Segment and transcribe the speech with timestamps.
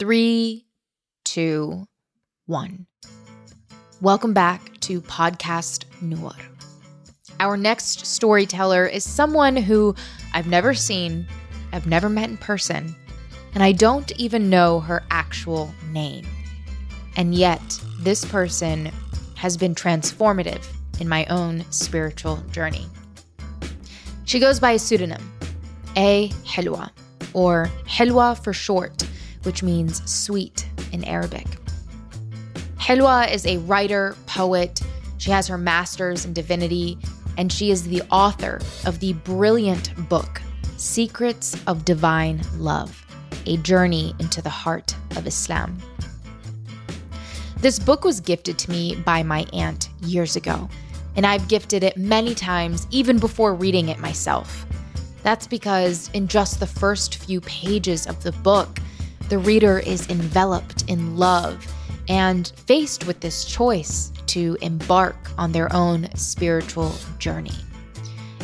[0.00, 0.64] Three,
[1.26, 1.86] two,
[2.46, 2.86] one.
[4.00, 6.32] Welcome back to Podcast Noor.
[7.38, 9.94] Our next storyteller is someone who
[10.32, 11.26] I've never seen,
[11.74, 12.96] I've never met in person,
[13.52, 16.26] and I don't even know her actual name.
[17.16, 17.60] And yet,
[17.98, 18.90] this person
[19.36, 20.66] has been transformative
[20.98, 22.86] in my own spiritual journey.
[24.24, 25.30] She goes by a pseudonym,
[25.98, 26.30] A.
[26.46, 26.88] Helwa,
[27.34, 29.04] or Helwa for short,
[29.42, 31.46] which means sweet in Arabic.
[32.76, 34.80] Helwa is a writer, poet.
[35.18, 36.98] She has her master's in divinity,
[37.36, 40.40] and she is the author of the brilliant book,
[40.76, 43.06] Secrets of Divine Love
[43.46, 45.78] A Journey into the Heart of Islam.
[47.58, 50.68] This book was gifted to me by my aunt years ago,
[51.16, 54.64] and I've gifted it many times even before reading it myself.
[55.22, 58.78] That's because in just the first few pages of the book,
[59.30, 61.64] the reader is enveloped in love
[62.08, 67.54] and faced with this choice to embark on their own spiritual journey.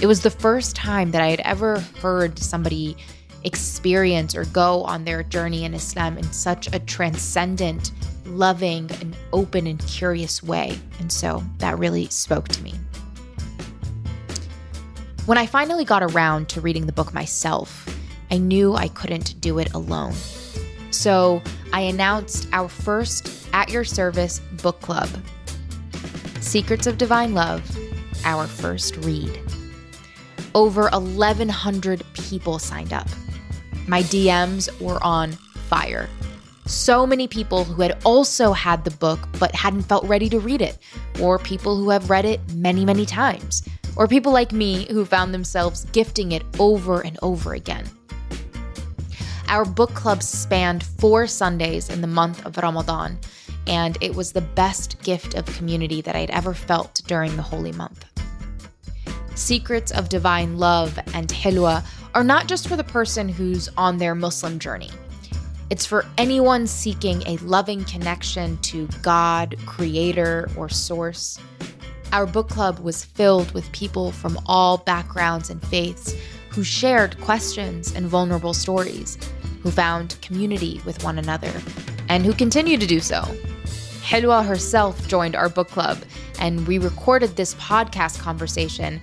[0.01, 2.97] It was the first time that I had ever heard somebody
[3.42, 7.91] experience or go on their journey in Islam in such a transcendent,
[8.25, 10.79] loving, and open and curious way.
[11.01, 12.75] And so that really spoke to me.
[15.25, 17.89] When I finally got around to reading the book myself,
[18.31, 20.14] I knew I couldn't do it alone.
[20.97, 21.42] So
[21.75, 25.11] I announced our first At Your Service book club
[26.41, 27.62] Secrets of Divine Love,
[28.25, 29.39] our first read.
[30.55, 33.08] Over 1,100 people signed up.
[33.86, 35.33] My DMs were on
[35.69, 36.08] fire.
[36.64, 40.62] So many people who had also had the book but hadn't felt ready to read
[40.62, 40.78] it,
[41.20, 43.62] or people who have read it many, many times,
[43.97, 47.84] or people like me who found themselves gifting it over and over again.
[49.48, 53.19] Our book club spanned four Sundays in the month of Ramadan,
[53.66, 57.72] and it was the best gift of community that I'd ever felt during the holy
[57.72, 58.05] month.
[59.36, 64.14] Secrets of Divine Love and Helwa are not just for the person who's on their
[64.14, 64.90] Muslim journey.
[65.70, 71.39] It's for anyone seeking a loving connection to God, Creator, or Source.
[72.12, 76.14] Our book club was filled with people from all backgrounds and faiths
[76.56, 79.18] who shared questions and vulnerable stories,
[79.62, 81.52] who found community with one another,
[82.08, 83.20] and who continue to do so.
[84.00, 85.98] Helwa herself joined our book club,
[86.40, 89.02] and we recorded this podcast conversation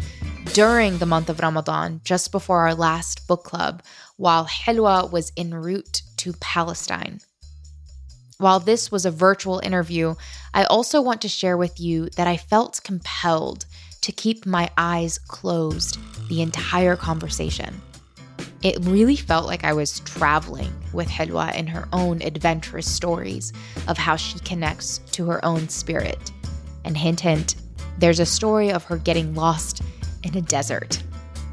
[0.54, 3.84] during the month of Ramadan, just before our last book club,
[4.18, 7.20] while Helwa was en route to Palestine.
[8.40, 10.16] While this was a virtual interview,
[10.56, 13.68] I also want to share with you that I felt compelled
[14.02, 16.00] to keep my eyes closed
[16.30, 17.82] the entire conversation.
[18.62, 23.52] It really felt like I was traveling with Helwa in her own adventurous stories
[23.88, 26.32] of how she connects to her own spirit.
[26.86, 27.56] And hint, hint,
[27.98, 29.82] there's a story of her getting lost
[30.24, 31.04] in a desert,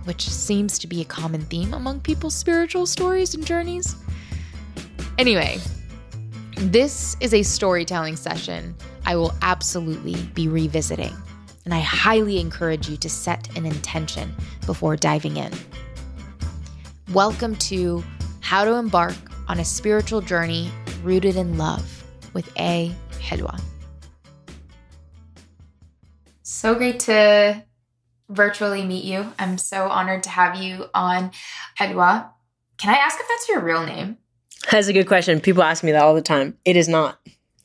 [0.04, 3.96] which seems to be a common theme among people's spiritual stories and journeys.
[5.18, 5.58] Anyway,
[6.56, 11.14] this is a storytelling session I will absolutely be revisiting,
[11.70, 14.34] and I highly encourage you to set an intention
[14.66, 15.52] before diving in.
[17.12, 18.02] Welcome to
[18.40, 19.14] How to Embark
[19.46, 20.68] on a Spiritual Journey
[21.04, 22.92] Rooted in Love with A.
[23.20, 23.60] Helwa.
[26.42, 27.62] So great to
[28.28, 29.32] virtually meet you.
[29.38, 31.30] I'm so honored to have you on
[31.78, 32.30] Helwa.
[32.78, 34.18] Can I ask if that's your real name?
[34.72, 35.38] That's a good question.
[35.38, 36.58] People ask me that all the time.
[36.64, 37.19] It is not.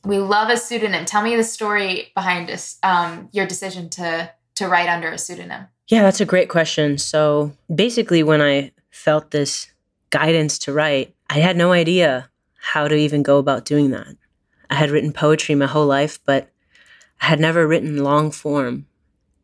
[0.06, 1.04] We love a pseudonym.
[1.04, 5.66] Tell me the story behind this, um, your decision to to write under a pseudonym.
[5.88, 6.96] Yeah, that's a great question.
[6.96, 9.66] So basically, when I felt this
[10.10, 14.16] guidance to write, I had no idea how to even go about doing that.
[14.70, 16.50] I had written poetry my whole life, but
[17.20, 18.86] I had never written long form.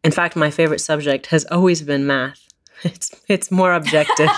[0.04, 2.48] In fact, my favorite subject has always been math.
[2.84, 4.30] It's it's more objective.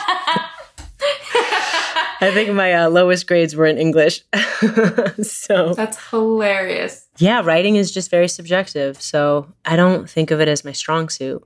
[2.25, 4.23] I think my uh, lowest grades were in English.
[5.23, 7.07] so That's hilarious.
[7.19, 9.01] yeah, writing is just very subjective.
[9.01, 11.43] So I don't think of it as my strong suit,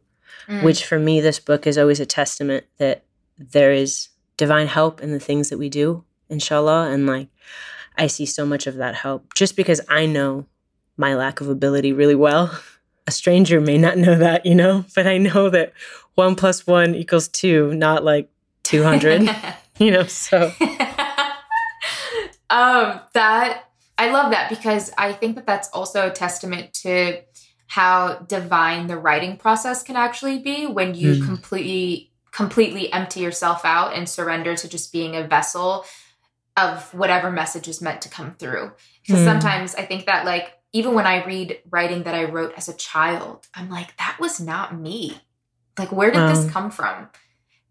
[0.48, 0.62] Mm.
[0.62, 3.04] which for me, this book is always a testament that
[3.36, 4.08] there is
[4.38, 6.88] divine help in the things that we do, inshallah.
[6.90, 7.28] And like,
[7.98, 10.46] I see so much of that help just because I know
[10.96, 12.58] my lack of ability really well.
[13.06, 15.74] A stranger may not know that, you know, but I know that
[16.14, 18.30] one plus one equals two, not like
[18.62, 19.28] 200,
[19.84, 20.52] you know, so.
[22.50, 23.64] um, that
[23.96, 27.22] I love that because I think that that's also a testament to
[27.66, 31.26] how divine the writing process can actually be when you Mm.
[31.26, 35.84] completely completely empty yourself out and surrender to just being a vessel
[36.56, 38.70] of whatever message is meant to come through.
[39.02, 39.24] Because mm.
[39.24, 42.74] sometimes I think that like even when I read writing that I wrote as a
[42.74, 45.20] child, I'm like, that was not me.
[45.78, 47.08] Like, where did um, this come from?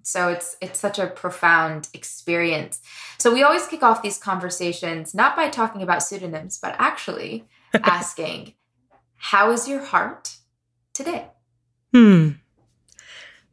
[0.08, 2.80] So it's it's such a profound experience.
[3.18, 7.44] So we always kick off these conversations not by talking about pseudonyms, but actually
[7.74, 8.54] asking,
[9.18, 10.38] "How is your heart
[10.94, 11.28] today?"
[11.94, 12.30] Hmm.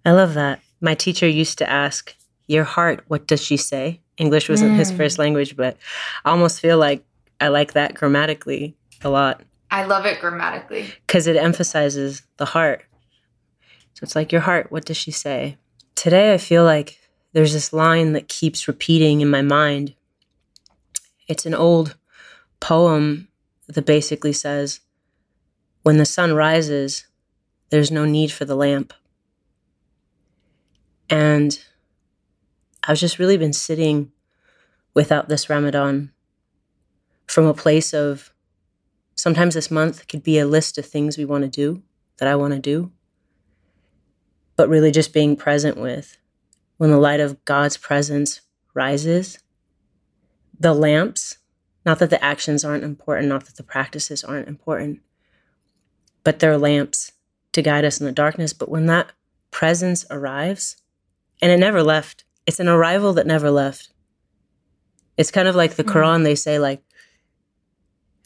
[0.04, 0.60] I love that.
[0.80, 2.14] My teacher used to ask,
[2.46, 4.76] "Your heart, what does she say?" English wasn't mm.
[4.76, 5.76] his first language, but
[6.24, 7.04] I almost feel like
[7.40, 9.42] I like that grammatically a lot.
[9.72, 12.84] I love it grammatically because it emphasizes the heart.
[13.94, 14.70] So it's like your heart.
[14.70, 15.58] What does she say?
[16.04, 17.00] Today, I feel like
[17.32, 19.94] there's this line that keeps repeating in my mind.
[21.28, 21.96] It's an old
[22.60, 23.28] poem
[23.68, 24.80] that basically says,
[25.82, 27.06] When the sun rises,
[27.70, 28.92] there's no need for the lamp.
[31.08, 31.58] And
[32.86, 34.12] I've just really been sitting
[34.92, 36.12] without this Ramadan
[37.26, 38.30] from a place of
[39.14, 41.82] sometimes this month could be a list of things we want to do
[42.18, 42.92] that I want to do
[44.56, 46.18] but really just being present with
[46.76, 48.40] when the light of God's presence
[48.74, 49.38] rises.
[50.58, 51.38] The lamps,
[51.84, 55.00] not that the actions aren't important, not that the practices aren't important,
[56.22, 57.12] but they're lamps
[57.52, 58.52] to guide us in the darkness.
[58.52, 59.12] But when that
[59.50, 60.76] presence arrives,
[61.42, 63.90] and it never left, it's an arrival that never left.
[65.16, 65.98] It's kind of like the mm-hmm.
[65.98, 66.82] Quran, they say, like,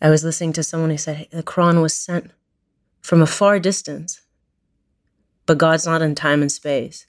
[0.00, 2.30] I was listening to someone who said hey, the Quran was sent
[3.00, 4.20] from a far distance
[5.48, 7.06] but God's not in time and space.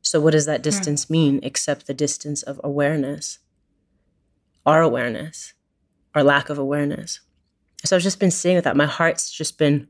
[0.00, 0.62] So, what does that hmm.
[0.62, 3.40] distance mean except the distance of awareness?
[4.64, 5.52] Our awareness,
[6.14, 7.20] our lack of awareness.
[7.84, 8.76] So, I've just been sitting with that.
[8.76, 9.88] My heart's just been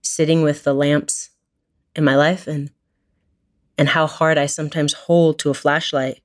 [0.00, 1.30] sitting with the lamps
[1.94, 2.70] in my life and
[3.76, 6.22] and how hard I sometimes hold to a flashlight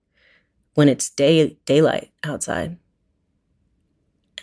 [0.76, 2.78] when it's day daylight outside.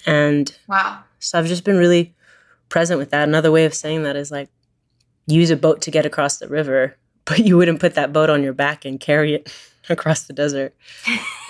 [0.05, 1.05] And wow.
[1.21, 2.15] So I've just been really
[2.69, 3.27] present with that.
[3.27, 4.51] Another way of saying that is like
[5.29, 8.43] use a boat to get across the river, but you wouldn't put that boat on
[8.43, 9.53] your back and carry it
[9.89, 10.75] across the desert.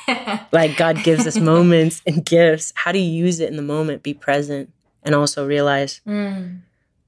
[0.53, 2.73] like God gives us moments and gifts.
[2.75, 4.03] How do you use it in the moment?
[4.03, 4.73] Be present
[5.03, 6.61] and also realize mm.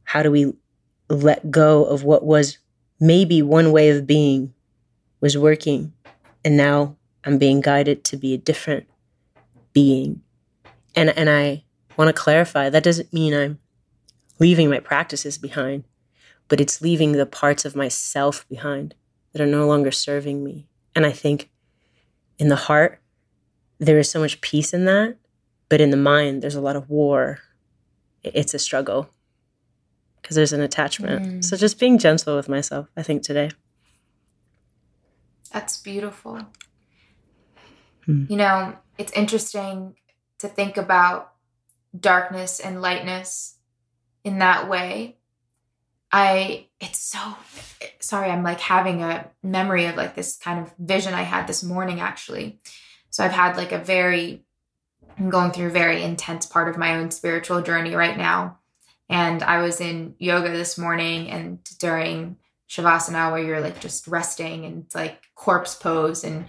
[0.04, 0.52] how do we
[1.08, 2.58] let go of what was
[3.00, 4.52] maybe one way of being
[5.20, 5.92] was working
[6.44, 8.86] and now I'm being guided to be a different
[9.72, 10.22] being.
[10.96, 11.64] And and I
[11.96, 13.58] want to clarify that doesn't mean I'm
[14.38, 15.84] leaving my practices behind
[16.50, 18.94] but it's leaving the parts of myself behind
[19.32, 20.66] that are no longer serving me.
[20.94, 21.48] And I think
[22.38, 23.00] in the heart,
[23.78, 25.16] there is so much peace in that,
[25.68, 27.38] but in the mind, there's a lot of war.
[28.24, 29.08] It's a struggle
[30.20, 31.26] because there's an attachment.
[31.26, 31.44] Mm.
[31.44, 33.52] So just being gentle with myself, I think today.
[35.52, 36.40] That's beautiful.
[38.06, 38.24] Hmm.
[38.28, 39.94] You know, it's interesting
[40.38, 41.32] to think about
[41.98, 43.56] darkness and lightness
[44.24, 45.19] in that way
[46.12, 47.18] I it's so
[48.00, 51.62] sorry I'm like having a memory of like this kind of vision I had this
[51.62, 52.58] morning actually.
[53.10, 54.44] So I've had like a very
[55.18, 58.58] I'm going through a very intense part of my own spiritual journey right now.
[59.08, 62.36] And I was in yoga this morning and during
[62.68, 66.46] shavasana where you're like just resting and like corpse pose and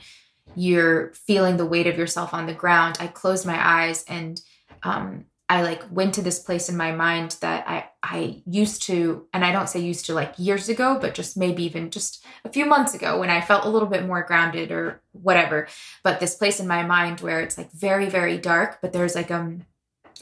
[0.56, 2.98] you're feeling the weight of yourself on the ground.
[3.00, 4.40] I closed my eyes and
[4.84, 9.28] um, I like went to this place in my mind that I I used to
[9.34, 12.50] and I don't say used to like years ago but just maybe even just a
[12.50, 15.68] few months ago when I felt a little bit more grounded or whatever.
[16.04, 19.30] But this place in my mind where it's like very very dark but there's like
[19.30, 19.66] um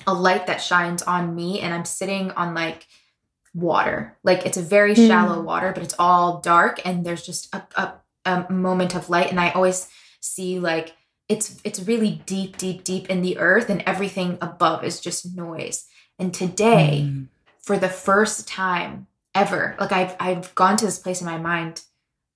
[0.07, 2.87] a light that shines on me and I'm sitting on like
[3.53, 4.17] water.
[4.23, 5.07] Like it's a very mm.
[5.07, 7.93] shallow water but it's all dark and there's just a, a,
[8.25, 9.29] a moment of light.
[9.29, 9.89] And I always
[10.21, 10.95] see like
[11.29, 15.85] it's it's really deep deep deep in the earth and everything above is just noise.
[16.17, 17.27] And today mm.
[17.61, 21.83] for the first time ever like i've i've gone to this place in my mind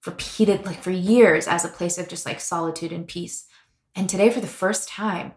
[0.06, 3.48] repeated like for years as a place of just like solitude and peace.
[3.96, 5.34] And today for the first time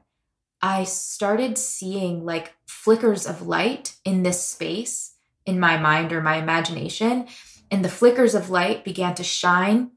[0.60, 5.14] i started seeing like flickers of light in this space
[5.46, 7.26] in my mind or my imagination.
[7.70, 9.92] And the flickers of light began to shine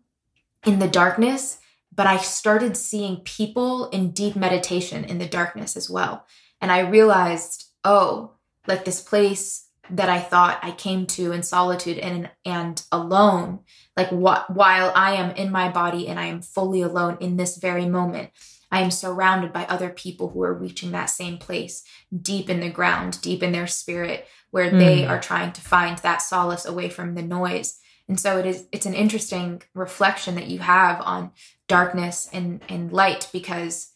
[0.65, 1.58] in the darkness
[1.99, 6.25] but I started seeing people in deep meditation in the darkness as well.
[6.61, 8.35] And I realized, oh,
[8.67, 13.65] like this place that I thought I came to in solitude and and alone,
[13.97, 17.57] like what while I am in my body and I am fully alone in this
[17.57, 18.29] very moment,
[18.71, 21.83] I am surrounded by other people who are reaching that same place
[22.17, 24.79] deep in the ground, deep in their spirit, where mm.
[24.79, 27.77] they are trying to find that solace away from the noise.
[28.09, 31.31] And so it is it's an interesting reflection that you have on
[31.67, 33.93] darkness and and light because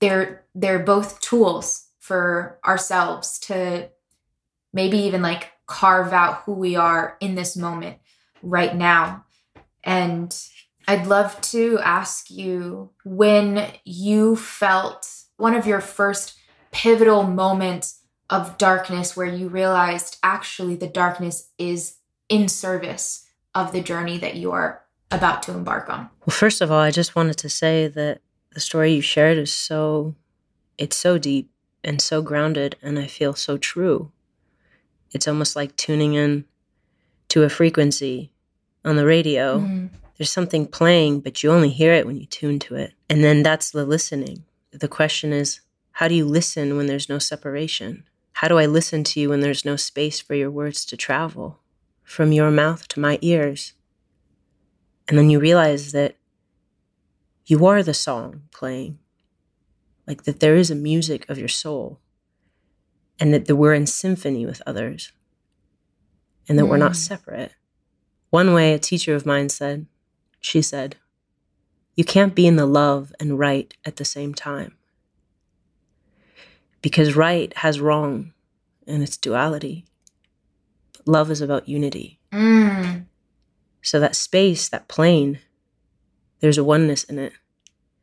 [0.00, 3.88] they're they're both tools for ourselves to
[4.74, 7.96] maybe even like carve out who we are in this moment
[8.42, 9.24] right now.
[9.82, 10.38] And
[10.86, 16.38] I'd love to ask you when you felt one of your first
[16.70, 21.96] pivotal moments of darkness where you realized actually the darkness is
[22.28, 23.23] in service
[23.54, 26.08] of the journey that you are about to embark on?
[26.26, 28.20] Well, first of all, I just wanted to say that
[28.52, 30.14] the story you shared is so
[30.78, 31.50] it's so deep
[31.82, 34.10] and so grounded and I feel so true.
[35.12, 36.44] It's almost like tuning in
[37.28, 38.32] to a frequency
[38.84, 39.60] on the radio.
[39.60, 39.86] Mm-hmm.
[40.16, 42.94] There's something playing, but you only hear it when you tune to it.
[43.08, 44.44] And then that's the listening.
[44.72, 45.60] The question is,
[45.92, 48.04] how do you listen when there's no separation?
[48.32, 51.60] How do I listen to you when there's no space for your words to travel
[52.04, 53.72] from your mouth to my ears?
[55.08, 56.16] And then you realize that
[57.46, 58.98] you are the song playing,
[60.06, 61.98] like that there is a music of your soul,
[63.18, 65.12] and that we're in symphony with others,
[66.48, 66.68] and that mm.
[66.68, 66.96] we're not mm.
[66.96, 67.54] separate.
[68.30, 69.86] One way a teacher of mine said,
[70.40, 70.96] she said,
[71.96, 74.76] You can't be in the love and right at the same time
[76.84, 78.34] because right has wrong
[78.86, 79.86] and its duality.
[81.06, 82.18] Love is about unity.
[82.32, 83.06] Mm.
[83.82, 85.40] So that space, that plane,
[86.40, 87.32] there's a oneness in it.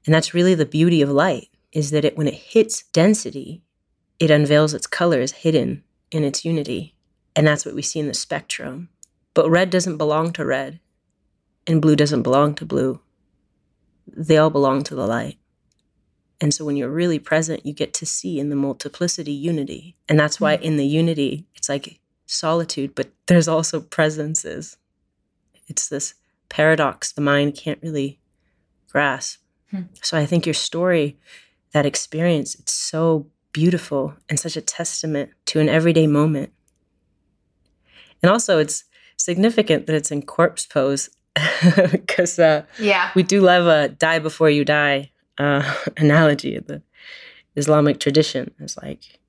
[0.06, 3.64] And that's really the beauty of light is that it when it hits density,
[4.20, 6.96] it unveils its colors hidden in its unity.
[7.36, 8.90] And that's what we see in the spectrum.
[9.34, 10.80] But red doesn't belong to red,
[11.66, 13.00] and blue doesn't belong to blue.
[14.06, 15.38] They all belong to the light.
[16.42, 19.96] And so when you're really present, you get to see in the multiplicity unity.
[20.10, 20.62] And that's why mm.
[20.62, 22.01] in the unity, it's like
[22.32, 24.78] solitude, but there's also presences.
[25.68, 26.16] It's this
[26.50, 28.20] paradox the mind can't really
[28.90, 29.40] grasp.
[29.70, 29.84] Hmm.
[30.02, 31.18] So I think your story,
[31.72, 36.52] that experience, it's so beautiful and such a testament to an everyday moment.
[38.22, 38.84] And also, it's
[39.18, 41.10] significant that it's in corpse pose
[41.92, 46.82] because uh, yeah, we do love a die before you die uh, analogy of the
[47.56, 48.54] Islamic tradition.
[48.60, 49.20] It's like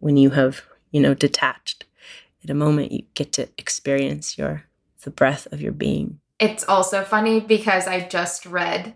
[0.00, 1.86] when you have, you know, detached
[2.44, 4.64] at a moment, you get to experience your
[5.02, 6.20] the breath of your being.
[6.38, 8.94] It's also funny because I just read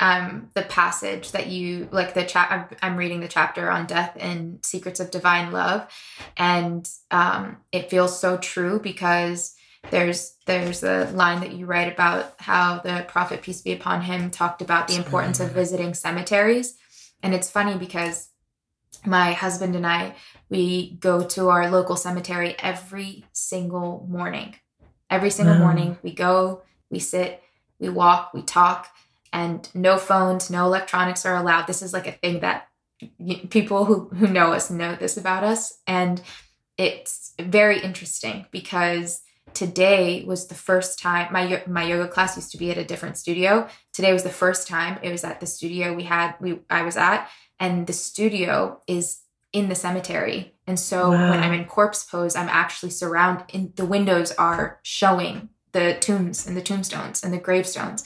[0.00, 2.48] um, the passage that you like the chat.
[2.50, 5.90] I'm, I'm, reading the chapter on death and secrets of divine love,
[6.36, 9.54] and um, it feels so true because
[9.90, 14.30] there's there's a line that you write about how the prophet peace be upon him
[14.30, 16.76] talked about the importance of visiting cemeteries
[17.22, 18.28] and it's funny because
[19.06, 20.14] my husband and I
[20.48, 24.56] we go to our local cemetery every single morning.
[25.10, 27.42] Every single morning we go we sit
[27.78, 28.88] we walk we talk
[29.32, 31.66] and no phones no electronics are allowed.
[31.66, 32.68] This is like a thing that
[33.50, 36.22] people who who know us know this about us and
[36.78, 39.22] it's very interesting because
[39.54, 43.16] today was the first time my my yoga class used to be at a different
[43.16, 43.66] studio.
[43.92, 46.96] Today was the first time it was at the studio we had we I was
[46.96, 49.20] at and the studio is
[49.52, 50.54] in the cemetery.
[50.66, 51.30] And so wow.
[51.30, 56.46] when I'm in corpse pose, I'm actually surrounded in the windows are showing the tombs
[56.46, 58.04] and the tombstones and the gravestones.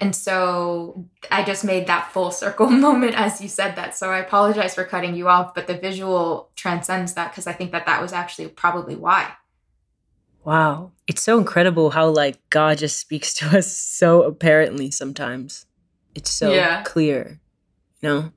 [0.00, 3.96] And so I just made that full circle moment as you said that.
[3.96, 7.72] So I apologize for cutting you off, but the visual transcends that because I think
[7.72, 9.32] that that was actually probably why.
[10.44, 10.92] Wow.
[11.06, 15.66] It's so incredible how like God just speaks to us so apparently sometimes.
[16.14, 16.82] It's so yeah.
[16.82, 17.40] clear,
[18.00, 18.32] you know?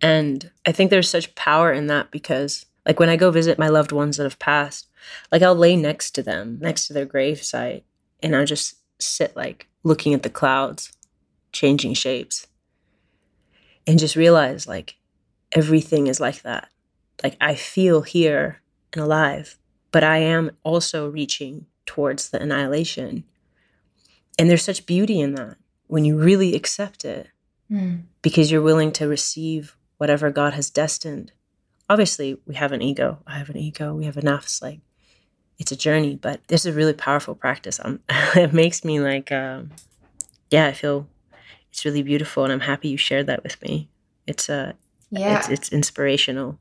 [0.00, 3.68] And I think there's such power in that because like when I go visit my
[3.68, 4.88] loved ones that have passed,
[5.32, 7.82] like I'll lay next to them, next to their gravesite,
[8.22, 10.92] and I'll just sit like looking at the clouds,
[11.52, 12.46] changing shapes.
[13.86, 14.96] And just realize like
[15.52, 16.68] everything is like that.
[17.22, 18.60] Like I feel here
[18.92, 19.58] and alive
[19.90, 23.24] but I am also reaching towards the annihilation.
[24.38, 27.28] And there's such beauty in that when you really accept it
[27.70, 28.02] mm.
[28.22, 31.32] because you're willing to receive whatever God has destined.
[31.88, 33.18] Obviously, we have an ego.
[33.26, 33.94] I have an ego.
[33.94, 34.62] We have a nafs.
[34.62, 34.80] Like,
[35.58, 37.80] it's a journey, but this is a really powerful practice.
[37.82, 38.00] Um,
[38.34, 39.70] it makes me like, um,
[40.50, 41.06] yeah, I feel
[41.70, 43.88] it's really beautiful, and I'm happy you shared that with me.
[44.26, 44.72] It's uh,
[45.10, 46.58] yeah, it's, it's inspirational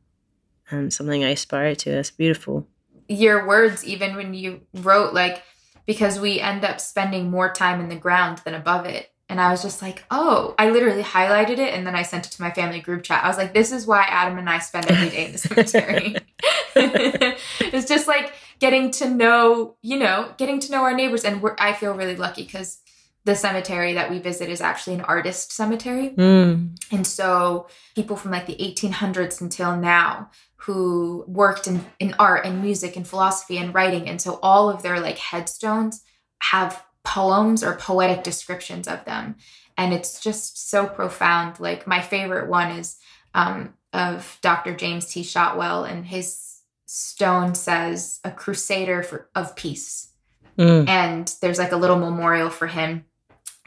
[0.69, 1.91] and something I aspire to.
[1.91, 2.67] It's beautiful
[3.07, 5.43] your words even when you wrote like
[5.85, 9.51] because we end up spending more time in the ground than above it and i
[9.51, 12.51] was just like oh i literally highlighted it and then i sent it to my
[12.51, 15.25] family group chat i was like this is why adam and i spend every day
[15.25, 16.15] in the cemetery
[16.75, 21.73] it's just like getting to know you know getting to know our neighbors and i
[21.73, 22.79] feel really lucky because
[23.27, 26.11] the cemetery that we visit is actually an artist cemetery.
[26.11, 26.81] Mm.
[26.93, 32.61] And so people from like the 1800s until now who worked in, in art and
[32.61, 34.07] music and philosophy and writing.
[34.07, 36.03] And so all of their like headstones
[36.41, 39.35] have poems or poetic descriptions of them.
[39.77, 41.57] And it's just so profound.
[41.57, 42.97] Like my favorite one is
[43.33, 44.75] um, of Dr.
[44.75, 45.23] James T.
[45.23, 50.11] Shotwell, and his stone says, a crusader for, of peace.
[50.57, 50.89] Mm.
[50.89, 53.05] And there's like a little memorial for him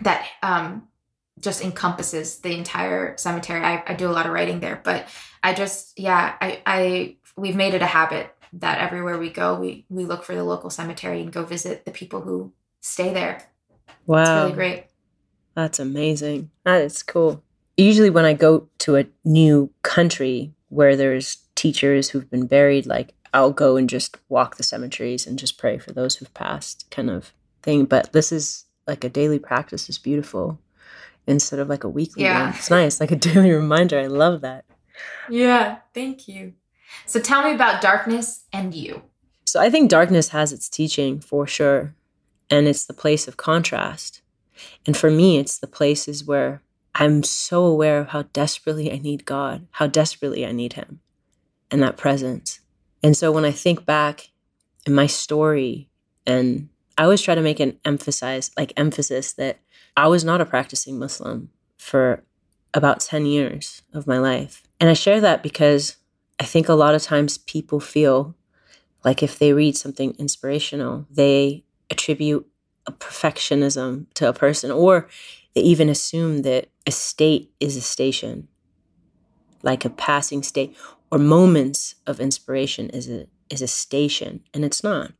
[0.02, 0.88] that um,
[1.38, 3.62] just encompasses the entire cemetery.
[3.64, 5.06] I, I do a lot of writing there, but
[5.42, 9.86] I just, yeah, I, I, we've made it a habit that everywhere we go, we,
[9.88, 13.42] we look for the local cemetery and go visit the people who stay there.
[14.06, 14.20] Wow.
[14.22, 14.84] It's really great.
[15.54, 16.50] That's amazing.
[16.64, 17.42] That is cool.
[17.76, 23.14] Usually, when I go to a new country where there's teachers who've been buried, like
[23.32, 27.10] I'll go and just walk the cemeteries and just pray for those who've passed, kind
[27.10, 27.32] of
[27.62, 27.84] thing.
[27.84, 30.58] But this is like a daily practice, is beautiful
[31.26, 32.46] instead of like a weekly Yeah.
[32.46, 32.54] one.
[32.54, 33.98] It's nice, like a daily reminder.
[33.98, 34.64] I love that.
[35.28, 36.54] Yeah, thank you.
[37.06, 39.02] So tell me about darkness and you.
[39.46, 41.94] So I think darkness has its teaching for sure.
[42.50, 44.22] And it's the place of contrast.
[44.86, 46.62] And for me, it's the places where
[46.94, 51.00] I'm so aware of how desperately I need God, how desperately I need Him,
[51.70, 52.60] and that presence.
[53.02, 54.30] And so when I think back
[54.86, 55.88] in my story,
[56.26, 59.60] and I always try to make an emphasize, like emphasis that
[59.96, 62.24] I was not a practicing Muslim for
[62.74, 64.62] about 10 years of my life.
[64.78, 65.96] And I share that because
[66.38, 68.34] I think a lot of times people feel
[69.04, 72.46] like if they read something inspirational, they attribute
[72.86, 75.08] a perfectionism to a person, or
[75.54, 78.48] they even assume that a state is a station,
[79.62, 80.76] like a passing state,
[81.10, 85.12] or moments of inspiration is a is a station, and it's not.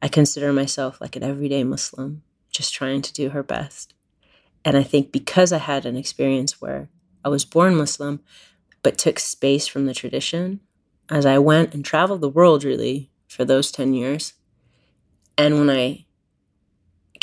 [0.00, 3.94] I consider myself like an everyday Muslim, just trying to do her best.
[4.64, 6.88] And I think because I had an experience where
[7.24, 8.20] I was born Muslim,
[8.82, 10.60] but took space from the tradition,
[11.10, 14.34] as I went and traveled the world really for those 10 years.
[15.36, 16.03] And when I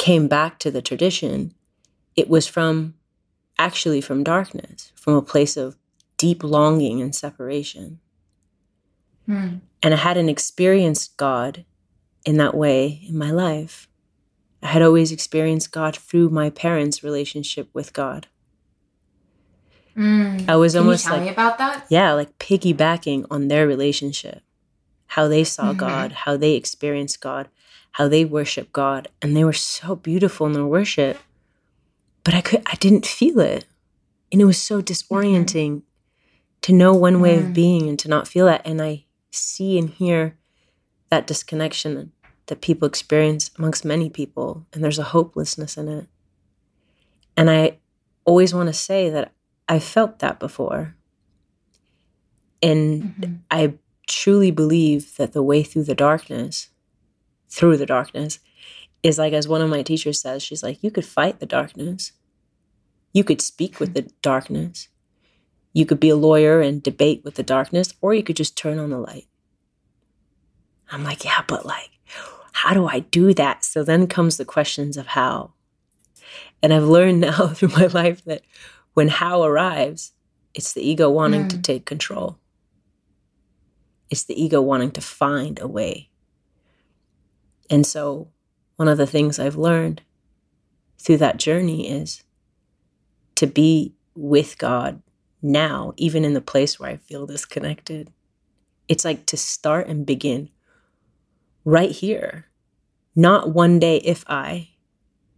[0.01, 1.53] came back to the tradition,
[2.15, 2.95] it was from
[3.59, 5.77] actually from darkness, from a place of
[6.17, 7.99] deep longing and separation.
[9.27, 9.57] Hmm.
[9.83, 11.65] And I hadn't experienced God
[12.25, 13.87] in that way in my life.
[14.63, 18.25] I had always experienced God through my parents' relationship with God.
[19.95, 20.47] Mm.
[20.49, 21.85] I was Can almost like me about that?
[21.89, 24.41] yeah, like piggybacking on their relationship,
[25.07, 25.77] how they saw Mhm.
[25.77, 27.49] God, how they experienced God,
[27.93, 31.17] how they worship God, and they were so beautiful in their worship,
[32.23, 33.65] but I could I didn't feel it,
[34.31, 35.83] and it was so disorienting
[36.61, 37.53] to know one way of Mm.
[37.53, 40.37] being and to not feel that, and I see and hear
[41.09, 42.11] that disconnection
[42.47, 46.07] that people experience amongst many people, and there's a hopelessness in it,
[47.35, 47.77] and I
[48.25, 49.31] always want to say that
[49.67, 50.95] I felt that before.
[52.63, 53.39] And Mhm.
[53.49, 53.73] I
[54.07, 56.69] truly believe that the way through the darkness,
[57.51, 58.39] through the darkness,
[59.03, 62.11] is like, as one of my teachers says, she's like, you could fight the darkness.
[63.13, 64.87] You could speak with the darkness.
[65.73, 68.79] You could be a lawyer and debate with the darkness, or you could just turn
[68.79, 69.27] on the light.
[70.91, 71.89] I'm like, yeah, but like,
[72.51, 73.63] how do I do that?
[73.65, 75.53] So then comes the questions of how.
[76.61, 78.43] And I've learned now through my life that
[78.93, 80.11] when how arrives,
[80.53, 81.63] it's the ego wanting to Mm.
[81.63, 82.37] take control.
[84.09, 86.10] It's the ego wanting to find a way.
[87.71, 88.27] And so,
[88.75, 90.01] one of the things I've learned
[90.99, 92.23] through that journey is
[93.35, 95.01] to be with God
[95.41, 98.11] now, even in the place where I feel disconnected.
[98.87, 100.49] It's like to start and begin
[101.65, 102.47] right here.
[103.15, 104.69] Not one day if I,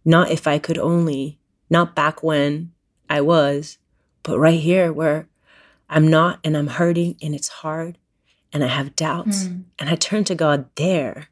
[0.04, 1.38] not if I could only,
[1.70, 2.72] not back when
[3.08, 3.78] I was,
[4.22, 5.28] but right here where
[5.88, 7.96] I'm not and I'm hurting and it's hard
[8.52, 9.64] and I have doubts Mm.
[9.78, 11.28] and I turn to God there.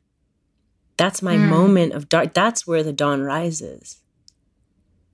[0.96, 1.48] That's my Mm.
[1.48, 2.34] moment of dark.
[2.34, 4.00] That's where the dawn rises.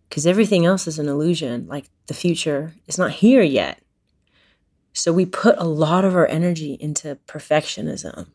[0.08, 1.66] Because everything else is an illusion.
[1.68, 3.82] Like the future is not here yet.
[4.92, 8.28] So we put a lot of our energy into perfectionism.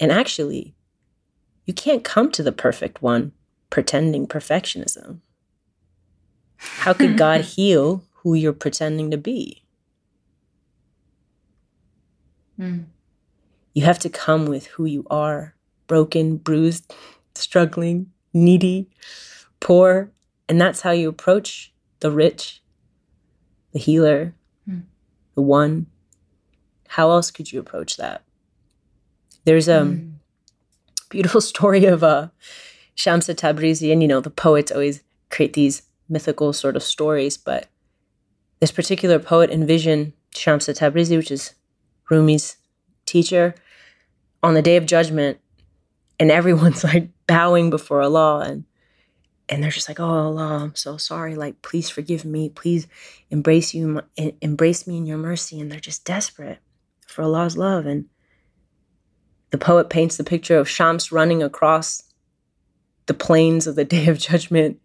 [0.00, 0.74] And actually,
[1.66, 3.32] you can't come to the perfect one
[3.68, 5.20] pretending perfectionism.
[6.56, 9.62] How could God heal who you're pretending to be?
[12.58, 12.86] Mm.
[13.74, 15.54] You have to come with who you are
[15.94, 16.94] broken, bruised,
[17.34, 18.88] struggling, needy,
[19.58, 20.12] poor.
[20.48, 22.62] And that's how you approach the rich,
[23.72, 24.34] the healer,
[24.66, 24.82] Hmm.
[25.34, 25.86] the one.
[26.86, 28.22] How else could you approach that?
[29.44, 30.12] There's a Mm.
[31.08, 32.28] beautiful story of uh,
[32.96, 37.36] Shamsa Tabrizi, and you know, the poets always create these mythical sort of stories.
[37.36, 37.66] But
[38.60, 41.54] this particular poet envisioned Shamsa Tabrizi, which is
[42.10, 42.56] Rumi's
[43.06, 43.54] teacher,
[44.42, 45.38] on the day of judgment,
[46.20, 48.64] and everyone's like bowing before Allah and
[49.48, 51.34] and they're just like, "Oh Allah, I'm so sorry.
[51.34, 52.50] Like, please forgive me.
[52.50, 52.86] Please
[53.30, 54.00] embrace you,
[54.40, 56.58] embrace me in your mercy." And they're just desperate
[57.08, 57.84] for Allah's love.
[57.84, 58.04] And
[59.50, 62.04] the poet paints the picture of Shams running across
[63.06, 64.80] the plains of the Day of Judgment,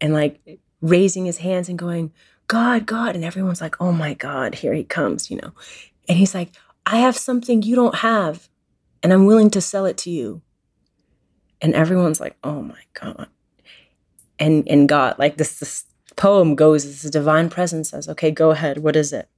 [0.00, 0.40] and like
[0.80, 2.12] raising his hands and going,
[2.48, 5.52] "God, God!" And everyone's like, "Oh my God, here he comes!" You know,
[6.08, 6.50] and he's like,
[6.84, 8.48] "I have something you don't have,
[9.04, 10.42] and I'm willing to sell it to you."
[11.62, 13.28] And everyone's like, "Oh my God."
[14.40, 15.16] and and God.
[15.18, 15.84] Like this this
[16.16, 18.78] poem goes, this divine presence says, okay, go ahead.
[18.78, 19.28] What is it?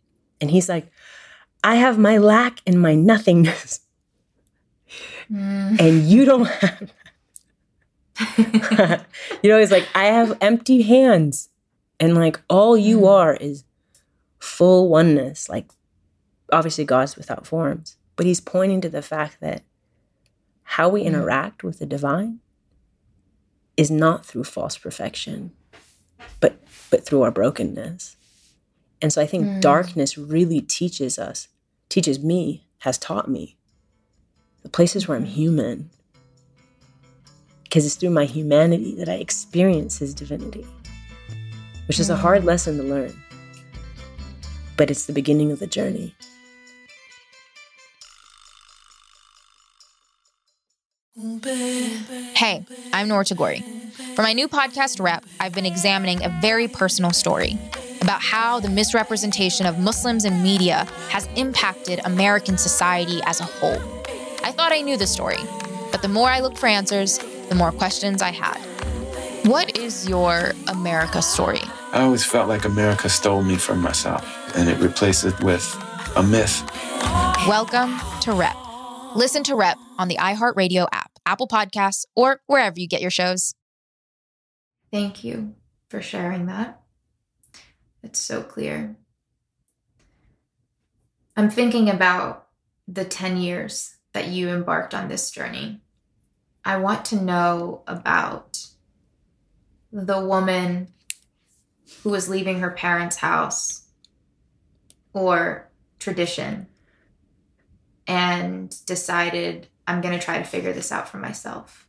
[0.41, 0.87] And he's like,
[1.63, 3.81] I have my lack and my nothingness.
[5.31, 5.81] Mm.
[5.81, 6.93] And you don't have
[9.43, 11.49] you know, he's like, I have empty hands.
[12.01, 13.09] And like all you mm.
[13.09, 13.65] are is
[14.39, 15.49] full oneness.
[15.49, 15.67] Like
[16.53, 17.97] obviously God's without forms.
[18.17, 19.63] But he's pointing to the fact that
[20.73, 21.07] how we mm.
[21.07, 22.39] interact with the divine
[23.77, 25.53] is not through false perfection,
[26.41, 28.17] but but through our brokenness.
[29.03, 29.61] And so I think mm.
[29.61, 31.49] darkness really teaches us,
[31.91, 33.59] teaches me, has taught me
[34.63, 35.35] the places where I'm mm-hmm.
[35.35, 35.91] human.
[37.65, 40.67] Because it's through my humanity that I experience his divinity,
[41.87, 42.47] which is a hard mm.
[42.47, 43.13] lesson to learn.
[44.79, 46.15] But it's the beginning of the journey.
[51.15, 53.63] Hey, I'm Noor Tagouri.
[54.17, 57.59] For my new podcast, Rep, I've been examining a very personal story
[58.01, 63.79] about how the misrepresentation of Muslims in media has impacted American society as a whole.
[64.43, 65.37] I thought I knew the story,
[65.91, 67.19] but the more I looked for answers,
[67.51, 68.57] the more questions I had.
[69.47, 71.61] What is your America story?
[71.93, 75.63] I always felt like America stole me from myself and it replaced it with
[76.17, 76.63] a myth.
[77.47, 78.62] Welcome to Rep.
[79.15, 83.55] Listen to Rep on the iHeartRadio app, Apple Podcasts, or wherever you get your shows.
[84.91, 85.55] Thank you
[85.89, 86.81] for sharing that.
[88.03, 88.97] It's so clear.
[91.37, 92.47] I'm thinking about
[92.89, 95.83] the 10 years that you embarked on this journey.
[96.65, 98.67] I want to know about
[99.93, 100.89] the woman
[102.03, 103.89] who was leaving her parents' house
[105.13, 106.67] or tradition
[108.07, 111.87] and decided I'm going to try to figure this out for myself.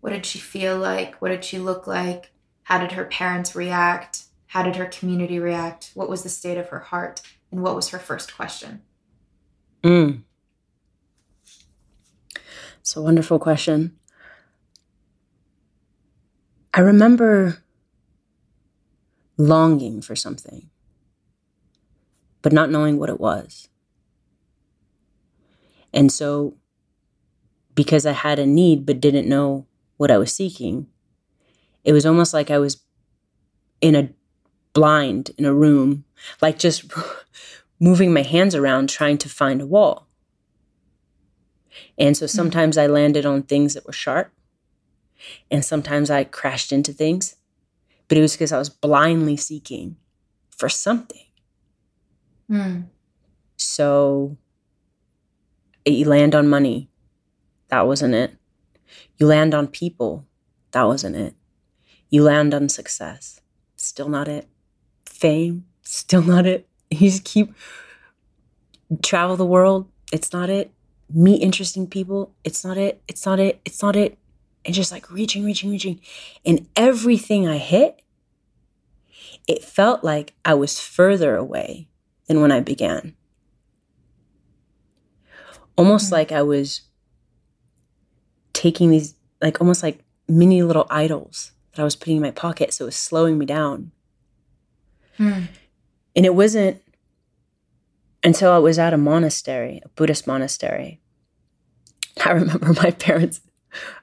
[0.00, 1.16] What did she feel like?
[1.16, 2.30] What did she look like?
[2.64, 4.24] How did her parents react?
[4.48, 5.90] How did her community react?
[5.94, 7.22] What was the state of her heart?
[7.50, 8.82] And what was her first question?
[9.82, 10.22] Mm.
[12.80, 13.96] It's a wonderful question.
[16.72, 17.62] I remember
[19.36, 20.70] longing for something,
[22.42, 23.68] but not knowing what it was.
[25.96, 26.54] And so,
[27.74, 30.88] because I had a need but didn't know what I was seeking,
[31.84, 32.82] it was almost like I was
[33.80, 34.10] in a
[34.74, 36.04] blind in a room,
[36.42, 36.84] like just
[37.80, 40.06] moving my hands around trying to find a wall.
[41.98, 42.30] And so hmm.
[42.30, 44.30] sometimes I landed on things that were sharp,
[45.50, 47.36] and sometimes I crashed into things,
[48.06, 49.96] but it was because I was blindly seeking
[50.50, 51.24] for something.
[52.50, 52.84] Mm.
[53.56, 54.36] So
[55.94, 56.90] you land on money.
[57.68, 58.36] That wasn't it.
[59.18, 60.26] You land on people.
[60.72, 61.34] That wasn't it.
[62.10, 63.40] You land on success.
[63.76, 64.48] Still not it.
[65.04, 65.64] Fame.
[65.82, 66.68] Still not it.
[66.88, 67.52] You just keep
[69.02, 69.90] travel the world.
[70.12, 70.70] It's not it.
[71.12, 72.32] Meet interesting people.
[72.44, 73.02] It's not it.
[73.08, 73.60] It's not it.
[73.64, 74.16] It's not it.
[74.64, 76.00] And just like reaching, reaching, reaching.
[76.44, 78.02] And everything I hit,
[79.48, 81.88] it felt like I was further away
[82.28, 83.15] than when I began
[85.76, 86.14] almost mm-hmm.
[86.14, 86.82] like I was
[88.52, 92.72] taking these, like almost like mini little idols that I was putting in my pocket.
[92.72, 93.92] So it was slowing me down.
[95.18, 95.48] Mm.
[96.14, 96.82] And it wasn't
[98.24, 101.00] until I was at a monastery, a Buddhist monastery.
[102.24, 103.40] I remember my parents,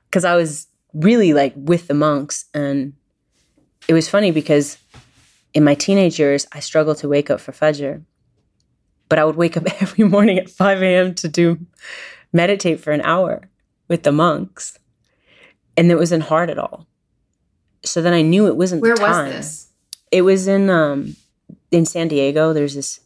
[0.06, 2.46] because I was really like with the monks.
[2.54, 2.94] And
[3.88, 4.78] it was funny because
[5.54, 8.04] in my teenage years, I struggled to wake up for Fajr
[9.10, 11.16] but I would wake up every morning at 5 a.m.
[11.16, 11.60] to do
[12.32, 13.50] meditate for an hour
[13.88, 14.80] with the monks.
[15.78, 16.88] And it wasn't hard at all.
[17.84, 19.68] So then I knew it wasn't Where was this?
[20.12, 21.16] It was in um
[21.72, 22.54] in San Diego.
[22.54, 23.02] There's this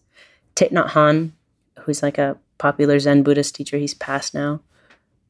[0.55, 1.31] Thich Nhat Hanh,
[1.79, 3.77] who's like a popular Zen Buddhist teacher.
[3.77, 4.61] He's passed now.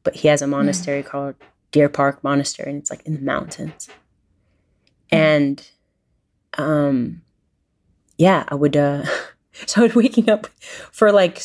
[0.02, 0.52] But he has a hmm.
[0.52, 1.06] monastery mm.
[1.06, 1.34] called
[1.72, 3.88] Deer Park Monastery, and it's like in the mountains.
[5.10, 5.66] And
[6.54, 7.22] um
[8.16, 9.04] yeah, I would uh
[9.66, 10.46] so I was waking up
[10.92, 11.42] for like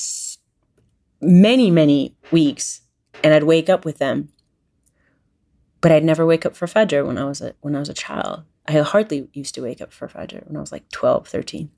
[1.22, 2.82] many many weeks
[3.24, 4.30] and I'd wake up with them.
[5.82, 7.94] But I'd never wake up for Fajr when I was a when I was a
[7.94, 8.44] child.
[8.68, 11.70] I hardly used to wake up for Fajr when I was like 12, 13.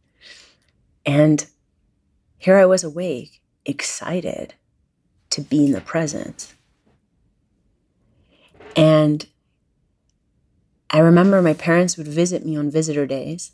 [1.05, 1.47] And
[2.37, 4.53] here I was awake, excited
[5.31, 6.53] to be in the present.
[8.75, 9.25] And
[10.89, 13.51] I remember my parents would visit me on visitor days.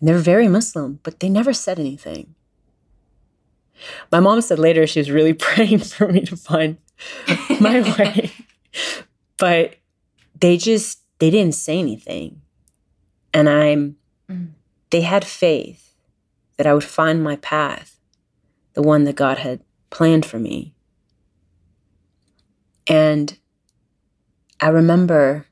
[0.00, 2.34] And they're very Muslim, but they never said anything.
[4.10, 6.78] My mom said later she was really praying for me to find
[7.60, 8.32] my way.
[9.38, 9.76] But
[10.38, 12.42] they just they didn't say anything.
[13.32, 13.96] And I'm
[14.28, 14.50] Mm.
[14.90, 15.96] they had faith
[16.56, 17.98] that I would find my path,
[18.74, 19.60] the one that God had
[19.90, 20.72] planned for me.
[22.86, 23.36] And
[24.60, 25.46] I remember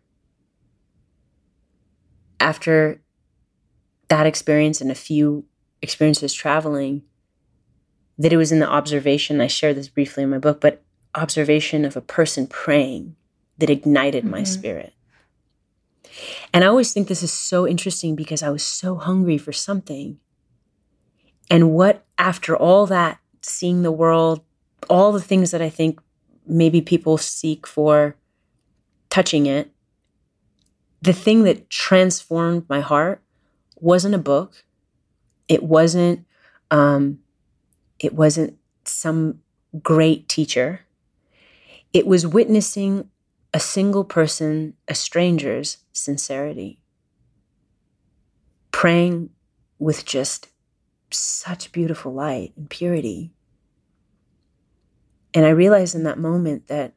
[2.38, 3.00] after
[4.08, 5.44] that experience and a few
[5.82, 7.02] experiences traveling,
[8.18, 10.82] that it was in the observation, I share this briefly in my book, but
[11.14, 13.16] observation of a person praying
[13.58, 14.46] that ignited my Mhm.
[14.46, 14.92] spirit.
[16.52, 20.18] And I always think this is so interesting because I was so hungry for something.
[21.50, 24.42] And what, after all that, seeing the world,
[24.88, 26.00] all the things that I think
[26.46, 28.16] maybe people seek for,
[29.10, 29.70] touching it,
[31.00, 33.22] the thing that transformed my heart
[33.82, 34.64] wasn't a book.
[35.48, 36.26] It wasn't,
[36.70, 37.20] um,
[37.98, 39.40] it wasn't some
[39.82, 40.80] great teacher.
[41.92, 43.08] It was witnessing
[43.54, 46.80] a single person, a stranger's sincerity,
[48.72, 49.30] praying
[49.78, 50.48] with just
[51.10, 53.32] such beautiful light and purity.
[55.32, 56.94] And I realized in that moment that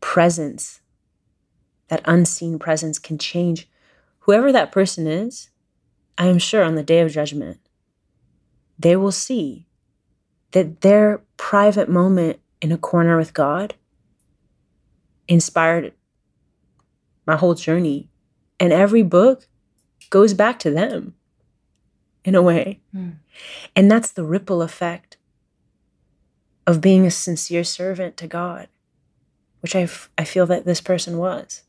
[0.00, 0.80] presence,
[1.88, 3.68] that unseen presence, can change
[4.26, 5.48] whoever that person is.
[6.18, 7.60] I am sure on the day of judgment,
[8.78, 9.66] they will see
[10.52, 13.74] that their private moment in a corner with God
[15.28, 15.92] inspired
[17.26, 18.10] my whole journey.
[18.58, 19.46] And every book
[20.10, 21.14] goes back to them
[22.24, 22.80] in a way.
[22.92, 23.10] Hmm.
[23.74, 25.18] And that's the ripple effect
[26.66, 28.68] of being a sincere servant to God,
[29.60, 29.86] which i
[30.16, 31.62] I feel that this person was.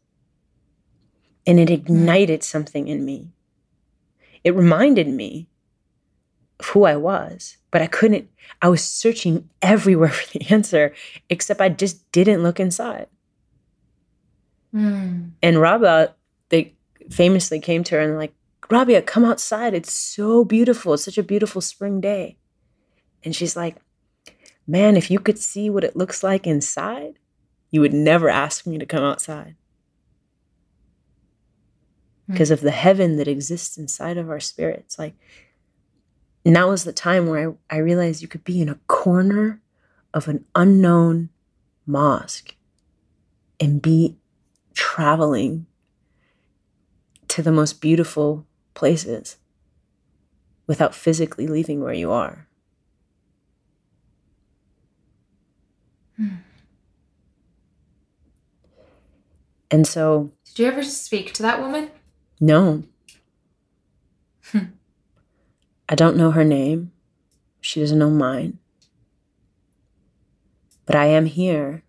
[1.47, 3.31] And it ignited something in me.
[4.43, 5.47] It reminded me
[6.59, 8.29] of who I was, but I couldn't,
[8.61, 10.93] I was searching everywhere for the answer,
[11.29, 13.07] except I just didn't look inside.
[14.75, 15.31] Mm.
[15.41, 16.13] And Rabia,
[16.49, 16.75] they
[17.09, 18.33] famously came to her and like,
[18.69, 19.73] Rabia, come outside.
[19.73, 20.93] It's so beautiful.
[20.93, 22.37] It's such a beautiful spring day.
[23.23, 23.77] And she's like,
[24.69, 27.19] Man, if you could see what it looks like inside,
[27.71, 29.55] you would never ask me to come outside.
[32.29, 34.99] Because of the heaven that exists inside of our spirits.
[34.99, 35.15] Like,
[36.43, 39.61] now is the time where I, I realized you could be in a corner
[40.13, 41.29] of an unknown
[41.85, 42.55] mosque
[43.59, 44.17] and be
[44.73, 45.65] traveling
[47.29, 49.37] to the most beautiful places
[50.67, 52.47] without physically leaving where you are.
[56.17, 56.27] Hmm.
[59.69, 61.91] And so, Did you ever speak to that woman?
[62.39, 62.83] No.
[64.51, 64.59] Hmm.
[65.89, 66.91] I don't know her name.
[67.61, 68.59] She doesn't know mine.
[70.85, 71.83] But I am here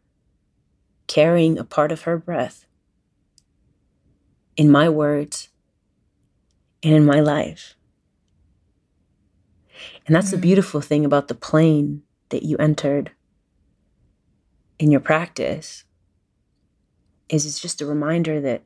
[1.07, 2.67] carrying a part of her breath
[4.57, 5.49] in my words
[6.83, 7.75] and in my life.
[10.07, 10.43] And that's the Mm.
[10.43, 13.13] beautiful thing about the plane that you entered
[14.79, 15.85] in your practice
[17.29, 18.63] is it's just a reminder that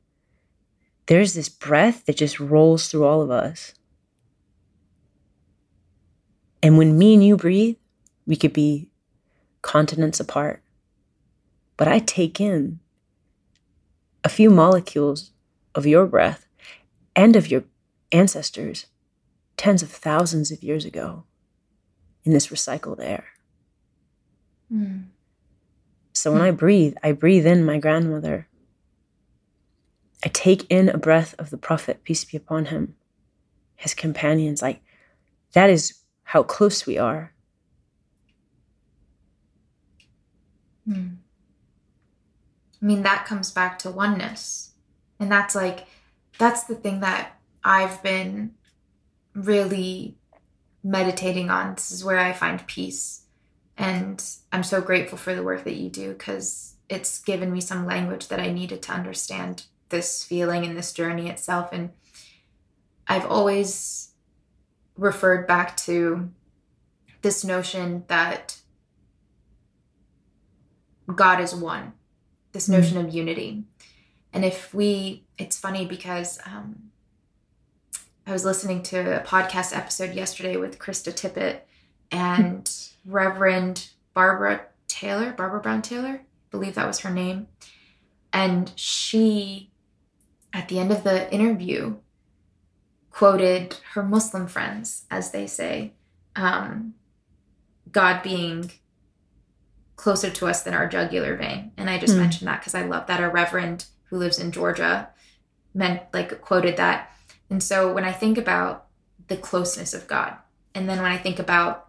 [1.12, 3.74] there's this breath that just rolls through all of us.
[6.62, 7.76] And when me and you breathe,
[8.26, 8.88] we could be
[9.60, 10.62] continents apart.
[11.76, 12.80] But I take in
[14.24, 15.32] a few molecules
[15.74, 16.48] of your breath
[17.14, 17.64] and of your
[18.10, 18.86] ancestors
[19.58, 21.24] tens of thousands of years ago
[22.24, 23.26] in this recycled air.
[24.72, 25.08] Mm.
[26.14, 28.48] So when I breathe, I breathe in my grandmother.
[30.24, 32.94] I take in a breath of the Prophet, peace be upon him,
[33.76, 34.62] his companions.
[34.62, 34.82] Like,
[35.52, 37.32] that is how close we are.
[40.88, 41.16] Mm.
[42.80, 44.72] I mean, that comes back to oneness.
[45.18, 45.86] And that's like,
[46.38, 48.54] that's the thing that I've been
[49.34, 50.16] really
[50.82, 51.74] meditating on.
[51.74, 53.22] This is where I find peace.
[53.76, 57.86] And I'm so grateful for the work that you do because it's given me some
[57.86, 61.68] language that I needed to understand this feeling and this journey itself.
[61.72, 61.90] And
[63.06, 64.10] I've always
[64.96, 66.30] referred back to
[67.22, 68.56] this notion that
[71.14, 71.92] God is one,
[72.52, 72.72] this Mm.
[72.72, 73.64] notion of unity.
[74.32, 76.90] And if we, it's funny because um,
[78.26, 81.60] I was listening to a podcast episode yesterday with Krista Tippett
[82.10, 82.70] and
[83.04, 87.48] Reverend Barbara Taylor, Barbara Brown Taylor, I believe that was her name.
[88.32, 89.70] And she,
[90.52, 91.96] at the end of the interview,
[93.10, 95.92] quoted her Muslim friends, as they say,
[96.36, 96.94] um,
[97.90, 98.70] God being
[99.96, 101.72] closer to us than our jugular vein.
[101.76, 102.20] And I just Hmm.
[102.20, 105.10] mentioned that because I love that a reverend who lives in Georgia
[105.74, 107.10] meant like quoted that.
[107.50, 108.86] And so when I think about
[109.28, 110.36] the closeness of God,
[110.74, 111.88] and then when I think about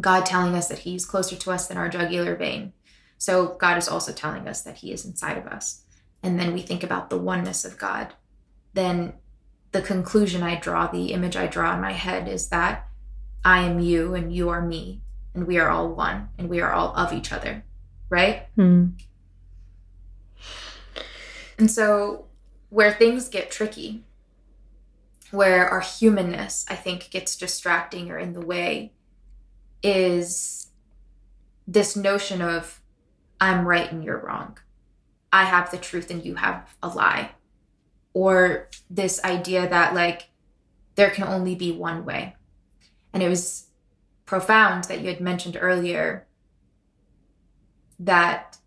[0.00, 2.72] God telling us that he's closer to us than our jugular vein,
[3.18, 5.83] so God is also telling us that he is inside of us.
[6.24, 8.14] And then we think about the oneness of God,
[8.72, 9.12] then
[9.72, 12.88] the conclusion I draw, the image I draw in my head is that
[13.44, 15.02] I am you and you are me,
[15.34, 17.62] and we are all one, and we are all of each other,
[18.08, 18.46] right?
[18.54, 18.92] Hmm.
[21.58, 22.24] And so,
[22.70, 24.04] where things get tricky,
[25.30, 28.92] where our humanness, I think, gets distracting or in the way,
[29.82, 30.68] is
[31.66, 32.80] this notion of
[33.42, 34.56] I'm right and you're wrong.
[35.34, 37.32] I have the truth and you have a lie.
[38.12, 40.30] Or this idea that, like,
[40.94, 42.36] there can only be one way.
[43.12, 43.66] And it was
[44.26, 46.28] profound that you had mentioned earlier
[47.98, 48.58] that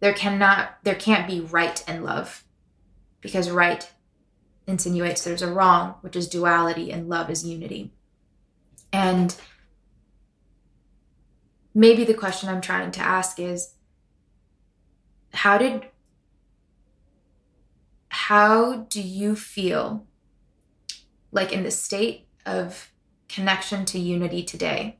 [0.00, 2.44] there cannot there can't be right and love
[3.20, 3.90] because right
[4.66, 7.92] insinuates there's a wrong which is duality and love is unity
[8.92, 9.36] and
[11.74, 13.74] maybe the question i'm trying to ask is
[15.32, 15.86] how did
[18.08, 20.06] how do you feel
[21.30, 22.90] like in the state of
[23.28, 24.98] connection to unity today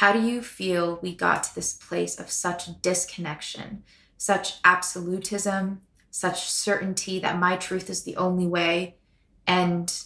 [0.00, 3.82] how do you feel we got to this place of such disconnection,
[4.16, 8.96] such absolutism, such certainty that my truth is the only way,
[9.46, 10.02] and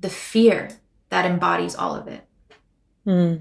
[0.00, 0.70] the fear
[1.10, 2.26] that embodies all of it?
[3.04, 3.34] Hmm.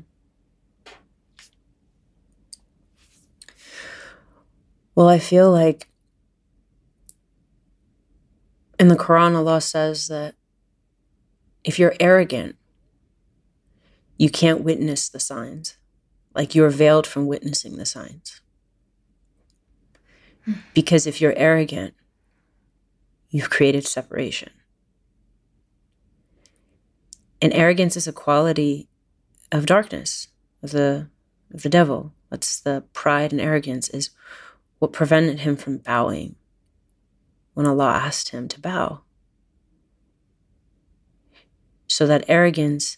[4.95, 5.89] Well, I feel like
[8.79, 10.36] in the Quran, Allah says that
[11.63, 12.55] if you're arrogant,
[14.17, 15.77] you can't witness the signs.
[16.34, 18.41] Like you're veiled from witnessing the signs.
[20.45, 20.53] Hmm.
[20.73, 21.93] Because if you're arrogant,
[23.29, 24.51] you've created separation.
[27.41, 28.88] And arrogance is a quality
[29.51, 30.27] of darkness,
[30.63, 31.10] of the
[31.53, 32.13] of the devil.
[32.29, 34.10] That's the pride and arrogance is
[34.86, 36.36] what prevented him from bowing
[37.56, 39.02] when Allah asked him to bow.
[41.88, 42.98] So that arrogance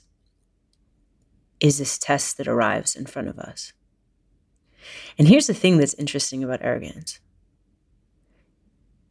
[1.62, 3.72] is this test that arrives in front of us.
[5.18, 7.22] And here's the thing that's interesting about arrogance.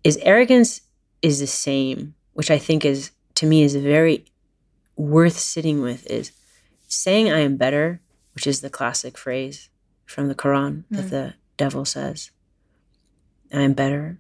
[0.05, 0.83] Is arrogance
[1.23, 4.27] is the same, which I think is to me is very
[4.97, 6.33] worth sitting with is
[6.87, 8.03] saying I am better,
[8.35, 9.71] which is the classic phrase
[10.05, 11.11] from the Quran that Mm.
[11.11, 12.33] the devil says.
[13.53, 14.19] I am better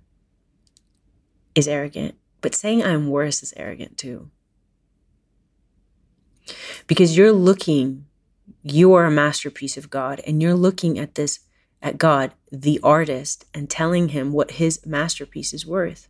[1.54, 4.30] is arrogant, but saying I am worse is arrogant too.
[6.86, 8.06] Because you're looking,
[8.62, 11.40] you are a masterpiece of God, and you're looking at this,
[11.82, 16.08] at God, the artist, and telling him what his masterpiece is worth.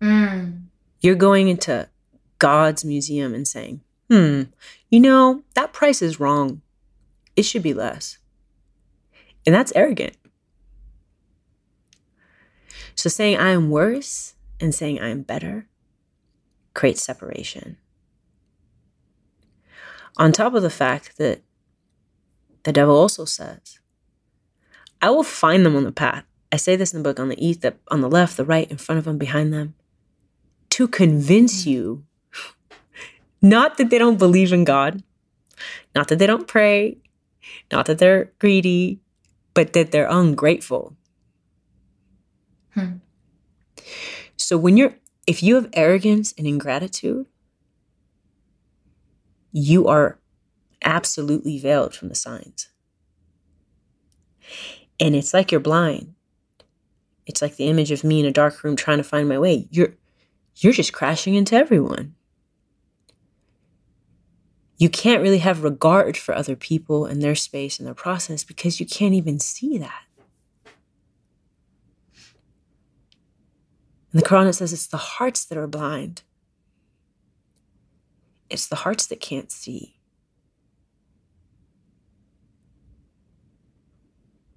[0.00, 0.62] Mm.
[1.00, 1.88] You're going into
[2.38, 4.42] God's museum and saying, hmm,
[4.88, 6.62] you know, that price is wrong.
[7.34, 8.18] It should be less.
[9.44, 10.16] And that's arrogant.
[12.96, 15.68] So saying I am worse and saying I am better
[16.74, 17.76] creates separation.
[20.16, 21.42] On top of the fact that
[22.62, 23.78] the devil also says,
[25.00, 26.24] I will find them on the path.
[26.50, 28.70] I say this in the book on the east, the, on the left, the right,
[28.70, 29.74] in front of them, behind them,
[30.70, 32.04] to convince you
[33.42, 35.02] not that they don't believe in God,
[35.94, 36.98] not that they don't pray,
[37.70, 39.00] not that they're greedy,
[39.54, 40.96] but that they're ungrateful.
[42.76, 42.98] Hmm.
[44.36, 44.94] So when you're,
[45.26, 47.26] if you have arrogance and ingratitude,
[49.50, 50.18] you are
[50.84, 52.68] absolutely veiled from the signs.
[55.00, 56.14] And it's like you're blind.
[57.26, 59.66] It's like the image of me in a dark room trying to find my way.
[59.70, 59.94] You're
[60.58, 62.14] you're just crashing into everyone.
[64.78, 68.78] You can't really have regard for other people and their space and their process because
[68.78, 70.05] you can't even see that.
[74.16, 76.22] In the Quran, says it's the hearts that are blind.
[78.48, 79.98] It's the hearts that can't see.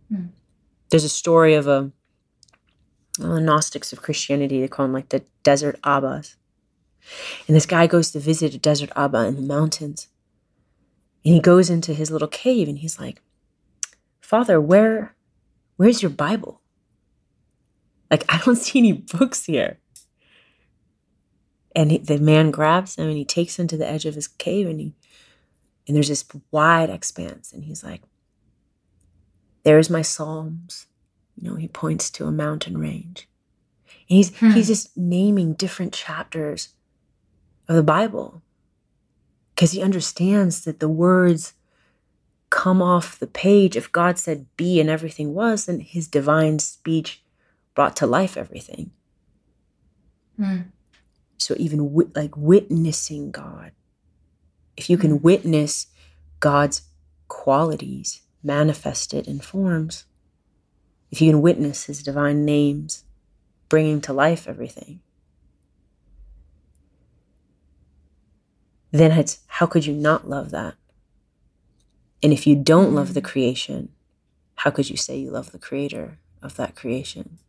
[0.07, 0.27] Hmm.
[0.89, 1.91] There's a story of a
[3.19, 6.37] well, the Gnostics of Christianity, they call them like the desert Abbas.
[7.45, 10.07] And this guy goes to visit a desert Abba in the mountains.
[11.25, 13.21] And he goes into his little cave and he's like,
[14.21, 15.15] Father, where
[15.75, 16.61] where's your Bible?
[18.09, 19.79] Like, I don't see any books here.
[21.75, 24.27] And he, the man grabs him and he takes him to the edge of his
[24.27, 24.93] cave and he
[25.87, 28.01] and there's this wide expanse and he's like,
[29.63, 30.87] There's my Psalms.
[31.35, 33.27] You know, he points to a mountain range.
[34.09, 34.51] And he's Hmm.
[34.51, 36.69] he's just naming different chapters
[37.67, 38.41] of the Bible.
[39.55, 41.53] Because he understands that the words
[42.49, 43.75] come off the page.
[43.75, 47.23] If God said be and everything was, then his divine speech
[47.79, 48.91] brought to life everything.
[50.35, 50.63] Hmm.
[51.37, 53.71] So even wi- like witnessing God,
[54.75, 55.87] if you can witness
[56.41, 56.81] God's
[57.29, 60.03] qualities manifested in forms,
[61.09, 63.05] if you can witness his divine names
[63.69, 64.99] bringing to life everything,
[68.91, 70.75] then it's how could you not love that?
[72.21, 73.87] And if you don't love the creation,
[74.55, 77.39] how could you say you love the creator of that creation?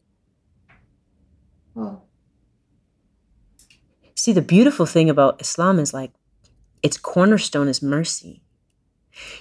[4.15, 6.13] See, the beautiful thing about Islam is like
[6.83, 8.43] its cornerstone is mercy.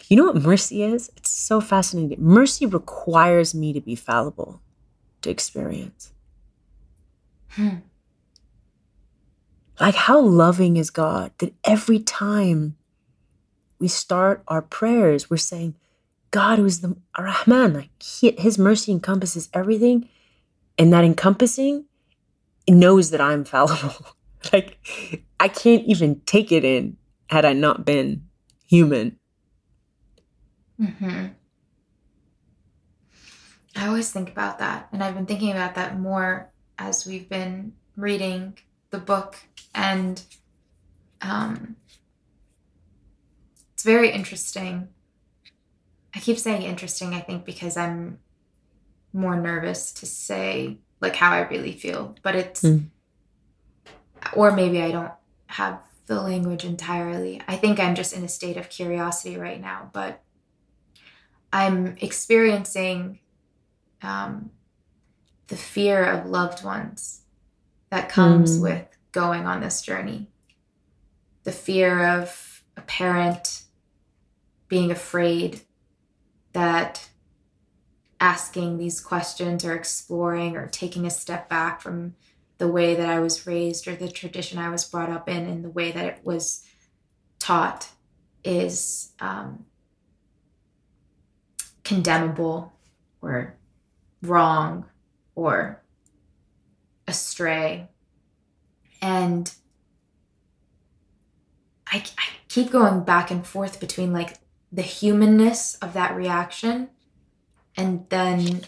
[0.08, 1.12] You know what mercy is?
[1.18, 2.18] It's so fascinating.
[2.20, 4.62] Mercy requires me to be fallible
[5.22, 6.12] to experience.
[7.50, 7.78] Hmm.
[9.80, 12.76] Like, how loving is God that every time
[13.80, 15.76] we start our prayers, we're saying,
[16.32, 20.10] God, who's the Rahman, like he, His mercy encompasses everything,
[20.78, 21.86] and that encompassing
[22.72, 24.06] knows that I'm fallible.
[24.54, 24.78] like,
[25.40, 26.98] I can't even take it in
[27.30, 28.28] had I not been
[28.68, 29.18] human.
[30.78, 31.28] hmm
[33.76, 37.74] I always think about that, and I've been thinking about that more as we've been
[37.96, 38.58] reading
[38.90, 39.38] the book,
[39.74, 40.22] and
[41.22, 41.76] um,
[43.74, 44.90] it's very interesting.
[46.14, 48.20] I keep saying interesting, I think, because I'm
[49.14, 52.89] more nervous to say like how I really feel, but it's, Mm.
[54.34, 55.12] or maybe I don't
[55.47, 57.41] have the language entirely.
[57.47, 60.22] I think I'm just in a state of curiosity right now, but
[61.52, 63.20] I'm experiencing
[64.02, 64.52] um,
[65.47, 67.22] the fear of loved ones
[67.89, 68.62] that comes Mm.
[68.62, 70.30] with going on this journey.
[71.43, 73.64] The fear of a parent
[74.68, 75.62] being afraid
[76.54, 77.10] that
[78.20, 82.16] asking these questions or exploring or taking a step back from
[82.58, 85.64] the way that I was raised or the tradition I was brought up in and
[85.64, 86.66] the way that it was
[87.40, 87.90] taught
[88.44, 89.66] is um,
[91.84, 92.74] condemnable
[93.22, 93.56] or
[94.22, 94.86] wrong
[95.36, 95.82] or
[97.08, 97.88] astray.
[99.02, 99.52] And
[101.88, 104.38] I, I keep going back and forth between like
[104.72, 106.90] the humanness of that reaction
[107.80, 108.62] and then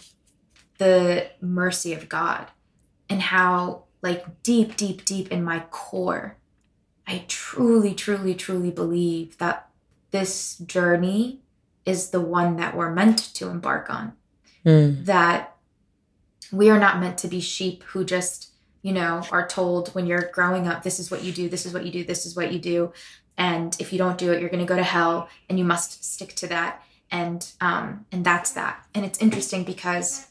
[0.78, 2.46] the mercy of God
[3.08, 6.36] and how like deep deep deep in my core
[7.06, 9.68] I truly truly truly believe that
[10.10, 11.40] this journey
[11.84, 14.14] is the one that we're meant to embark on
[14.64, 15.04] Mm.
[15.06, 15.56] that
[16.52, 18.50] we are not meant to be sheep who just
[18.80, 21.74] you know are told when you're growing up this is what you do this is
[21.74, 22.92] what you do this is what you do
[23.36, 26.04] and if you don't do it you're going to go to hell and you must
[26.04, 26.80] stick to that
[27.12, 30.26] and um and that's that and it's interesting because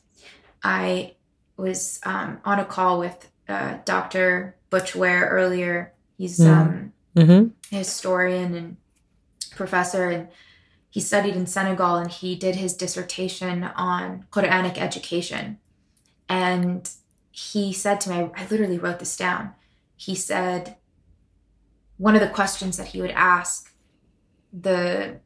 [0.63, 1.13] i
[1.55, 6.47] was um on a call with uh, dr butch ware earlier he's Mm.
[6.57, 7.75] um Mm-hmm.
[7.75, 8.77] a historian and
[9.55, 10.27] professor and
[10.89, 15.57] he studied in Senegal and he did his dissertation on Quranic education.
[16.27, 16.89] And
[17.31, 19.51] he said to me, I literally wrote this down.
[19.95, 20.75] He said,
[21.97, 23.73] one of the questions that he would ask
[24.51, 25.19] the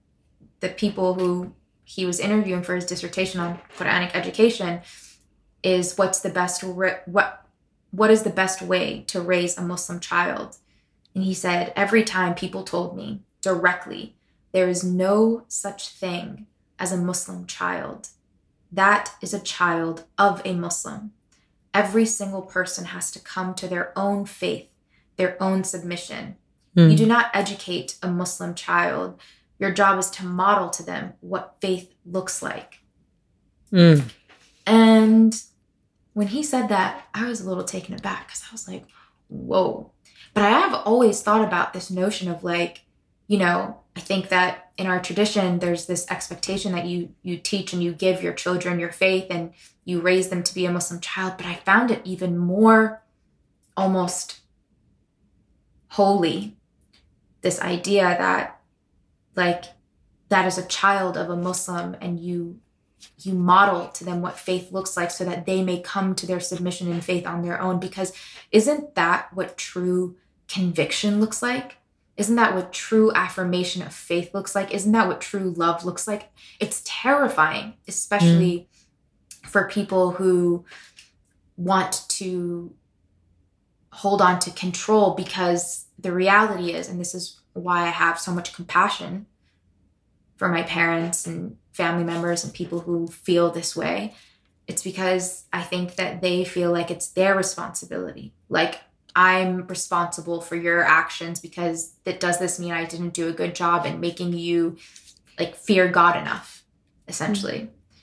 [0.60, 1.54] the people who
[1.84, 4.82] he was interviewing for his dissertation on Quranic education
[5.64, 7.46] is what's the best what
[7.92, 10.58] what is the best way to raise a Muslim child?
[11.14, 14.16] And he said, every time people told me directly,
[14.52, 16.48] there is no such thing
[16.78, 18.10] as a Muslim child.
[18.72, 21.14] That is a child of a Muslim.
[21.74, 24.68] Every single person has to come to their own faith,
[25.16, 26.36] their own submission.
[26.76, 26.92] Mm.
[26.92, 29.20] You do not educate a Muslim child.
[29.60, 32.80] Your job is to model to them what faith looks like.
[33.72, 34.10] Mm.
[34.66, 35.42] And
[36.14, 38.86] when he said that, I was a little taken aback because I was like,
[39.28, 39.92] whoa.
[40.34, 42.82] But I have always thought about this notion of like,
[43.28, 47.72] you know, I think that in our tradition, there's this expectation that you you teach
[47.72, 49.54] and you give your children your faith and
[49.86, 51.36] you raise them to be a Muslim child.
[51.38, 53.02] But I found it even more
[53.78, 54.42] almost
[55.90, 56.58] holy.
[57.42, 58.55] This idea that
[59.36, 59.66] like
[60.30, 62.60] that is a child of a Muslim and you
[63.20, 66.40] you model to them what faith looks like so that they may come to their
[66.40, 67.80] submission in faith on their own.
[67.80, 68.14] Because
[68.52, 70.16] isn't that what true
[70.48, 71.78] conviction looks like?
[72.18, 74.74] Isn't that what true affirmation of faith looks like?
[74.74, 76.30] Isn't that what true love looks like?
[76.60, 78.68] It's terrifying especially
[79.42, 79.48] mm.
[79.48, 80.66] for people who
[81.58, 82.74] want to
[83.92, 88.32] hold on to control because the reality is and this is why i have so
[88.32, 89.26] much compassion
[90.38, 94.14] for my parents and family members and people who feel this way,
[94.68, 98.34] it's because I think that they feel like it's their responsibility.
[98.50, 98.80] Like,
[99.16, 103.56] I'm responsible for your actions because that does this mean I didn't do a good
[103.56, 104.78] job in making you
[105.40, 106.64] like fear God enough,
[107.08, 107.60] essentially.
[107.60, 108.00] Mm-hmm.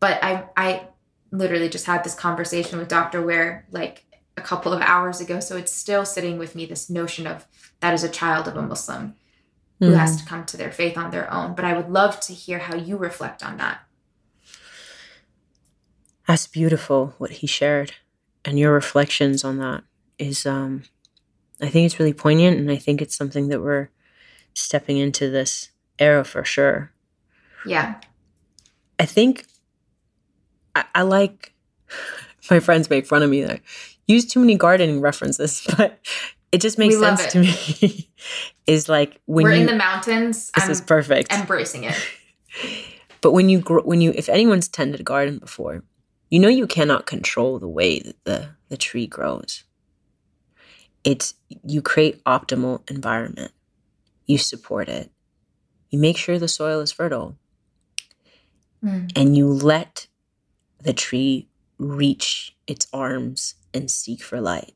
[0.00, 0.88] But I I
[1.32, 3.22] literally just had this conversation with Dr.
[3.24, 4.04] Ware like
[4.36, 5.40] a couple of hours ago.
[5.40, 7.46] So it's still sitting with me this notion of
[7.80, 9.14] that is a child of a Muslim
[9.78, 9.96] who mm.
[9.96, 11.54] has to come to their faith on their own.
[11.54, 13.80] But I would love to hear how you reflect on that.
[16.26, 17.92] That's beautiful what he shared.
[18.44, 19.84] And your reflections on that
[20.18, 20.84] is um
[21.60, 23.88] I think it's really poignant and I think it's something that we're
[24.54, 26.92] stepping into this era for sure.
[27.64, 27.96] Yeah.
[28.98, 29.46] I think
[30.74, 31.52] I, I like
[32.50, 33.60] my friends make fun of me that I
[34.06, 35.98] use too many gardening references, but
[36.52, 38.10] it just makes sense to me.
[38.66, 40.50] is like when we're you, in the mountains.
[40.54, 41.32] This I'm is perfect.
[41.32, 41.96] Embracing it.
[43.20, 45.84] but when you grow, when you, if anyone's tended a garden before,
[46.30, 49.64] you know you cannot control the way that the the tree grows.
[51.04, 51.34] It's
[51.64, 53.52] you create optimal environment.
[54.26, 55.12] You support it.
[55.90, 57.38] You make sure the soil is fertile.
[58.84, 59.12] Mm.
[59.14, 60.08] And you let
[60.82, 61.48] the tree
[61.78, 64.74] reach its arms and seek for light.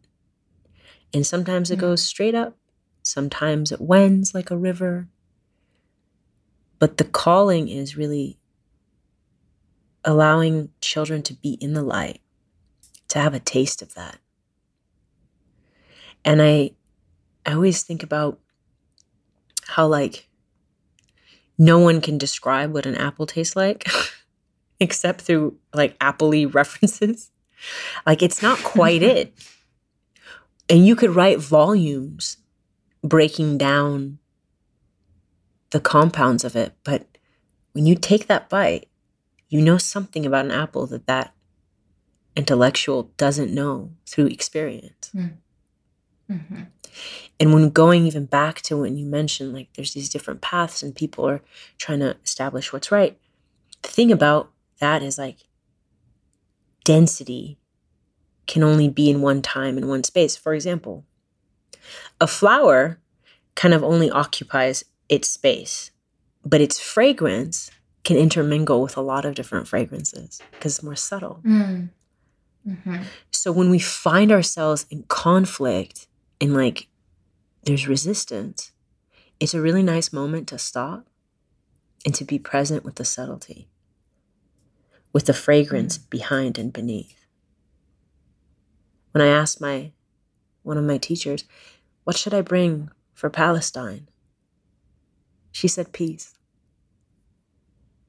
[1.13, 1.81] And sometimes it mm.
[1.81, 2.57] goes straight up,
[3.03, 5.09] sometimes it wends like a river.
[6.79, 8.39] But the calling is really
[10.05, 12.21] allowing children to be in the light,
[13.09, 14.19] to have a taste of that.
[16.25, 16.73] And I
[17.45, 18.39] I always think about
[19.67, 20.29] how like
[21.59, 23.87] no one can describe what an apple tastes like
[24.81, 27.31] except through like appley references.
[28.07, 29.35] Like it's not quite it.
[30.69, 32.37] And you could write volumes
[33.03, 34.19] breaking down
[35.71, 36.75] the compounds of it.
[36.85, 37.07] But
[37.73, 38.89] when you take that bite,
[39.49, 41.35] you know something about an apple that that
[42.37, 45.11] intellectual doesn't know through experience.
[45.15, 45.33] Mm.
[46.31, 46.63] Mm-hmm.
[47.41, 50.95] And when going even back to when you mentioned, like, there's these different paths and
[50.95, 51.43] people are
[51.79, 53.19] trying to establish what's right.
[53.83, 55.39] The thing about that is like
[56.91, 57.57] density
[58.49, 60.37] can only be in one time and one space.
[60.37, 61.05] For example,
[62.21, 62.99] a flower
[63.55, 65.93] kind of only occupies its space,
[66.45, 67.71] but its fragrance
[68.03, 71.41] can intermingle with a lot of different fragrances because it's more subtle.
[71.45, 71.91] Mm.
[72.67, 73.03] Mm-hmm.
[73.31, 76.09] So when we find ourselves in conflict
[76.41, 76.89] and like
[77.63, 78.73] there's resistance,
[79.39, 81.07] it's a really nice moment to stop
[82.05, 83.69] and to be present with the subtlety,
[85.13, 87.21] with the fragrance behind and beneath
[89.13, 89.93] when I asked my
[90.63, 91.45] one of my teachers,
[92.05, 94.09] "What should I bring for Palestine?"
[95.53, 96.35] She said, "Peace."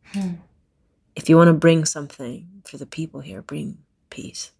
[0.05, 0.35] Hmm.
[1.15, 3.79] If you want to bring something for the people here, bring
[4.09, 4.51] peace.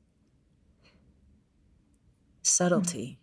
[2.41, 3.19] Subtlety.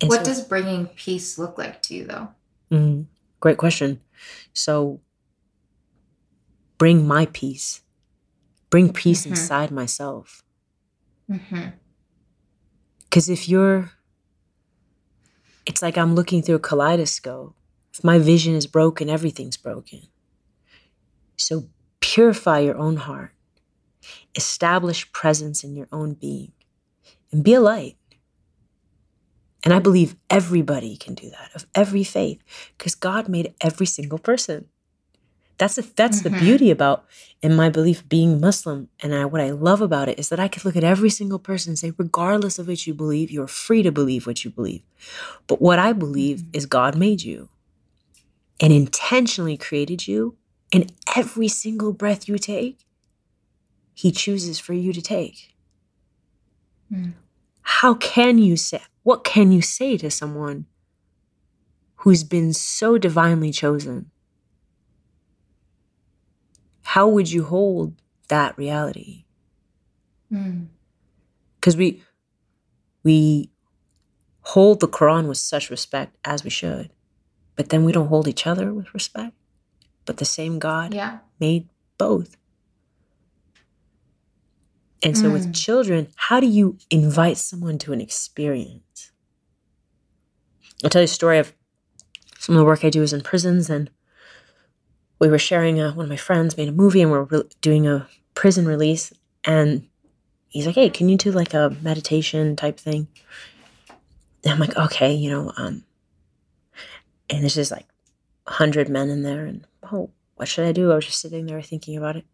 [0.00, 0.08] Hmm.
[0.08, 2.28] What so, does bringing peace look like to you, though?
[2.70, 3.06] Mm,
[3.42, 4.00] great question.
[4.54, 5.00] So,
[6.78, 7.82] bring my peace
[8.72, 9.32] bring peace mm-hmm.
[9.32, 10.42] inside myself.
[11.28, 11.42] Because
[13.26, 13.32] mm-hmm.
[13.32, 13.92] if you're,
[15.66, 17.54] it's like I'm looking through a kaleidoscope.
[17.92, 20.00] If my vision is broken, everything's broken.
[21.36, 21.68] So
[22.00, 23.32] purify your own heart,
[24.34, 26.52] establish presence in your own being,
[27.30, 27.98] and be a light.
[29.64, 32.42] And I believe everybody can do that of every faith
[32.76, 34.66] because God made every single person.
[35.58, 36.34] That's a, that's mm-hmm.
[36.34, 37.04] the beauty about,
[37.42, 38.88] in my belief, being Muslim.
[39.00, 41.38] And I, what I love about it is that I can look at every single
[41.38, 44.82] person and say, regardless of what you believe, you're free to believe what you believe.
[45.46, 46.50] But what I believe mm-hmm.
[46.56, 47.48] is God made you
[48.60, 50.36] and intentionally created you
[50.72, 52.86] And every single breath you take,
[53.94, 55.54] He chooses for you to take.
[56.90, 57.12] Mm.
[57.62, 60.66] How can you say, what can you say to someone
[61.96, 64.10] who's been so divinely chosen?
[66.82, 67.94] How would you hold
[68.28, 69.24] that reality?
[70.32, 70.68] Mm.
[71.60, 72.02] Because we,
[73.04, 73.50] we
[74.42, 76.90] hold the Quran with such respect as we should,
[77.56, 79.34] but then we don't hold each other with respect.
[80.04, 81.18] But the same God Yeah.
[81.38, 82.36] made both.
[85.04, 85.54] And so with Mm.
[85.54, 88.82] children, how do you invite someone to an experience?
[90.82, 91.52] I'll tell you a story of
[92.38, 93.90] some of the work I do is in prisons, and
[95.18, 95.80] we were sharing.
[95.80, 99.12] A, one of my friends made a movie, and we're re- doing a prison release,
[99.44, 99.86] and
[100.48, 103.06] he's like, "Hey, can you do like a meditation type thing?"
[104.44, 105.84] And I'm like, "Okay, you know." Um,
[107.30, 107.86] and there's just like
[108.46, 110.90] hundred men in there, and oh, what should I do?
[110.90, 112.24] I was just sitting there thinking about it.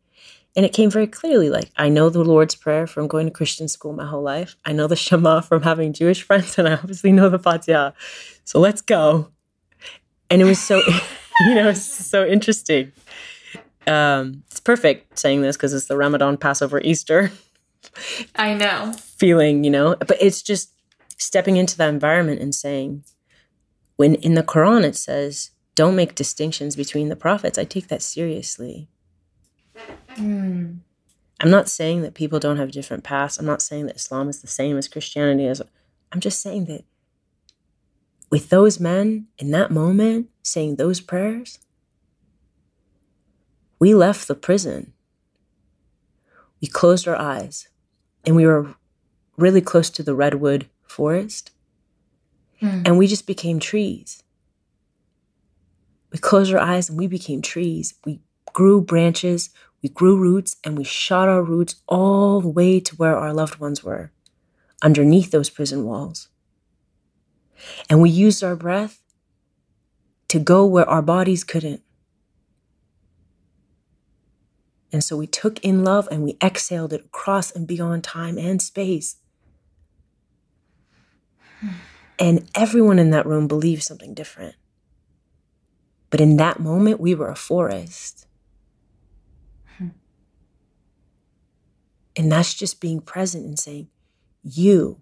[0.57, 3.69] And it came very clearly like, I know the Lord's Prayer from going to Christian
[3.69, 4.57] school my whole life.
[4.65, 7.93] I know the Shema from having Jewish friends, and I obviously know the Fatiha.
[8.45, 9.29] So let's go.
[10.31, 10.83] And it was so,
[11.41, 12.93] you know, it's so interesting.
[13.87, 17.31] Um, it's perfect saying this because it's the Ramadan, Passover, Easter
[18.37, 18.93] I know.
[18.99, 20.73] feeling, you know, but it's just
[21.17, 23.05] stepping into that environment and saying,
[23.97, 28.03] when in the Quran it says, don't make distinctions between the prophets, I take that
[28.03, 28.89] seriously.
[30.19, 30.79] Mm.
[31.41, 33.39] I'm not saying that people don't have different paths.
[33.39, 35.63] I'm not saying that Islam is the same as Christianity is.
[36.13, 36.85] I'm just saying that
[38.31, 41.59] with those men in that moment saying those prayers,
[43.79, 44.93] we left the prison.
[46.61, 47.69] We closed our eyes
[48.25, 48.75] and we were
[49.37, 51.53] really close to the redwood forest
[52.61, 52.83] Mm.
[52.85, 54.25] and we just became trees.
[56.11, 57.95] We closed our eyes and we became trees.
[58.05, 58.21] We
[58.53, 59.51] grew branches,
[59.83, 63.57] we grew roots, and we shot our roots all the way to where our loved
[63.57, 64.13] ones were,
[64.83, 66.29] underneath those prison walls.
[67.89, 69.03] And we used our breath
[70.29, 71.83] to go where our bodies couldn't.
[74.93, 78.61] And so we took in love and we exhaled it across and beyond time and
[78.61, 79.17] space.
[82.19, 84.55] And everyone in that room believed something different.
[86.11, 88.27] But in that moment, we were a forest.
[92.19, 93.89] And that's just being present and saying,
[94.43, 95.01] You,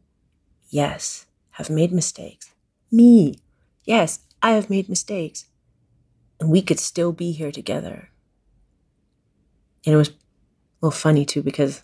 [0.69, 2.51] yes, have made mistakes.
[2.93, 3.37] Me,
[3.85, 5.47] yes, I have made mistakes.
[6.39, 8.11] And we could still be here together.
[9.87, 10.13] And it was a
[10.83, 11.83] little funny too because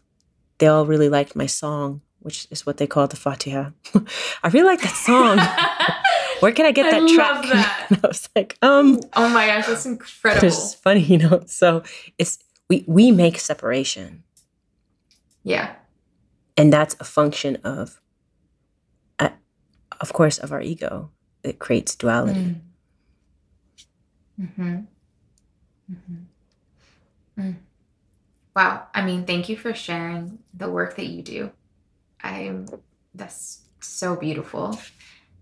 [0.58, 3.70] they all really liked my song, which is what they call the Fatiha.
[4.42, 5.38] I really like that song.
[6.40, 7.42] Where can I get I that love track?
[7.52, 7.86] that.
[7.90, 10.46] And I was like, um, Oh my gosh, that's incredible.
[10.46, 11.42] it's funny, you know.
[11.46, 11.82] So
[12.18, 14.24] it's we we make separation,
[15.44, 15.74] yeah.
[16.56, 18.00] and that's a function of,
[19.18, 19.30] uh,
[20.00, 21.10] of course, of our ego.
[21.42, 22.56] It creates duality.
[24.40, 24.80] Mm-hmm.
[25.92, 27.40] Mm-hmm.
[27.40, 27.56] Mm.
[28.54, 28.86] Wow.
[28.94, 31.50] I mean, thank you for sharing the work that you do.
[32.22, 32.66] I'm
[33.14, 34.78] that's so beautiful.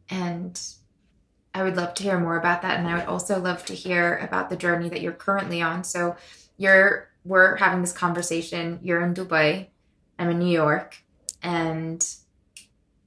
[0.08, 0.60] And
[1.54, 2.78] I would love to hear more about that.
[2.78, 5.84] And I would also love to hear about the journey that you're currently on.
[5.84, 6.16] So
[6.56, 8.78] you're we're having this conversation.
[8.82, 9.66] You're in Dubai.
[10.20, 11.02] I'm in New York.
[11.42, 12.06] And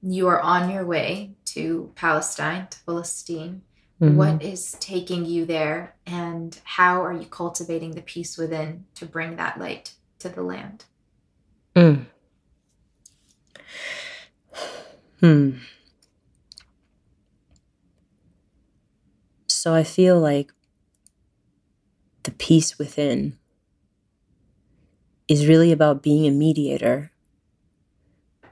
[0.01, 3.61] you are on your way to Palestine, to Palestine.
[4.01, 4.15] Mhm.
[4.15, 9.37] What is taking you there, and how are you cultivating the peace within to bring
[9.37, 10.85] that light to the land?
[11.75, 12.07] Mm.
[15.19, 15.51] Hmm.
[19.47, 20.51] So I feel like
[22.23, 23.37] the peace within
[25.27, 27.11] is really about being a mediator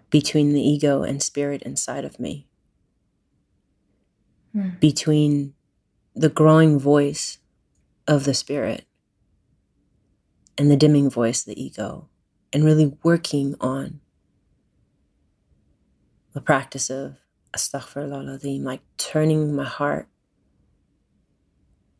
[0.09, 2.47] between the ego and spirit inside of me,
[4.53, 4.71] Hmm.
[4.81, 5.53] between
[6.13, 7.37] the growing voice
[8.05, 8.85] of the spirit
[10.57, 12.09] and the dimming voice, of the ego,
[12.51, 14.01] and really working on
[16.33, 17.15] the practice of
[17.53, 20.07] astaghfirullah like turning my heart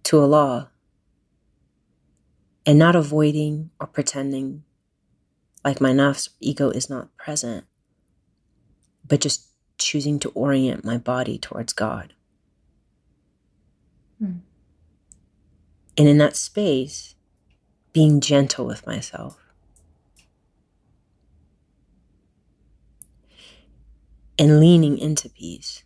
[0.04, 0.72] to Allah
[2.66, 4.64] and not avoiding or pretending
[5.64, 7.66] like my nafs ego is not present,
[9.08, 9.48] but just
[9.78, 12.14] choosing to orient my body towards God.
[14.20, 14.38] Hmm.
[15.98, 17.16] And in that space,
[17.94, 19.38] being gentle with myself.
[24.40, 25.84] And leaning into peace.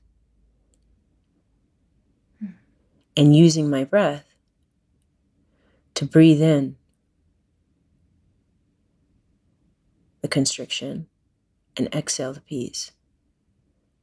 [3.18, 4.35] And using my breath
[5.96, 6.76] to breathe in
[10.22, 11.08] the constriction
[11.78, 12.92] and exhale the peace.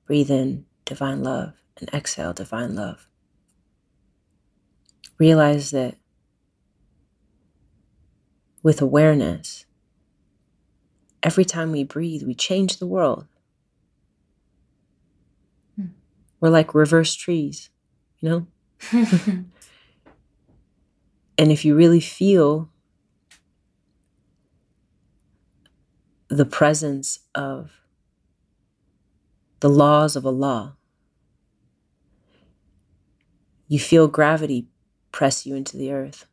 [0.07, 3.07] Breathe in divine love and exhale divine love.
[5.19, 5.97] Realize that
[8.63, 9.67] with awareness,
[11.23, 13.27] every time we breathe, we change the world.
[15.77, 15.87] Hmm.
[16.41, 17.71] We're like reverse trees,
[18.21, 19.45] you know?
[21.39, 22.71] and if you really feel
[26.29, 27.71] the presence of
[29.61, 30.77] the laws of Allah,
[33.69, 34.67] you feel gravity
[35.13, 36.27] press you into the earth.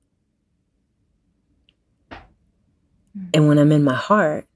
[2.11, 3.29] Mm.
[3.33, 4.47] And when I'm in my heart,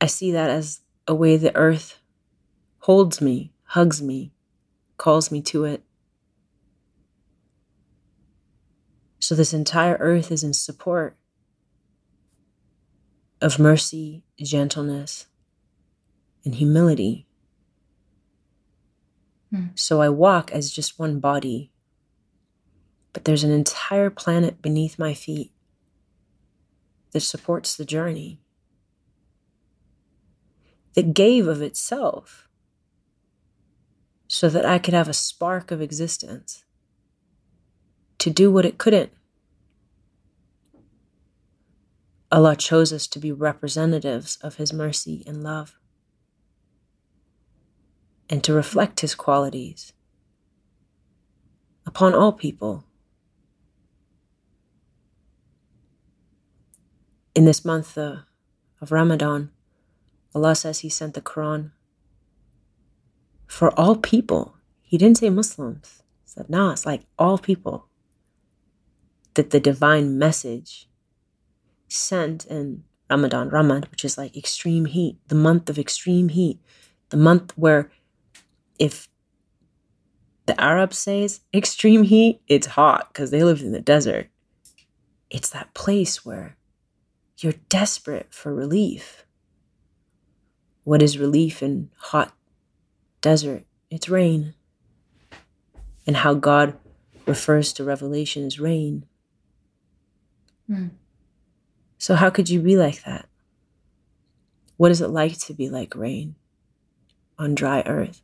[0.00, 1.98] I see that as a way the earth
[2.80, 4.32] holds me, hugs me,
[4.98, 5.82] calls me to it.
[9.24, 11.16] So this entire earth is in support
[13.40, 15.28] of mercy, gentleness,
[16.44, 17.26] and humility.
[19.50, 19.68] Hmm.
[19.76, 21.72] So I walk as just one body,
[23.14, 25.52] but there's an entire planet beneath my feet
[27.12, 28.42] that supports the journey,
[30.92, 32.46] that gave of itself
[34.28, 36.63] so that I could have a spark of existence
[38.24, 39.12] to do what it couldn't.
[42.32, 45.76] Allah chose us to be representatives of His mercy and love
[48.30, 49.92] and to reflect His qualities
[51.84, 52.86] upon all people.
[57.34, 58.20] In this month uh,
[58.80, 59.50] of Ramadan,
[60.34, 61.72] Allah says He sent the Quran
[63.46, 64.56] for all people.
[64.80, 66.02] He didn't say Muslims.
[66.22, 67.90] He said, nah, it's like all people.
[69.34, 70.88] That the divine message
[71.88, 76.60] sent in Ramadan, Ramad, which is like extreme heat, the month of extreme heat,
[77.10, 77.90] the month where
[78.78, 79.08] if
[80.46, 84.28] the Arab says extreme heat, it's hot because they live in the desert.
[85.30, 86.56] It's that place where
[87.38, 89.24] you're desperate for relief.
[90.84, 92.34] What is relief in hot
[93.20, 93.64] desert?
[93.90, 94.54] It's rain.
[96.06, 96.76] And how God
[97.26, 99.06] refers to revelation as rain.
[100.70, 100.90] Mm.
[101.98, 103.28] So, how could you be like that?
[104.76, 106.34] What is it like to be like rain
[107.38, 108.20] on dry earth?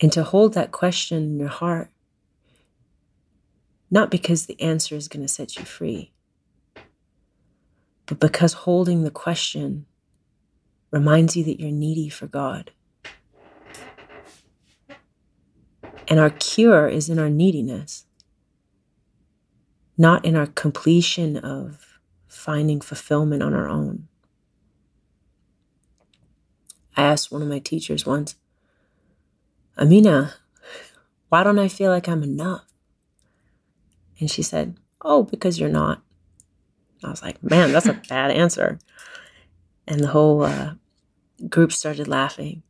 [0.00, 1.90] And to hold that question in your heart
[3.90, 6.12] not because the answer is going to set you free,
[8.06, 9.86] but because holding the question
[10.90, 12.72] reminds you that you're needy for God.
[16.08, 18.06] And our cure is in our neediness,
[19.98, 24.08] not in our completion of finding fulfillment on our own.
[26.96, 28.36] I asked one of my teachers once,
[29.76, 30.34] Amina,
[31.28, 32.64] why don't I feel like I'm enough?
[34.18, 36.02] And she said, Oh, because you're not.
[37.04, 38.78] I was like, Man, that's a bad answer.
[39.86, 40.74] And the whole uh,
[41.48, 42.62] group started laughing.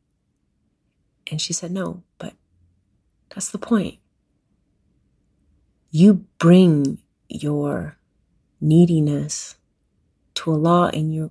[1.31, 2.35] And she said, No, but
[3.39, 4.01] that's the point.
[5.93, 7.97] You bring your
[8.61, 9.55] neediness
[10.35, 11.31] to Allah and you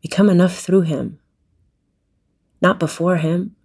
[0.00, 1.18] become enough through Him,
[2.62, 3.56] not before Him.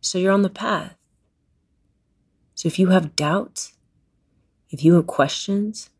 [0.00, 0.96] So you're on the path.
[2.54, 3.74] So if you have doubts,
[4.70, 5.90] if you have questions,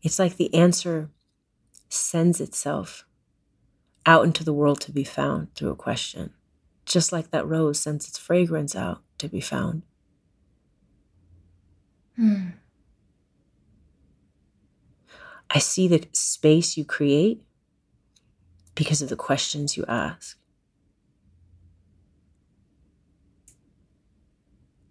[0.00, 1.10] it's like the answer
[1.88, 3.04] sends itself
[4.06, 6.32] out into the world to be found through a question,
[6.86, 9.82] just like that rose sends its fragrance out to be found.
[12.16, 12.48] Hmm.
[15.50, 17.42] I see the space you create
[18.74, 20.40] because of the questions you ask.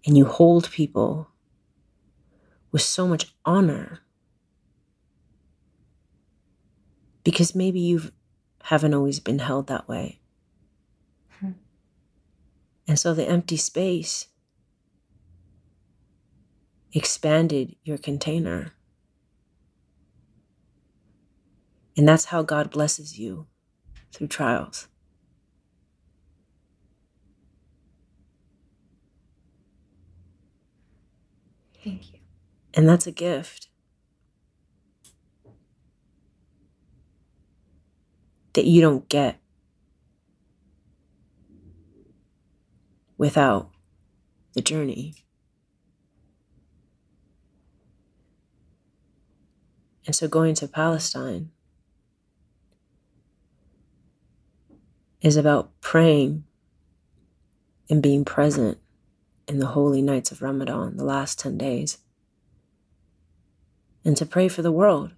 [0.06, 1.30] and you hold people
[2.72, 4.00] with so much honor
[7.24, 8.12] because maybe you
[8.64, 10.20] haven't always been held that way.
[11.40, 11.52] Hmm.
[12.88, 14.28] And so the empty space
[16.94, 18.74] expanded your container.
[21.98, 23.48] And that's how God blesses you
[24.14, 24.88] through trials.
[31.84, 32.20] Thank you.
[32.74, 33.69] And that's a gift.
[38.60, 39.40] That you don't get
[43.18, 43.70] without
[44.52, 45.16] the journey.
[50.06, 51.52] And so going to Palestine
[55.22, 56.44] is about praying
[57.90, 58.78] and being present
[59.48, 62.00] in the holy nights of Ramadan, the last 10 days,
[64.04, 65.14] and to pray for the world.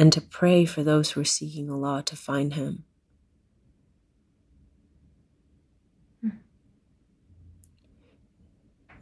[0.00, 2.84] And to pray for those who are seeking Allah to find Him.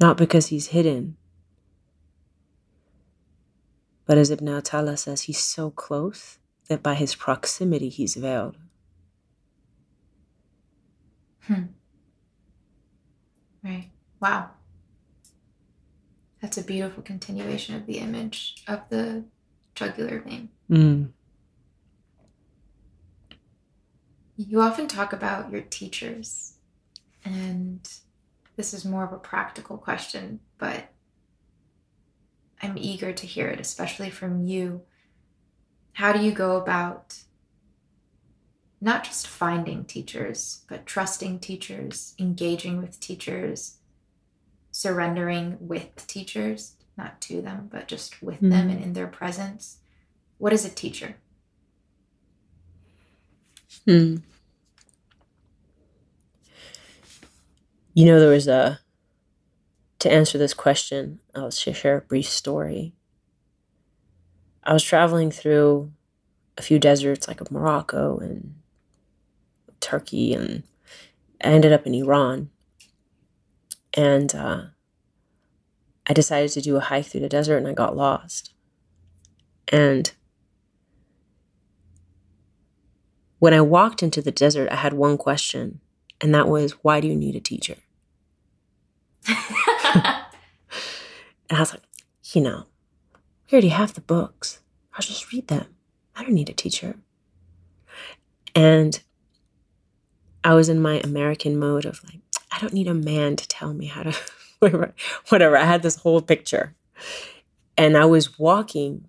[0.01, 1.17] Not because He's hidden,
[4.07, 6.39] but as Ibn Ata'illah says, He's so close
[6.69, 8.57] that by His proximity He's veiled.
[11.43, 11.67] Hmm.
[13.63, 13.91] Right.
[14.19, 14.51] Wow.
[16.43, 19.23] That's a beautiful continuation of the image of the
[19.77, 20.49] jugular vein.
[20.71, 21.11] Mm.
[24.37, 26.55] You often talk about your teachers,
[27.25, 27.89] and
[28.57, 30.93] this is more of a practical question, but
[32.63, 34.83] I'm eager to hear it, especially from you.
[35.93, 37.19] How do you go about
[38.81, 43.79] not just finding teachers, but trusting teachers, engaging with teachers,
[44.71, 48.51] surrendering with teachers, not to them, but just with mm.
[48.51, 49.78] them and in their presence.
[50.39, 51.17] What is a teacher?
[53.85, 54.17] Hmm.
[57.95, 58.79] You know, there was a,
[59.99, 62.95] to answer this question, I'll share a brief story.
[64.63, 65.91] I was traveling through
[66.57, 68.55] a few deserts like Morocco and
[69.81, 70.63] Turkey, and
[71.43, 72.51] I ended up in Iran.
[73.95, 74.63] And uh,
[76.07, 78.53] I decided to do a hike through the desert, and I got lost.
[79.69, 80.13] And
[83.39, 85.81] when I walked into the desert, I had one question,
[86.21, 87.77] and that was, why do you need a teacher?
[89.29, 89.37] and
[91.51, 91.83] I was like,
[92.33, 92.67] you know,
[93.51, 94.61] we already have the books.
[94.95, 95.67] I'll just read them.
[96.17, 96.97] I don't need a teacher.
[98.55, 99.01] And
[100.43, 102.21] I was in my American mode of like,
[102.51, 104.15] I don't need a man to tell me how to,
[105.29, 105.57] whatever.
[105.57, 106.75] I had this whole picture.
[107.77, 109.07] And I was walking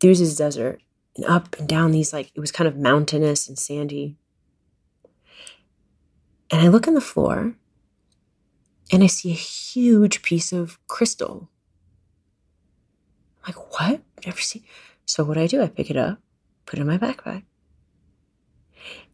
[0.00, 0.82] through this desert
[1.16, 4.16] and up and down these, like, it was kind of mountainous and sandy.
[6.50, 7.54] And I look on the floor
[8.92, 11.48] and I see a huge piece of crystal.
[13.44, 14.00] I'm like, what?
[14.26, 14.64] Never seen.
[15.06, 16.18] So what do I do, I pick it up,
[16.66, 17.42] put it in my backpack.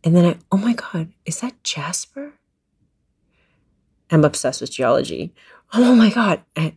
[0.03, 2.35] And then I, oh my God, is that Jasper?
[4.11, 5.33] I'm obsessed with geology.
[5.73, 6.43] Oh my God.
[6.57, 6.75] I,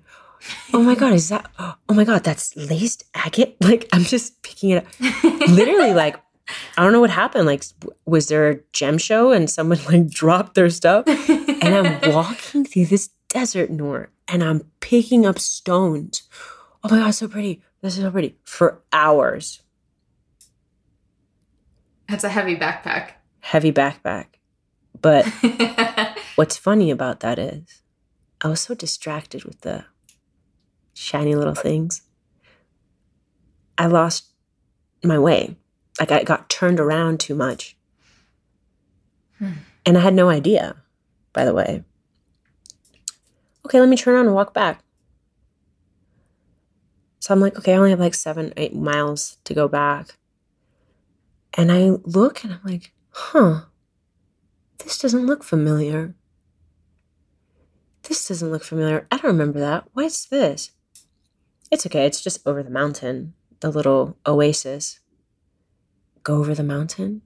[0.73, 3.57] oh my God, is that, oh my God, that's laced agate?
[3.61, 5.49] Like, I'm just picking it up.
[5.49, 6.17] Literally, like,
[6.77, 7.45] I don't know what happened.
[7.45, 7.63] Like,
[8.05, 11.05] was there a gem show and someone like dropped their stuff?
[11.07, 16.23] and I'm walking through this desert, Noor, and I'm picking up stones.
[16.83, 17.61] Oh my God, so pretty.
[17.81, 18.35] This is so pretty.
[18.43, 19.61] For hours.
[22.09, 23.11] That's a heavy backpack.
[23.39, 24.25] Heavy backpack.
[25.01, 25.25] But
[26.35, 27.81] what's funny about that is
[28.41, 29.85] I was so distracted with the
[30.93, 32.01] shiny little things.
[33.77, 34.25] I lost
[35.03, 35.57] my way.
[35.99, 37.75] Like I got turned around too much.
[39.37, 39.53] Hmm.
[39.85, 40.77] And I had no idea,
[41.33, 41.83] by the way.
[43.65, 44.83] Okay, let me turn around and walk back.
[47.19, 50.17] So I'm like, okay, I only have like seven, eight miles to go back.
[51.53, 53.61] And I look and I'm like, huh,
[54.79, 56.15] this doesn't look familiar.
[58.03, 59.07] This doesn't look familiar.
[59.11, 59.85] I don't remember that.
[59.93, 60.71] What's this?
[61.73, 62.05] It's okay.
[62.05, 64.99] It's just over the mountain, the little oasis.
[66.21, 67.23] Go over the mountain?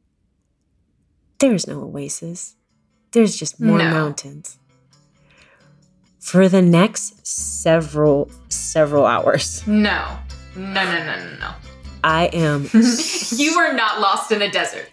[1.40, 2.56] There's no oasis.
[3.12, 3.92] There's just more no.
[3.92, 4.58] mountains.
[6.22, 9.68] For the next several, several hours.
[9.68, 10.18] No.
[10.56, 11.52] No, no, no, no, no.
[12.06, 12.70] I am.
[13.36, 14.90] you are not lost in a desert.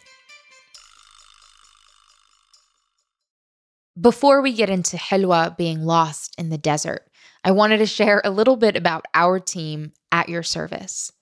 [4.00, 7.08] Before we get into Helwa being lost in the desert,
[7.46, 11.12] I wanted to share a little bit about our team at your service.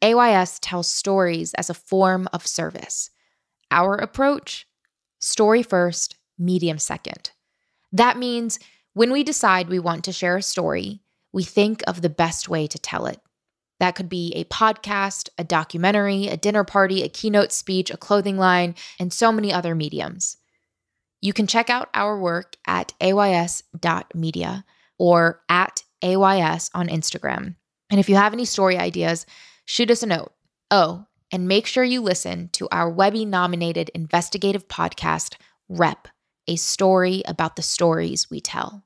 [0.00, 3.10] AYS tells stories as a form of service.
[3.72, 4.68] Our approach
[5.18, 7.32] story first, medium second.
[7.90, 8.60] That means
[8.94, 11.00] when we decide we want to share a story,
[11.32, 13.20] we think of the best way to tell it.
[13.80, 18.36] That could be a podcast, a documentary, a dinner party, a keynote speech, a clothing
[18.36, 20.36] line, and so many other mediums.
[21.20, 24.64] You can check out our work at ays.media
[25.00, 27.56] or at ays on Instagram.
[27.90, 29.24] And if you have any story ideas,
[29.64, 30.32] shoot us a note.
[30.70, 35.36] Oh, and make sure you listen to our Webby nominated investigative podcast,
[35.70, 36.06] Rep,
[36.46, 38.84] a story about the stories we tell.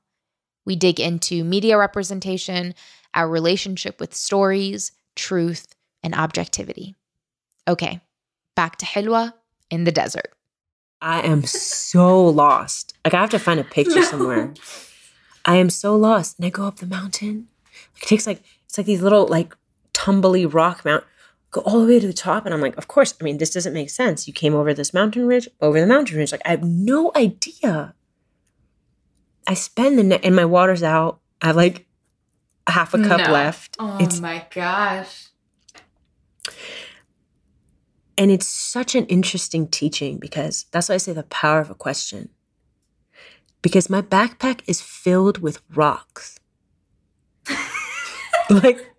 [0.65, 2.75] We dig into media representation,
[3.13, 6.95] our relationship with stories, truth, and objectivity.
[7.67, 7.99] Okay,
[8.55, 9.33] back to Helwa
[9.69, 10.31] in the desert.
[11.01, 12.93] I am so lost.
[13.03, 14.53] Like I have to find a picture somewhere.
[15.45, 16.37] I am so lost.
[16.39, 17.47] And I go up the mountain.
[18.01, 19.55] It takes like it's like these little like
[19.93, 21.03] tumbly rock mount
[21.51, 22.45] go all the way to the top.
[22.45, 24.27] And I'm like, of course, I mean, this doesn't make sense.
[24.27, 26.31] You came over this mountain ridge, over the mountain ridge.
[26.31, 27.93] Like I have no idea.
[29.47, 31.19] I spend the night and my water's out.
[31.41, 31.85] I have like
[32.67, 33.31] half a cup No.
[33.33, 33.75] left.
[33.79, 35.27] Oh it's my gosh.
[38.17, 41.75] And it's such an interesting teaching because that's why I say the power of a
[41.75, 42.29] question.
[43.65, 46.37] Because my backpack is filled with rocks.
[48.51, 48.93] like,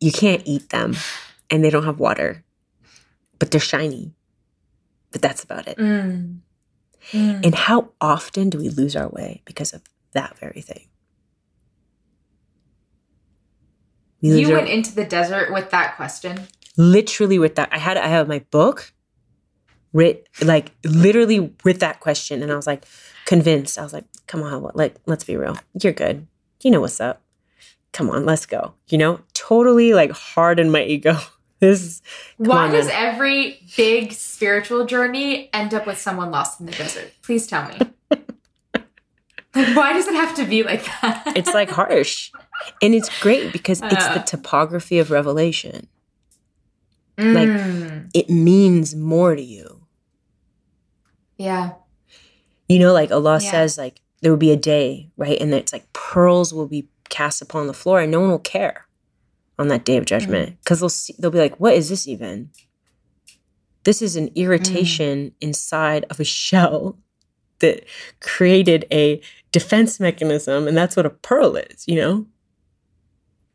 [0.00, 0.96] you can't eat them
[1.50, 2.42] and they don't have water,
[3.38, 4.14] but they're shiny.
[5.10, 5.76] But that's about it.
[5.76, 6.38] Mm.
[7.12, 7.44] Mm.
[7.44, 9.82] And how often do we lose our way because of
[10.12, 10.88] that very thing?
[14.22, 16.46] We You our- went into the desert with that question.
[16.78, 18.94] literally with that i had i have my book
[19.92, 22.86] writ like literally with that question and i was like
[23.24, 26.26] convinced i was like come on like let's be real you're good
[26.62, 27.22] you know what's up
[27.92, 31.16] come on let's go you know totally like hard in my ego
[31.60, 32.02] this is
[32.38, 33.14] Why on, does man.
[33.14, 37.12] every big spiritual journey end up with someone lost in the desert?
[37.22, 37.78] Please tell me.
[39.54, 41.22] like, why does it have to be like that?
[41.36, 42.32] it's like harsh
[42.82, 44.24] and it's great because it's the Uh.
[44.24, 45.86] topography of revelation
[47.18, 48.10] like- Mm.
[48.14, 49.78] it means more to you
[51.38, 51.72] yeah.
[52.72, 53.50] You know, like Allah Yeah.
[53.50, 55.38] says, like there will be a day, right?
[55.40, 58.86] And it's like pearls will be cast upon the floor, and no one will care
[59.58, 60.08] on that day of mm.
[60.08, 62.50] judgment because they'll see, they'll be like, "What is this even?
[63.84, 65.34] This is an irritation mm.
[65.40, 66.98] inside of a shell
[67.58, 67.84] that
[68.20, 69.20] created a
[69.50, 72.26] defense mechanism, and that's what a pearl is." You know?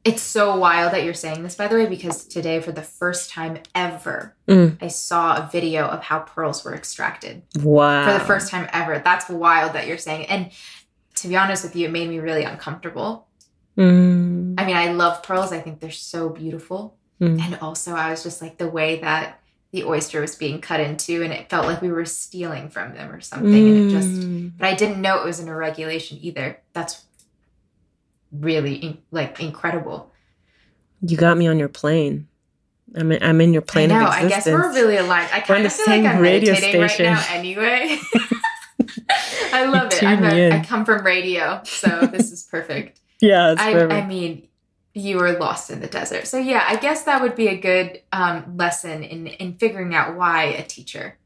[0.08, 3.30] It's so wild that you're saying this, by the way, because today, for the first
[3.30, 4.78] time ever, Mm.
[4.82, 7.42] I saw a video of how pearls were extracted.
[7.62, 8.06] Wow.
[8.06, 9.00] For the first time ever.
[9.04, 10.28] That's wild that you're saying.
[10.28, 10.52] And
[11.16, 13.28] to be honest with you, it made me really uncomfortable.
[13.78, 14.56] Mm.
[14.58, 15.52] I mean, I love pearls.
[15.52, 16.96] I think they're so beautiful.
[17.22, 17.42] Mm.
[17.42, 19.40] And also, I was just like the way that
[19.72, 23.12] the oyster was being cut into, and it felt like we were stealing from them
[23.12, 23.54] or something.
[23.54, 24.52] And it just, Mm.
[24.58, 26.62] but I didn't know it was in a regulation either.
[26.72, 27.04] That's
[28.32, 30.12] really in, like incredible.
[31.02, 32.28] You got me on your plane.
[32.96, 34.08] I'm in, I'm in your plane I know.
[34.08, 35.30] I guess we're really aligned.
[35.34, 37.14] I kind of feel like I'm radio meditating right station.
[37.14, 38.00] now anyway.
[39.54, 40.04] I love it.
[40.04, 43.02] I'm a, I come from radio, so this is perfect.
[43.22, 43.74] yeah, it's I.
[43.88, 44.48] I mean,
[44.94, 46.28] you were lost in the desert.
[46.28, 50.16] So yeah, I guess that would be a good um, lesson in in figuring out
[50.16, 51.18] why a teacher.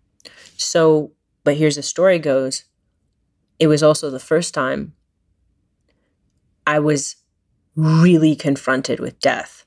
[0.58, 1.12] So,
[1.44, 2.66] but here's the story goes.
[3.60, 4.94] It was also the first time
[6.72, 7.18] I was
[7.76, 9.66] really confronted with death.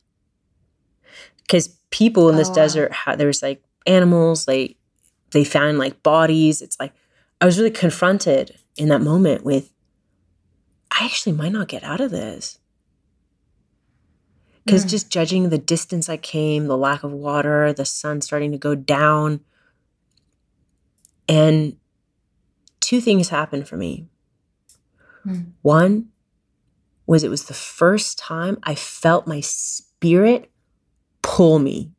[1.42, 4.76] Because people in this Oh, desert had there was like animals, they
[5.32, 6.62] they found like bodies.
[6.62, 6.94] It's like
[7.42, 9.70] I was really confronted in that moment with
[10.90, 12.58] I actually might not get out of this.
[14.64, 14.90] Because Mm.
[14.90, 18.74] just judging the distance I came, the lack of water, the sun starting to go
[18.74, 19.40] down,
[21.28, 21.76] and
[22.80, 24.08] two things happened for me.
[25.24, 25.40] Hmm.
[25.60, 26.08] One
[27.06, 30.50] was it was the first time I felt my spirit
[31.22, 31.92] pull me.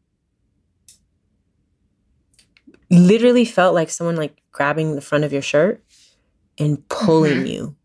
[2.90, 5.84] Literally felt like someone like grabbing the front of your shirt
[6.58, 7.48] and pulling Mhm.
[7.48, 7.76] you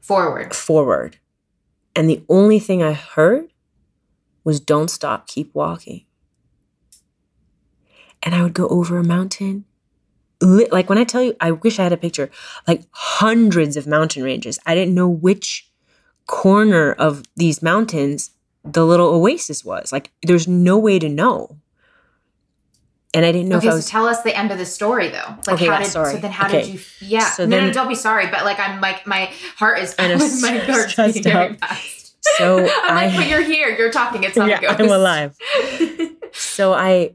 [0.00, 0.54] Forward.
[0.54, 1.18] forward.
[1.94, 3.52] And the only thing I heard
[4.44, 6.04] was don't stop, keep walking.
[8.22, 9.64] And I would go over a mountain.
[10.40, 12.30] Like when I tell you, I wish I had a picture,
[12.68, 14.58] like hundreds of mountain ranges.
[14.66, 15.70] I didn't know which
[16.26, 18.30] corner of these mountains
[18.64, 19.92] the little oasis was.
[19.92, 21.56] Like there's no way to know.
[23.14, 25.08] And I didn't know okay, if I so tell us the end of the story
[25.08, 25.36] though.
[25.46, 26.12] Like Okay, how yeah, did sorry.
[26.14, 26.62] so then how Okay.
[26.62, 27.30] did you yeah.
[27.30, 30.08] So no, then- no, don't be sorry, but like I'm like my heart is my
[30.08, 32.16] heart's stressed beating very fast.
[32.36, 34.80] So I'm like, I- but you're here, you're talking, it's not yeah, a ghost.
[34.80, 35.36] I'm alive.
[36.32, 37.14] So I,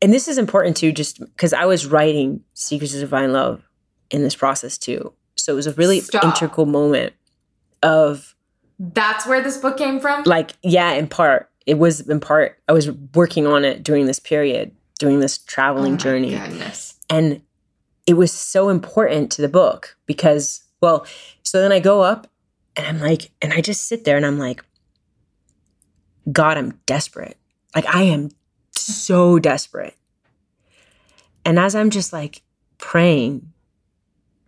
[0.00, 3.66] and this is important too, just because I was writing Secrets of Divine Love
[4.10, 5.12] in this process too.
[5.36, 6.22] So it was a really Stop.
[6.22, 7.14] integral moment
[7.84, 8.34] of
[8.80, 10.24] That's where this book came from?
[10.24, 14.18] like, yeah, in part, it was in part, I was working on it during this
[14.18, 16.30] period, doing this traveling Oh journey.
[16.30, 16.98] Goodness.
[17.08, 17.42] And
[18.06, 21.06] it was so important to the book because, well,
[21.42, 22.26] so then I go up
[22.76, 24.64] and I'm like, and I just sit there and I'm like,
[26.32, 27.36] God, I'm desperate.
[27.74, 28.30] Like I am
[28.72, 29.96] so desperate.
[31.44, 32.42] And as I'm just like
[32.78, 33.52] praying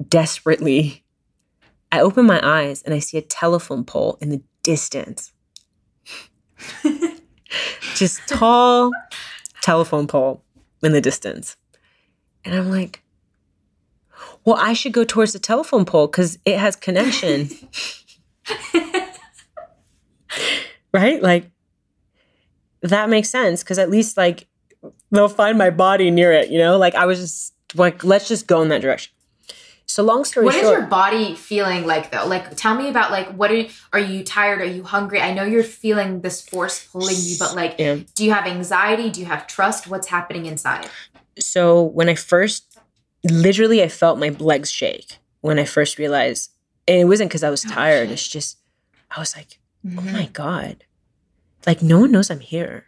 [0.09, 1.05] desperately,
[1.97, 5.33] I open my eyes and I see a telephone pole in the distance.
[7.95, 8.91] just tall
[9.63, 10.43] telephone pole
[10.83, 11.57] in the distance.
[12.45, 13.03] And I'm like,
[14.45, 17.49] well, I should go towards the telephone pole because it has connection.
[20.93, 21.23] right?
[21.23, 21.51] Like,
[22.83, 24.49] that makes sense because at least, like,
[25.11, 26.77] they'll find my body near it, you know?
[26.77, 29.15] Like, I was just like, let's just go in that direction.
[29.89, 32.27] So long story What short, is your body feeling like though?
[32.27, 34.61] Like tell me about like what are you, are you tired?
[34.61, 35.21] Are you hungry?
[35.21, 37.99] I know you're feeling this force pulling you, but like Yeah.
[38.15, 39.11] do you have anxiety?
[39.11, 39.87] Do you have trust?
[39.87, 40.89] What's happening inside?
[41.39, 42.79] so when I first,
[43.23, 46.51] literally, I felt my legs shake when I first realized,
[46.89, 48.09] and it wasn't because I was Oh, tired.
[48.09, 48.13] shit.
[48.15, 48.57] It's just,
[49.11, 50.13] I was like, oh Mhm.
[50.13, 50.85] my god,
[51.67, 52.87] like no one knows I'm here.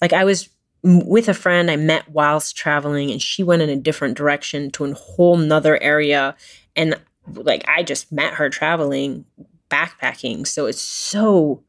[0.00, 0.48] Like I was
[0.82, 4.84] with a friend I met whilst traveling, and she went in a different direction to
[4.84, 6.34] a whole nother area,
[6.74, 6.98] and
[7.34, 9.24] like I just met her traveling,
[9.70, 10.46] backpacking.
[10.46, 11.62] So it's so,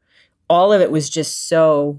[0.48, 1.98] all of it was just so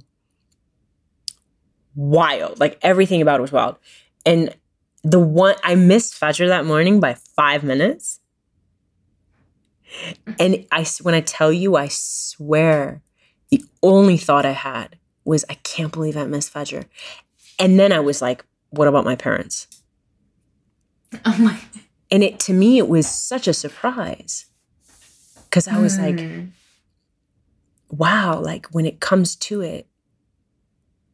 [1.95, 2.59] wild.
[2.59, 3.77] Like everything about it was wild.
[4.25, 4.55] And
[5.03, 8.19] the one I missed Fajr that morning by five minutes.
[10.39, 13.01] And I, when I tell you, I swear,
[13.49, 16.85] the only thought I had was, I can't believe I missed Fajr.
[17.59, 19.67] And then I was like, what about my parents?
[21.25, 21.59] Oh my
[22.09, 24.45] And it to me, it was such a surprise
[25.45, 26.51] because I was like, Mm.
[27.89, 29.87] wow, like when it comes to it,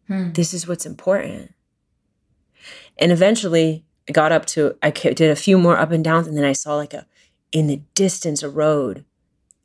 [0.08, 0.32] Hmm.
[0.32, 1.54] this is what's important.
[2.98, 6.36] And eventually, I got up to, I did a few more up and downs, and
[6.38, 7.06] then I saw like a,
[7.52, 9.06] in the distance, a road.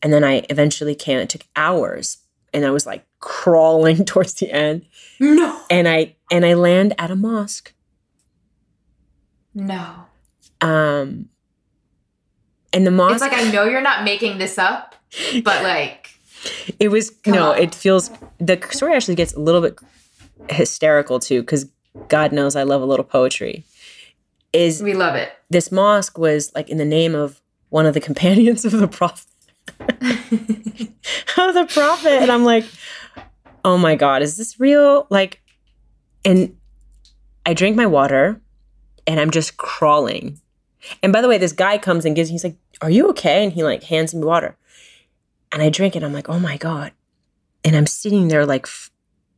[0.03, 2.19] And then I eventually came, it took hours,
[2.55, 4.87] and I was like crawling towards the end.
[5.21, 5.61] No.
[5.69, 7.75] And I, and I land at a mosque.
[9.55, 10.07] No.
[10.61, 11.29] Um,
[12.73, 14.95] and the mosque, It's like I know you're not making this up,
[15.43, 16.11] but like
[16.79, 17.59] it was, no, on.
[17.59, 19.79] it feels, the story actually gets a little bit
[20.49, 21.67] hysterical too, because
[22.09, 23.65] God knows I love a little poetry.
[24.53, 25.33] Is we love it.
[25.51, 27.41] this mosque was like in the name of
[27.71, 29.27] one of the companions of the prophet
[29.81, 32.65] of the prophet and i'm like
[33.65, 35.43] oh my god is this real like
[36.25, 36.57] and
[37.45, 38.41] i drink my water
[39.07, 40.41] and i'm just crawling
[41.03, 43.45] and by the way this guy comes and gives me, he's like are you okay
[43.45, 44.57] and he like hands me water
[45.53, 46.93] and i drink it i'm like oh my god
[47.65, 48.67] and i'm sitting there like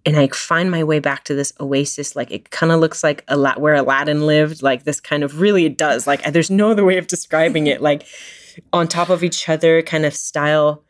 [0.07, 2.15] and I find my way back to this oasis.
[2.15, 4.63] Like it kind of looks like a lot where Aladdin lived.
[4.63, 6.07] Like this kind of really it does.
[6.07, 7.83] Like there's no other way of describing it.
[7.83, 8.07] Like
[8.73, 10.85] on top of each other kind of style.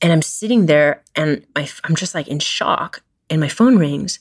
[0.00, 3.02] And I'm sitting there and my I'm just like in shock.
[3.28, 4.20] And my phone rings,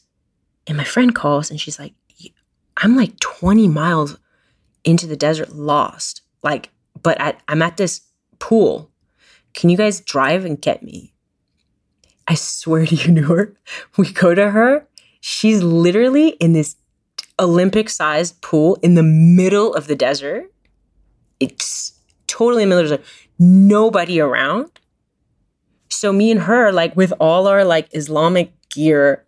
[0.66, 1.94] and my friend calls and she's like,
[2.78, 4.18] "I'm like 20 miles
[4.84, 6.22] into the desert, lost.
[6.42, 6.72] Like,
[7.04, 8.02] but I, I'm at this
[8.40, 8.90] pool.
[9.54, 11.14] Can you guys drive and get me?"
[12.28, 13.54] I swear to you, Noor,
[13.98, 14.88] we go to her.
[15.22, 16.76] She's literally in this
[17.40, 20.52] Olympic sized pool in the middle of the desert.
[21.40, 21.94] It's
[22.28, 23.14] totally in the middle of the desert.
[23.40, 24.72] Nobody around.
[25.90, 29.24] So me and her, like with all our like Islamic gear,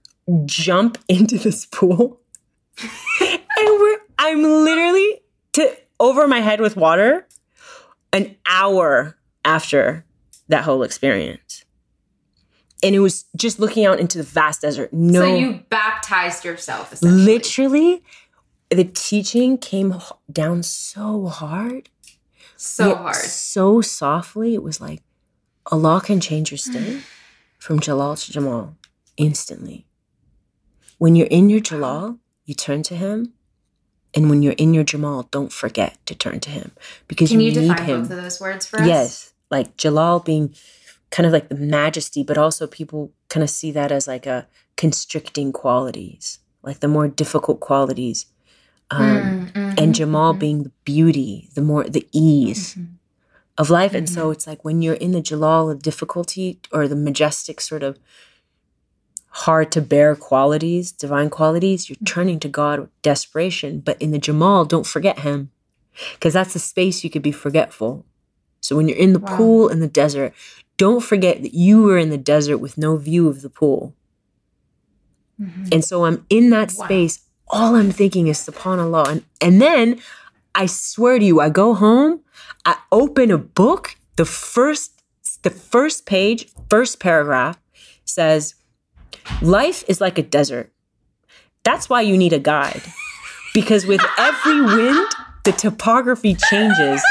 [0.45, 2.19] jump into this pool.
[3.21, 5.21] and we're I'm literally
[5.53, 7.27] to over my head with water
[8.13, 10.05] an hour after
[10.47, 11.65] that whole experience
[12.83, 14.93] and it was just looking out into the vast desert.
[14.93, 18.03] No, So you baptized yourself literally,
[18.69, 19.95] the teaching came
[20.31, 21.89] down so hard,
[22.57, 23.15] so hard.
[23.15, 24.53] so softly.
[24.53, 25.01] It was like
[25.71, 27.01] Allah can change your state
[27.57, 28.75] from Jalal to Jamal
[29.17, 29.85] instantly.
[30.97, 33.33] When you're in your Jalal, you turn to Him,
[34.13, 36.71] and when you're in your Jamal, don't forget to turn to Him
[37.07, 38.01] because Can you, you need define Him.
[38.01, 38.87] both of those words for us?
[38.87, 40.55] Yes, like Jalal being
[41.11, 44.47] kind of like the majesty, but also people kind of see that as like a
[44.75, 48.25] constricting qualities, like the more difficult qualities.
[48.89, 52.87] Um, Mm, mhm, and Jamal mhm, being the beauty, the more the ease mhm.
[53.57, 53.93] of life.
[53.93, 57.83] And so it's like when you're in the Jalal of difficulty or the majestic sort
[57.83, 57.99] of
[59.45, 63.81] hard to bear qualities, divine qualities, you're turning to God with desperation.
[63.81, 65.51] But in the Jamal, don't forget him.
[66.13, 68.05] Because that's the space you could be forgetful.
[68.61, 69.35] So when you're in the Wow.
[69.37, 70.33] pool in the desert,
[70.77, 73.95] don't forget that you were in the desert with no view of the pool.
[75.39, 75.73] Mhm.
[75.73, 76.85] And so I'm in that Wow.
[76.85, 77.19] space.
[77.49, 79.07] All I'm thinking is subhanAllah.
[79.07, 80.01] And, and then
[80.53, 82.21] I swear to you, I go home,
[82.65, 85.01] I open a book, the first,
[85.43, 87.59] the first page, first paragraph
[88.05, 88.55] says,
[89.41, 90.71] Life is like a desert.
[91.63, 92.81] That's why you need a guide.
[93.53, 95.07] Because with every wind,
[95.43, 97.03] the topography changes.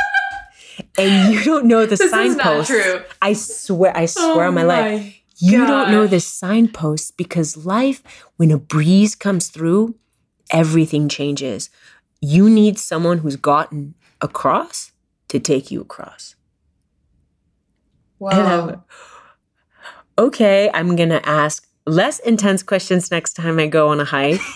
[0.98, 3.02] And you don't know the This is not true.
[3.22, 5.16] I swear, I swear Oh on my oh life.
[5.38, 8.02] You don't know the signposts because life,
[8.36, 9.94] when a breeze comes through,
[10.50, 11.70] everything changes.
[12.20, 14.92] You need someone who's gotten across
[15.28, 16.34] to take you across.
[18.20, 18.78] And
[20.18, 24.40] okay, I'm going to ask less intense questions next time I go on a hike.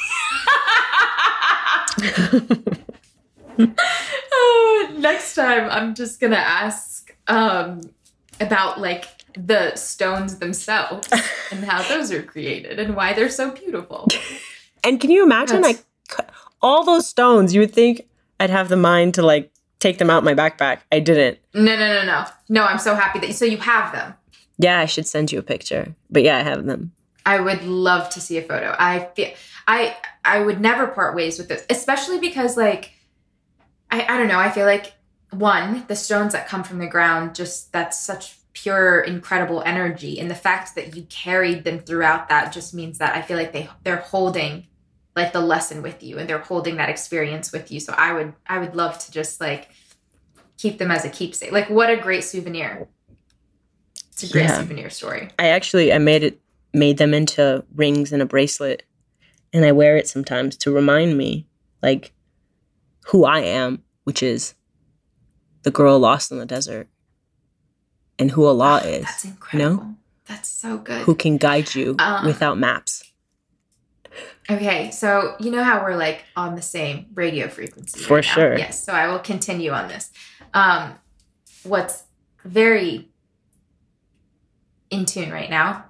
[4.32, 7.82] Oh, next time I'm just gonna ask um,
[8.40, 11.08] about like the stones themselves
[11.50, 14.08] and how those are created and why they're so beautiful.
[14.84, 16.24] And can you imagine like cu-
[16.62, 17.54] all those stones?
[17.54, 18.02] You would think
[18.38, 20.80] I'd have the mind to like take them out my backpack.
[20.92, 21.38] I didn't.
[21.54, 22.64] No, no, no, no, no.
[22.64, 24.14] I'm so happy that you, so you have them.
[24.58, 25.94] Yeah, I should send you a picture.
[26.10, 26.92] But yeah, I have them.
[27.26, 28.74] I would love to see a photo.
[28.78, 29.30] I feel
[29.66, 32.92] I I would never part ways with this, especially because like
[33.90, 34.38] I I don't know.
[34.38, 34.94] I feel like
[35.30, 40.28] one the stones that come from the ground just that's such pure incredible energy and
[40.28, 43.68] the fact that you carried them throughout that just means that I feel like they
[43.84, 44.66] they're holding
[45.16, 47.80] like the lesson with you and they're holding that experience with you.
[47.80, 49.70] So I would I would love to just like
[50.56, 51.52] keep them as a keepsake.
[51.52, 52.88] Like what a great souvenir.
[54.12, 54.58] It's a great Yeah.
[54.60, 55.30] souvenir story.
[55.38, 56.40] I actually I made it
[56.72, 58.84] made them into rings and a bracelet
[59.52, 61.46] and I wear it sometimes to remind me
[61.82, 62.12] like
[63.06, 64.54] who I am, which is
[65.62, 66.88] the girl lost in the desert.
[68.18, 69.04] And who Allah is.
[69.04, 69.84] That's you incredible.
[69.84, 69.94] know?
[70.26, 71.02] That's so good.
[71.02, 73.02] Who can guide you Um, without maps.
[74.50, 78.00] Okay, so you know how we're like on the same radio frequency.
[78.00, 78.58] For right sure.
[78.58, 80.10] Yes, so I will continue on this.
[80.54, 80.94] Um,
[81.62, 82.04] what's
[82.44, 83.08] very
[84.90, 85.84] in tune right now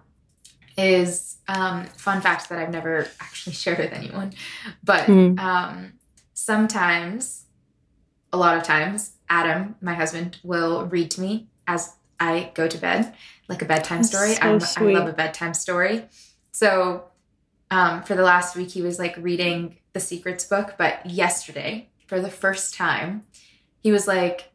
[0.76, 4.32] is um, fun fact that I've never actually shared with anyone,
[4.84, 5.38] but Hmm.
[5.38, 5.92] um,
[6.34, 7.44] sometimes,
[8.32, 12.78] a lot of times, Adam, my husband, will read to me as I go to
[12.78, 13.14] bed,
[13.48, 14.34] like a bedtime That's story.
[14.34, 16.04] so I'm- I love a bedtime story.
[16.52, 17.04] So
[17.70, 22.20] um, for the last week, he was like reading the Secrets book, but yesterday, for
[22.20, 23.22] the first time,
[23.82, 24.50] he was like,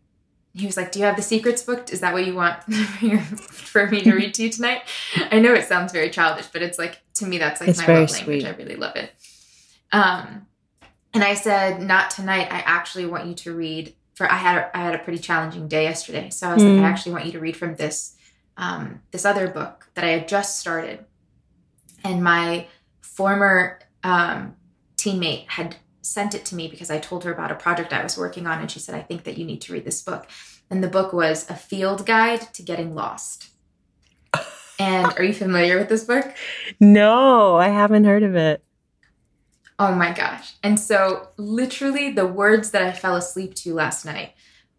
[0.54, 1.92] he was like, "Do you have the Secrets book?
[1.92, 2.62] Is that what you want
[3.52, 4.84] for me to read to you tonight?"
[5.32, 7.88] I know it sounds very childish, but it's like to me that's like It's my
[7.88, 8.42] love language.
[8.42, 8.46] sweet.
[8.46, 9.12] I really love it.
[9.92, 10.48] Um,
[11.14, 12.48] and I said, "Not tonight.
[12.52, 15.68] I actually want you to read." For I had a, I had a pretty challenging
[15.68, 16.76] day yesterday, so I was Mm.
[16.76, 18.16] like, "I actually want you to read from this
[18.58, 21.04] um, this other book that I had just started."
[22.04, 22.68] And my
[23.16, 24.56] former um,
[24.98, 28.18] teammate had sent it to me because I told her about a project I was
[28.18, 30.28] working on, and she said, "I think that you need to read this book."
[30.70, 33.50] And the book was a field guide to getting lost.
[34.78, 36.26] And are you familiar with this book?
[36.82, 38.62] No, I haven't heard of it.
[39.80, 40.54] Oh my gosh.
[40.64, 44.34] And so, literally, the words that I fell asleep to last night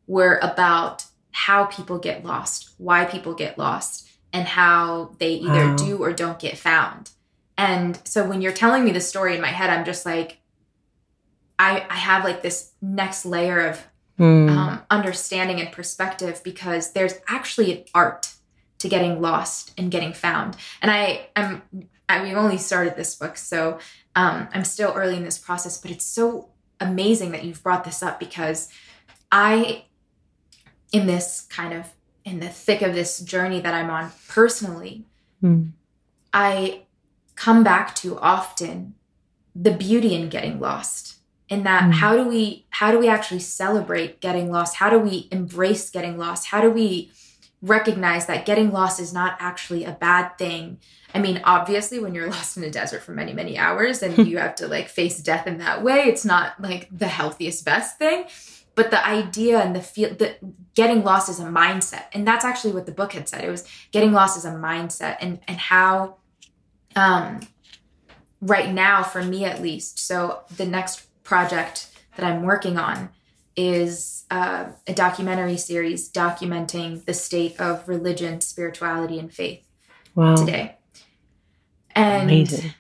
[0.07, 5.77] were about how people get lost, why people get lost, and how they either Wow.
[5.77, 7.11] do or don't get found.
[7.59, 10.39] And so, when you're telling me the story in my head, I'm just like,
[11.59, 13.87] I, I have like this next layer of
[14.19, 14.49] Hmm.
[14.49, 18.33] um, understanding and perspective because there's actually an art
[18.79, 20.57] to getting lost and getting found.
[20.81, 21.63] And I am
[22.09, 23.79] I, we've only started this book, so
[24.15, 25.79] um, I'm still early in this process.
[25.79, 26.49] But it's so
[26.81, 28.71] amazing that you've brought this up because
[29.31, 29.85] I,
[30.93, 31.93] in this kind of
[32.25, 35.05] in the thick of this journey that I'm on personally,
[35.43, 35.65] Hmm.
[36.33, 36.86] I
[37.37, 38.95] come back to often
[39.55, 41.17] the beauty in getting lost
[41.49, 41.93] in that Mm.
[41.93, 44.77] how do we how do we actually celebrate getting lost?
[44.77, 46.47] How do we embrace getting lost?
[46.49, 47.13] How do we
[47.63, 50.79] recognize that getting lost is not actually a bad thing?
[51.15, 54.39] I mean obviously when you're lost in a desert for many many hours and you
[54.39, 58.25] have to like face death in that way it's not like the healthiest best thing.
[58.75, 60.39] But the idea and the feel that
[60.75, 62.03] getting lost is a mindset.
[62.13, 63.43] And that's actually what the book had said.
[63.43, 66.17] It was getting lost is a mindset and and how
[66.97, 67.41] um
[68.41, 73.09] right now for me at least so the next project that i'm working on
[73.57, 79.63] is uh, a documentary series documenting the state of religion spirituality and faith
[80.15, 80.35] Wow.
[80.35, 80.77] today
[81.95, 82.73] and Amazing.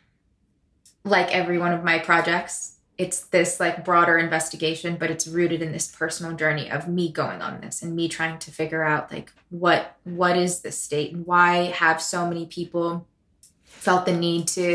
[1.05, 5.71] like every one of my projects it's this like broader investigation but it's rooted in
[5.73, 9.33] this personal journey of me going on this and me trying to figure out like
[9.51, 13.07] what what is this state and why have so many people
[13.87, 14.69] felt the need to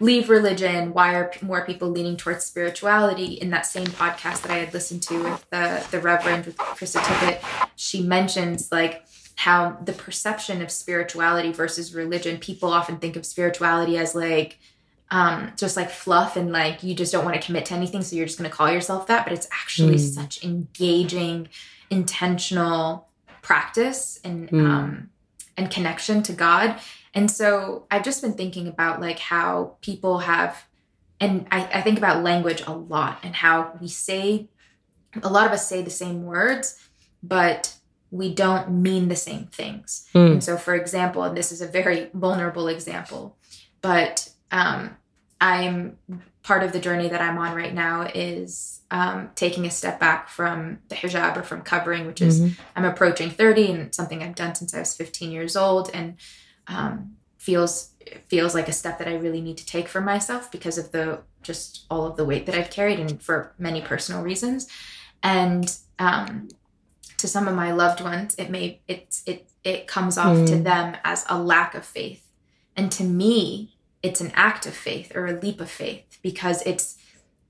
[0.00, 4.58] leave religion why are more people leaning towards spirituality in that same podcast that i
[4.64, 7.38] had listened to with the the reverend with krista tippett
[7.76, 8.94] she mentions like
[9.46, 9.58] how
[9.88, 14.50] the perception of spirituality versus religion people often think of spirituality as like
[15.10, 18.16] um, just like fluff and like you just don't want to commit to anything, so
[18.16, 19.24] you're just going to call yourself that.
[19.24, 20.14] But it's actually Mm.
[20.18, 21.48] such engaging,
[21.90, 23.06] intentional
[23.42, 24.66] practice and Mm.
[24.70, 25.10] um,
[25.56, 26.80] and connection to God.
[27.14, 30.64] And so I've just been thinking about like how people have,
[31.20, 34.48] and I, I think about language a lot and how we say,
[35.22, 36.80] a lot of us say the same words,
[37.22, 37.74] but
[38.10, 40.08] we don't mean the same things.
[40.14, 40.32] Mm.
[40.32, 43.36] And so, for example, and this is a very vulnerable example,
[43.80, 44.96] but um,
[45.40, 45.98] I'm
[46.42, 50.28] part of the journey that I'm on right now is um, taking a step back
[50.28, 52.56] from the hijab or from covering, which is Mhm.
[52.76, 56.16] I'm approaching 30 and something I've done since I was 15 years old and
[56.66, 57.90] um, feels
[58.28, 61.20] feels like a step that I really need to take for myself because of the
[61.42, 64.66] just all of the weight that I've carried and for many personal reasons.
[65.22, 66.48] And um,
[67.18, 70.64] to some of my loved ones, it may it it it comes off to Mm.
[70.64, 72.28] them as a lack of faith.
[72.76, 76.98] And to me, it's an act of faith or a leap of faith because it's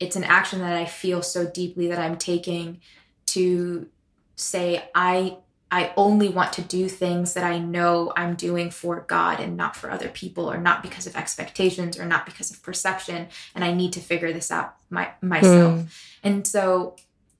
[0.01, 2.81] it's an action that I feel so deeply that I'm taking
[3.27, 3.89] to
[4.36, 5.39] say I
[5.75, 9.75] I only want to do things that I know I'm doing for God and not
[9.75, 13.27] for other people or not because of expectations or not because of perception
[13.57, 15.81] and I need to figure this out my myself.
[15.81, 15.87] Mm.
[16.23, 16.95] And so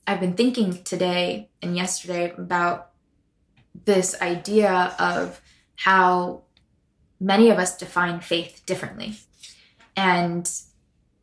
[0.05, 2.91] I've been thinking today and yesterday about
[3.85, 5.41] this idea of
[5.77, 6.43] how
[7.21, 9.17] many of us define faith differently.
[9.95, 10.51] And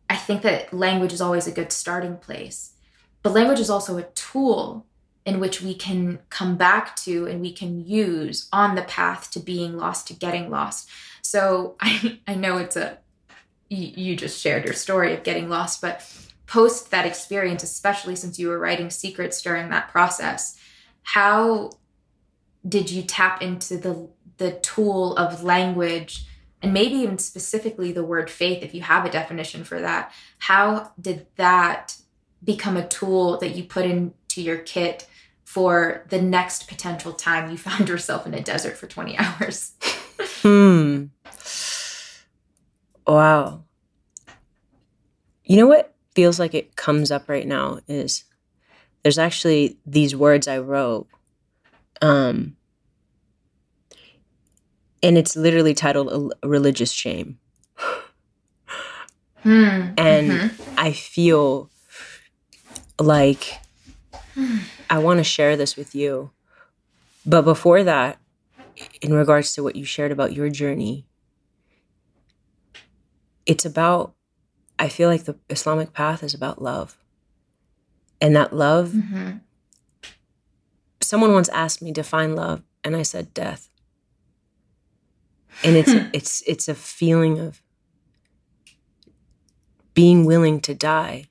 [0.10, 2.72] I think that language is always a good starting place.
[3.22, 4.86] But language is also a tool
[5.26, 9.40] in which we can come back to and we can use on the path to
[9.40, 10.90] being lost, to getting lost.
[11.22, 12.98] So I, I know it's a,
[13.70, 16.06] you, just shared your story of getting lost, but
[16.46, 20.58] post that experience, especially since you were writing secrets during that process,
[21.04, 21.70] how
[22.68, 26.26] did you tap into the the tool of language
[26.62, 30.92] and maybe even specifically the word faith if you have a definition for that how
[31.00, 31.96] did that
[32.44, 35.08] become a tool that you put into your kit
[35.52, 39.74] for the next potential time you found yourself in a desert for 20 hours
[40.44, 41.06] Hmm.
[43.06, 43.64] Wow.
[45.44, 48.24] You know what feels like it comes up right now is
[49.04, 51.08] there's actually these words I wrote.
[52.02, 52.56] Um
[55.04, 57.40] and it's literally titled religious shame.
[59.44, 59.50] hmm.
[59.98, 60.52] And Mhm.
[60.78, 61.70] I feel
[63.00, 63.60] like
[64.90, 66.32] I want to share this with you.
[67.26, 68.20] But before that,
[69.02, 71.06] in regards to what you shared about your journey,
[73.46, 74.14] it's about,
[74.80, 76.98] I feel like the Islamic path is about love.
[78.20, 79.42] And that love, Mhm.
[81.02, 83.70] someone once asked me define love, and I said death.
[85.64, 87.62] And it's it's it's a feeling of
[89.94, 91.26] being willing to die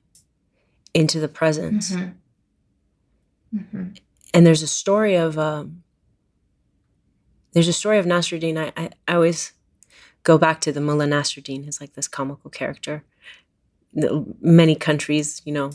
[0.93, 1.91] into the presence.
[1.91, 2.13] Mhm.
[3.53, 3.97] Mhm.
[4.33, 5.83] and there's a story of um,
[7.53, 8.57] there's a story of Nasruddin.
[8.57, 9.51] I, I, I always
[10.23, 11.65] go back to the Mullah Nasruddin.
[11.65, 13.03] He's like this comical character.
[14.41, 15.71] Many countries, you know,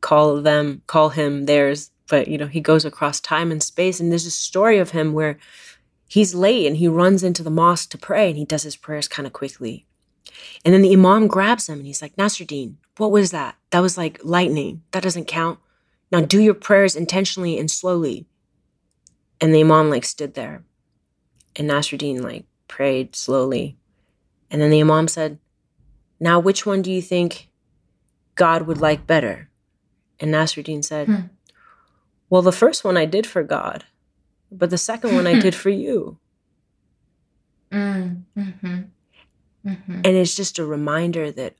[0.00, 4.00] call them call him theirs, but you know he goes across time and space.
[4.00, 5.38] And there's a story of him where
[6.08, 9.06] he's late and he runs into the mosque to pray, and he does his prayers
[9.06, 9.86] kind of quickly.
[10.64, 13.56] And then the imam grabs him and he's like, Nasruddin, what was that?
[13.70, 14.82] That was like lightning.
[14.92, 15.58] That doesn't count.
[16.10, 18.26] Now do your prayers intentionally and slowly.
[19.40, 20.64] And the imam like stood there.
[21.56, 23.76] And Nasruddin like prayed slowly.
[24.50, 25.38] And then the imam said,
[26.18, 27.48] Now which one do you think
[28.34, 29.50] God would like better?
[30.20, 31.20] And Nasruddin said, Hmm.
[32.30, 33.84] Well, the first one I did for God,
[34.52, 36.18] but the second one I did for you.
[37.70, 38.88] Mm, mhm.
[39.64, 39.94] Mhm.
[39.94, 41.54] And it's just a reminder that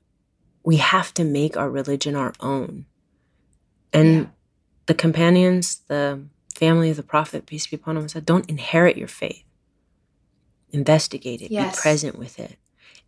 [0.63, 2.85] we have to make our religion our own.
[3.93, 4.25] And Yeah.
[4.89, 6.19] The companions, the
[6.55, 9.43] family of the Prophet, peace be upon him, said, don't inherit your faith.
[10.71, 11.75] Investigate it, Yes.
[11.77, 12.57] be present with it.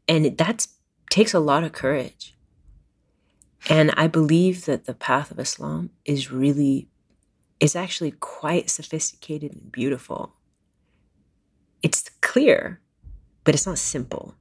[0.08, 0.68] And that
[1.10, 2.36] takes a lot of courage.
[3.68, 6.88] And I believe that the path of Islam is really,
[7.60, 10.36] is actually quite sophisticated and beautiful.
[11.82, 12.80] It's clear,
[13.44, 14.36] but it's not simple.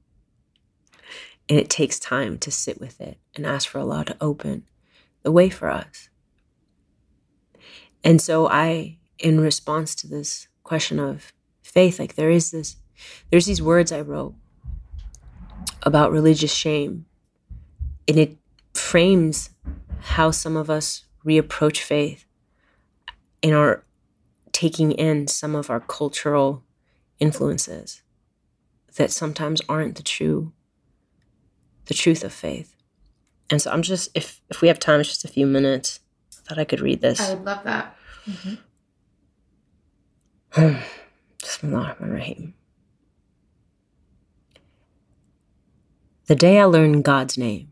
[1.49, 4.67] And it takes time to sit with it and ask for Allah to open
[5.23, 6.09] the way for us.
[8.03, 12.77] And so I, in response to this question of faith, like there is this,
[13.29, 14.35] there's these words I wrote
[15.83, 17.05] about religious shame.
[18.07, 18.37] And it
[18.73, 19.51] frames
[19.99, 22.25] how some of us reapproach faith
[23.43, 23.83] and are
[24.51, 26.63] taking in some of our cultural
[27.19, 28.01] influences
[28.97, 30.51] that sometimes aren't the true
[31.85, 32.75] the truth of faith.
[33.49, 35.99] And so I'm just, if, if we have time, it's just a few minutes.
[36.41, 37.19] I thought I could read this.
[37.19, 37.95] I would love that.
[38.25, 38.55] Mm-hmm.
[41.41, 42.53] Bismillahirrahmanirrahim.
[46.25, 47.71] The day I learned God's name,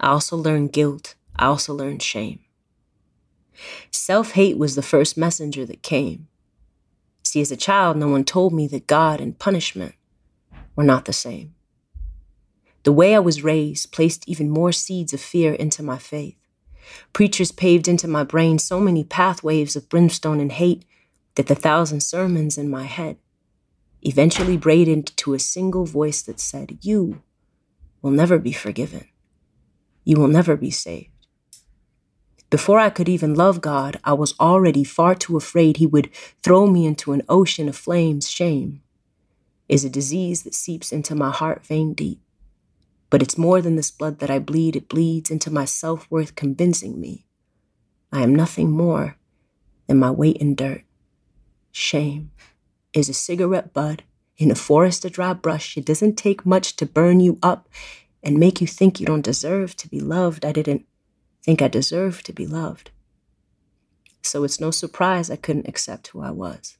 [0.00, 1.14] I also learned guilt.
[1.36, 2.40] I also learned shame.
[3.90, 6.28] Self hate was the first messenger that came.
[7.22, 9.94] See, as a child, no one told me that God and punishment
[10.76, 11.54] were not the same.
[12.84, 16.36] The way I was raised placed even more seeds of fear into my faith.
[17.12, 20.84] Preachers paved into my brain so many pathways of brimstone and hate
[21.34, 23.16] that the thousand sermons in my head
[24.02, 27.22] eventually braided into a single voice that said, You
[28.02, 29.08] will never be forgiven.
[30.04, 31.10] You will never be saved.
[32.48, 36.10] Before I could even love God, I was already far too afraid He would
[36.42, 38.30] throw me into an ocean of flames.
[38.30, 38.82] Shame
[39.68, 42.20] is a disease that seeps into my heart vein deep.
[43.08, 46.34] But it's more than this blood that I bleed, it bleeds into my self worth,
[46.34, 47.26] convincing me
[48.12, 49.16] I am nothing more
[49.86, 50.84] than my weight in dirt.
[51.70, 52.30] Shame
[52.92, 54.02] is a cigarette bud
[54.38, 55.76] in a forest of dry brush.
[55.76, 57.68] It doesn't take much to burn you up
[58.22, 60.44] and make you think you don't deserve to be loved.
[60.44, 60.86] I didn't
[61.42, 62.90] think I deserved to be loved.
[64.22, 66.76] So it's no surprise I couldn't accept who I was.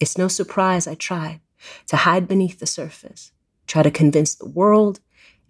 [0.00, 1.40] It's no surprise I tried
[1.88, 3.32] to hide beneath the surface,
[3.66, 5.00] try to convince the world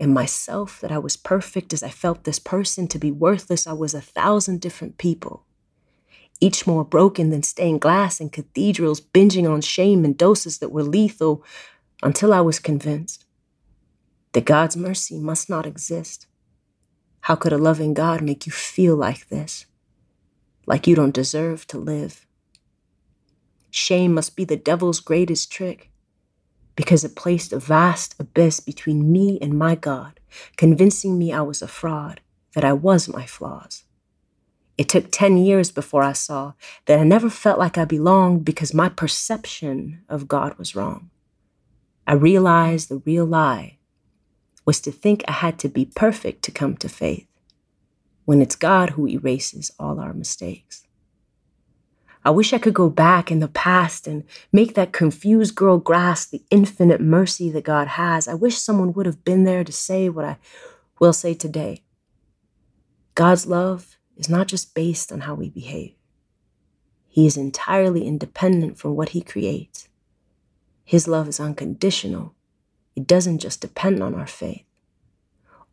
[0.01, 3.67] and myself that I was perfect as I felt this person to be worthless.
[3.67, 5.45] I was a thousand different people,
[6.41, 10.85] each more broken than stained glass in cathedrals, binging on shame in doses that were
[10.85, 11.45] lethal
[12.03, 13.25] until I was convinced
[14.33, 16.27] that God's mercy must not exist.
[17.23, 19.67] How could a loving God make you feel like this?
[20.67, 22.27] Like you don't deserve to live?
[23.71, 25.91] Shame must be the devil's greatest trick
[26.79, 30.21] because it placed a vast abyss between me and my God,
[30.57, 32.21] convincing me I was a fraud,
[32.55, 33.83] that I was my flaws.
[34.77, 36.53] It took 10 years before I saw
[36.87, 41.11] that I never felt like I belonged because my perception of God was wrong.
[42.07, 43.79] I realized the real lie
[44.65, 47.27] was to think I had to be perfect to come to faith,
[48.25, 50.87] when it's God who erases all our mistakes.
[52.29, 54.23] I wish I could go back in the past and
[54.53, 58.29] make that confused girl grasp the infinite mercy that God has.
[58.29, 60.37] I wish someone would have been there to say what I
[61.01, 61.85] will say today.
[63.15, 65.95] God's love is not just based on how we behave,
[67.09, 69.89] He is entirely independent from what He creates.
[70.85, 72.35] His love is unconditional,
[72.95, 74.67] it doesn't just depend on our faith.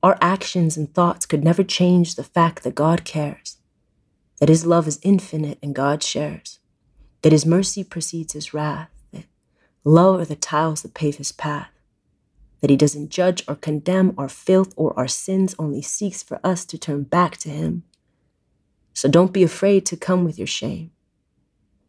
[0.01, 3.54] Our actions and thoughts could never change the fact that God cares
[4.39, 6.59] that his love is infinite and God shares,
[7.21, 9.25] that his mercy precedes his wrath, that
[9.83, 11.71] love are the tiles that pave his path,
[12.61, 16.65] that he doesn't judge or condemn our filth or our sins, only seeks for us
[16.65, 17.83] to turn back to him.
[18.93, 20.91] So don't be afraid to come with your shame.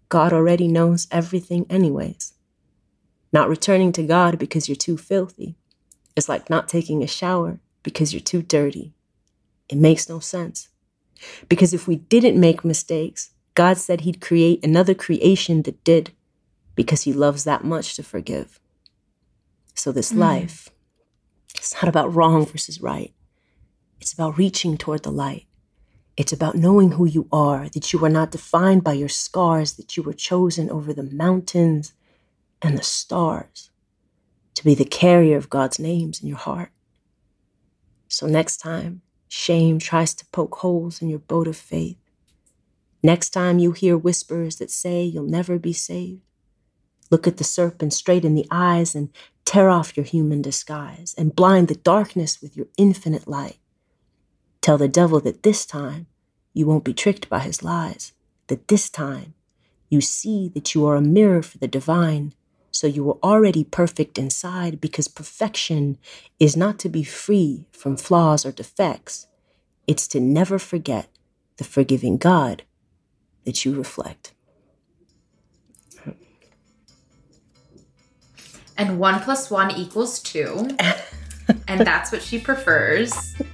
[0.09, 2.35] God already knows everything, anyways.
[3.33, 5.57] Not returning to God because you're too filthy
[6.17, 8.95] is like not taking a shower because you're too dirty.
[9.69, 10.69] It makes no sense.
[11.49, 16.13] Because if we didn't make mistakes, God said He'd create another creation that did,
[16.75, 18.61] because He loves that much to forgive.
[19.75, 20.19] So, this mm.
[20.19, 20.69] life,
[21.55, 23.13] it's not about wrong versus right.
[24.01, 25.47] It's about reaching toward the light.
[26.17, 29.97] It's about knowing who you are, that you are not defined by your scars, that
[29.97, 31.93] you were chosen over the mountains
[32.63, 33.71] and the stars
[34.55, 36.71] to be the carrier of God's names in your heart.
[38.09, 41.99] So, next time, Shame tries to poke holes in your boat of faith.
[43.03, 46.23] Next time you hear whispers that say you'll never be saved,
[47.11, 49.11] look at the serpent straight in the eyes and
[49.45, 53.59] tear off your human disguise and blind the darkness with your infinite light.
[54.61, 56.07] Tell the devil that this time
[56.53, 58.13] you won't be tricked by his lies,
[58.49, 59.35] that this time
[59.89, 62.33] you see that you are a mirror for the divine
[62.77, 65.99] so you are already perfect inside because perfection
[66.39, 69.27] is not to be free from flaws or defects.
[69.87, 71.09] It's to never forget
[71.57, 72.65] the forgiving God
[73.45, 74.33] that you reflect.
[78.79, 80.69] And one plus one equals two.
[81.69, 83.35] and that's what she prefers.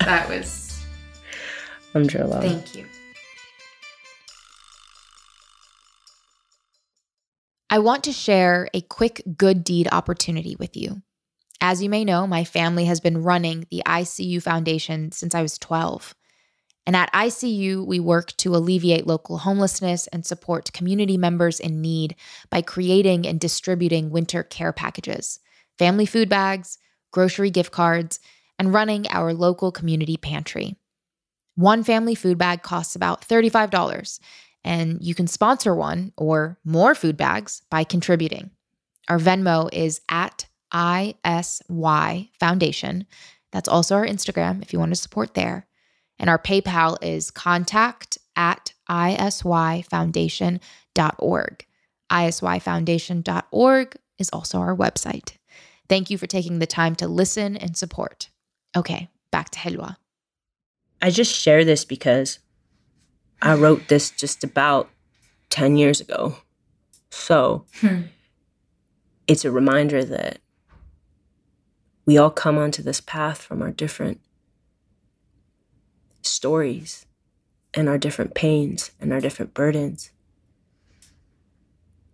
[0.00, 0.84] That was.
[1.94, 2.40] I'm Alhamdulillah.
[2.40, 2.86] Thank you.
[7.72, 11.00] I want to share a quick good deed opportunity with you.
[11.58, 15.56] As you may know, my family has been running the ICU Foundation since I was
[15.56, 16.14] 12.
[16.86, 22.14] And at ICU, we work to alleviate local homelessness and support community members in need
[22.50, 25.40] by creating and distributing winter care packages,
[25.78, 26.76] family food bags,
[27.10, 28.20] grocery gift cards,
[28.58, 30.76] and running our local community pantry.
[31.54, 34.20] One family food bag costs about $35,
[34.64, 38.50] and you can sponsor one or more food bags by contributing.
[39.08, 43.06] Our Venmo is at ISY Foundation.
[43.50, 45.66] That's also our Instagram if you want to support there.
[46.18, 51.66] And our PayPal is contact at isyfoundation.org.
[52.12, 55.32] isyfoundation.org is also our website.
[55.88, 58.28] Thank you for taking the time to listen and support.
[58.76, 59.96] Okay, back to Helwa.
[61.02, 62.38] I just share this because
[63.42, 64.88] I wrote this just about
[65.50, 66.36] 10 years ago.
[67.10, 68.02] So Hmm.
[69.26, 70.38] it's a reminder that
[72.06, 74.20] we all come onto this path from our different
[76.22, 77.04] stories
[77.74, 80.10] and our different pains and our different burdens.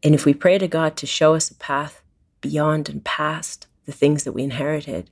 [0.02, 2.02] And if we pray to God to show us a path
[2.40, 5.10] beyond and past the things that we inherited,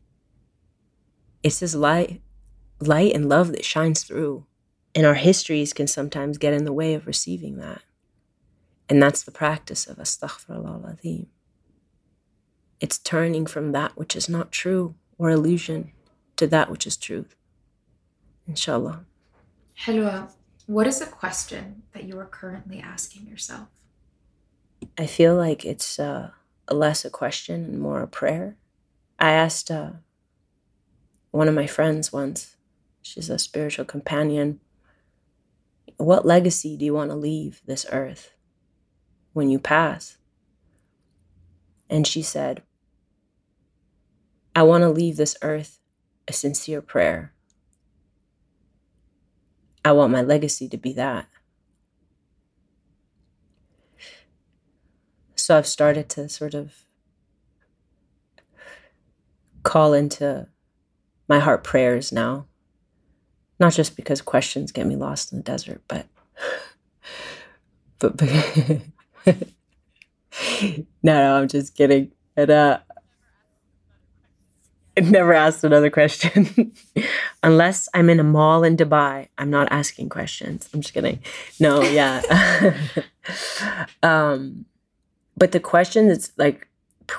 [1.42, 2.22] it's His light,
[2.80, 4.46] light and love that shines through.
[4.96, 7.82] And our histories can sometimes get in the way of receiving that.
[8.88, 11.26] And that's the practice of astaghfirullah al-azim.
[12.80, 15.92] It's turning from that which is not true or illusion
[16.36, 17.36] to that which is truth.
[18.48, 19.04] Inshallah.
[19.80, 20.32] Helwa,
[20.64, 23.68] what is a question that you are currently asking yourself?
[24.96, 26.30] I feel like it's uh,
[26.68, 28.56] a less a question and more a prayer.
[29.18, 29.90] I asked uh,
[31.32, 32.56] one of my friends once,
[33.02, 34.60] she's a spiritual companion,
[35.96, 38.32] what legacy do you want to leave this earth
[39.32, 40.18] when you pass?
[41.88, 42.62] And she said,
[44.54, 45.80] I want to leave this earth
[46.28, 47.32] a sincere prayer.
[49.84, 51.28] I want my legacy to be that.
[55.36, 56.72] So I've started to sort of
[59.62, 60.48] call into
[61.28, 62.46] my heart prayers now.
[63.58, 66.06] Not just because questions get me lost in the desert, but
[67.98, 68.82] but no,
[71.02, 72.12] no, I'm just kidding.
[72.36, 72.78] And uh
[75.00, 76.72] never asked another question.
[77.42, 80.68] Unless I'm in a mall in Dubai, I'm not asking questions.
[80.72, 81.20] I'm just kidding.
[81.60, 82.22] No, yeah.
[84.02, 84.66] um
[85.36, 86.68] but the question that's like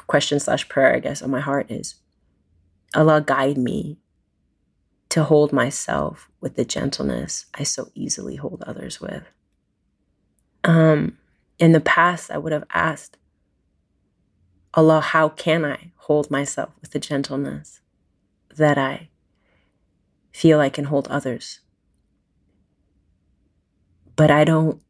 [0.08, 1.96] question slash prayer, I guess, on my heart is
[2.96, 3.98] Allah guide me
[5.10, 9.24] to hold myself with the gentleness I so easily hold others with.
[10.64, 11.18] Um,
[11.60, 13.18] in the past, I would have asked,
[14.74, 17.82] Allah, how can I hold myself with the gentleness
[18.56, 19.10] that I
[20.32, 21.62] feel I can hold others?
[24.16, 24.82] But I don't,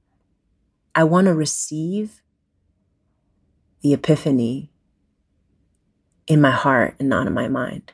[0.96, 2.22] I want to receive
[3.82, 4.72] the epiphany
[6.26, 7.94] in my heart and not in my mind.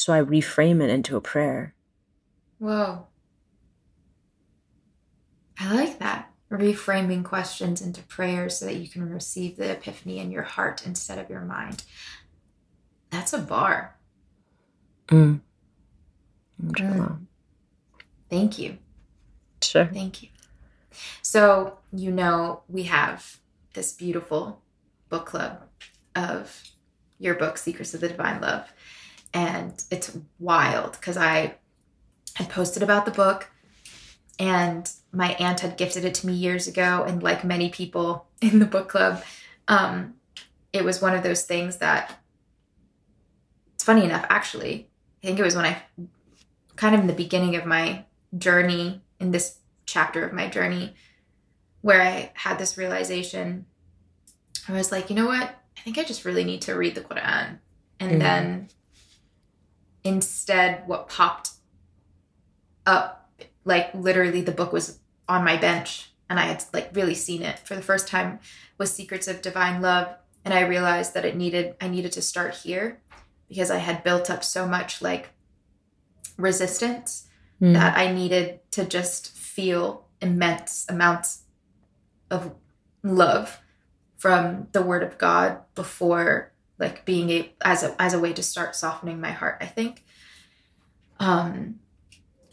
[0.00, 1.74] So I reframe it into a prayer.
[2.58, 3.06] Whoa.
[5.58, 6.32] I like that.
[6.50, 11.18] Reframing questions into prayers so that you can receive the epiphany in your heart instead
[11.18, 11.84] of your mind.
[13.10, 13.94] That's a bar.
[15.08, 15.40] Mm.
[16.62, 17.18] Inshallah.
[18.30, 18.78] Thank you.
[19.60, 19.84] Sure.
[19.84, 20.30] Thank you.
[21.20, 23.38] So, you know, we have
[23.74, 24.62] this beautiful
[25.10, 25.60] book club
[26.16, 26.62] of
[27.18, 28.72] your book, Secrets of the Divine Love.
[29.32, 31.54] And it's wild because I
[32.34, 33.48] had posted about the book
[34.38, 37.04] and my aunt had gifted it to me years ago.
[37.06, 39.22] And like many people in the book club,
[39.68, 40.14] um,
[40.72, 42.18] it was one of those things that
[43.74, 44.88] it's funny enough, actually.
[45.22, 45.82] I think it was when I
[46.76, 48.04] kind of in the beginning of my
[48.36, 50.94] journey in this chapter of my journey
[51.82, 53.66] where I had this realization.
[54.68, 55.54] I was like, you know what?
[55.76, 57.58] I think I just really need to read the Quran.
[57.98, 58.18] And Mhm.
[58.18, 58.68] then
[60.04, 61.50] instead, what popped
[62.86, 63.30] up,
[63.64, 64.98] like literally the book was
[65.28, 68.40] on my bench and I had like really seen it for the first time
[68.78, 70.08] was Secrets of Divine Love.
[70.44, 73.00] And I realized that it needed, I needed to start here
[73.48, 75.30] because I had built up so much like
[76.36, 77.26] resistance
[77.60, 77.74] Mm.
[77.74, 81.42] that I needed to just feel immense amounts
[82.30, 82.54] of
[83.02, 83.60] love
[84.16, 88.42] from the word of God before like being a as a as a way to
[88.42, 90.02] start softening my heart, I think.
[91.18, 91.80] Um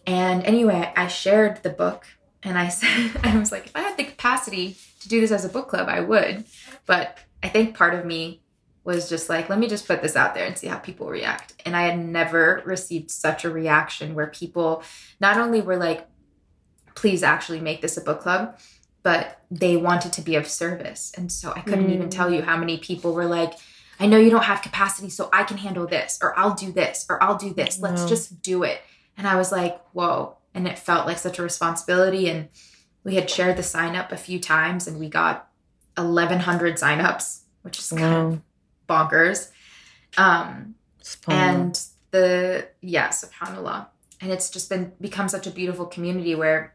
[0.05, 2.05] and anyway, I shared the book
[2.43, 5.45] and I said I was like if I had the capacity to do this as
[5.45, 6.45] a book club, I would.
[6.85, 8.41] But I think part of me
[8.83, 11.53] was just like, let me just put this out there and see how people react.
[11.65, 14.81] And I had never received such a reaction where people
[15.19, 16.07] not only were like,
[16.95, 18.57] please actually make this a book club,
[19.03, 21.11] but they wanted to be of service.
[21.17, 22.11] And so I couldn't even Mm.
[22.11, 23.53] tell you how many people were like,
[23.99, 27.05] I know you don't have capacity, so I can handle this, or I'll do this,
[27.09, 27.79] or I'll do this.
[27.79, 28.07] Let's Wow.
[28.07, 28.81] just do it.
[29.17, 30.37] And I was like, whoa.
[30.53, 32.29] And it felt like such a responsibility.
[32.29, 32.49] And
[33.03, 35.49] we had shared the sign up a few times and we got
[35.95, 38.41] 1,100 signups, which is kind of
[38.87, 39.49] bonkers.
[40.17, 40.75] Um,
[41.27, 41.79] and
[42.11, 43.87] the yeah subhanallah
[44.21, 46.73] and it's just been become such a beautiful community where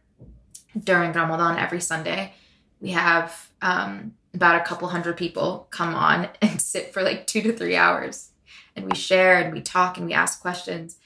[0.79, 2.33] during ramadan every sunday
[2.81, 7.43] we have um, about a couple hundred people come on and sit for like two
[7.43, 8.31] to three hours
[8.77, 10.97] and we share and we talk and we ask questions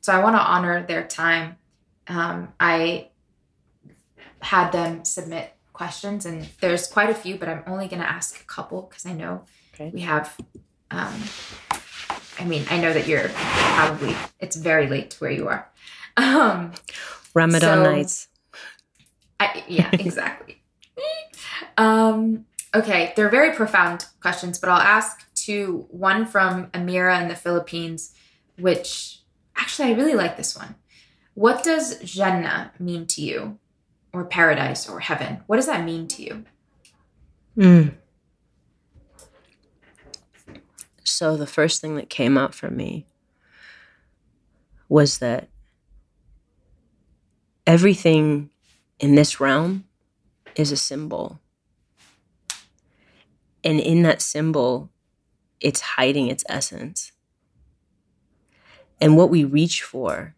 [0.00, 1.56] so i want to honor their time
[2.08, 3.08] um, i
[4.40, 8.40] had them submit questions and there's quite a few but i'm only going to ask
[8.40, 9.44] a couple because i know
[9.74, 9.90] Okay.
[9.92, 10.36] we have
[10.92, 11.12] um,
[12.38, 15.68] I mean, I know that you're probably it's very late to where you are.
[16.16, 16.72] Um,
[17.32, 18.28] Ramadan so- nights.
[19.40, 20.62] I, yeah, exactly.
[21.76, 25.86] um, okay, they're very profound questions, but I'll ask two.
[25.90, 28.14] One from Amira in the Philippines,
[28.58, 29.20] which
[29.56, 30.74] actually I really like this one.
[31.34, 33.58] What does Jannah mean to you,
[34.12, 35.40] or paradise, or heaven?
[35.46, 36.44] What does that mean to you?
[37.56, 37.94] Mm.
[41.04, 43.06] So the first thing that came out for me
[44.88, 45.48] was that
[47.66, 48.50] everything
[48.98, 49.84] in this realm
[50.56, 51.40] is a symbol.
[53.64, 54.90] And in that symbol,
[55.60, 57.12] it's hiding its essence.
[59.00, 60.36] And what we reach for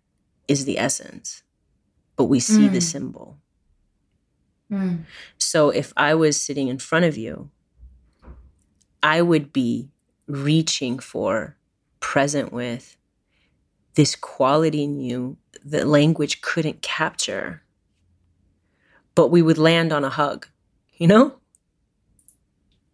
[0.48, 1.42] is the essence,
[2.16, 2.82] but we see the Mm.
[2.82, 3.38] symbol.
[5.38, 7.50] So if I was sitting in front of you,
[9.02, 9.90] I would be
[10.26, 11.56] reaching for,
[12.00, 12.96] present with
[13.94, 17.62] this quality in you that language couldn't capture.
[19.14, 20.48] But we would land on a hug,
[20.96, 21.36] you know?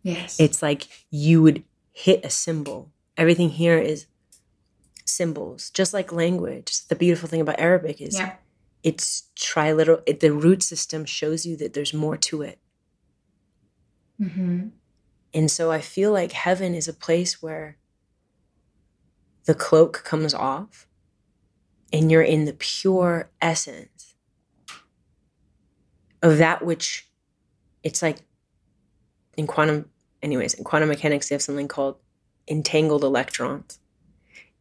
[0.03, 0.39] Yes.
[0.41, 2.91] It's like you would hit a symbol.
[3.17, 4.07] Everything here is
[5.05, 6.87] symbols, just like language.
[6.89, 8.35] The beautiful thing about Arabic is yeah.
[8.83, 10.03] it's triliteral.
[10.07, 12.59] It, the root system shows you that there's more to it.
[14.21, 14.69] Mm-hmm.
[15.35, 17.79] And so I feel like heaven is a place where
[19.45, 20.87] the cloak comes off
[21.93, 24.15] and you're in the pure essence
[26.23, 27.09] of that which
[27.83, 28.19] it's like
[29.37, 29.89] in quantum,
[30.23, 31.97] anyways, in quantum mechanics, they have something called
[32.49, 33.79] entangled electrons.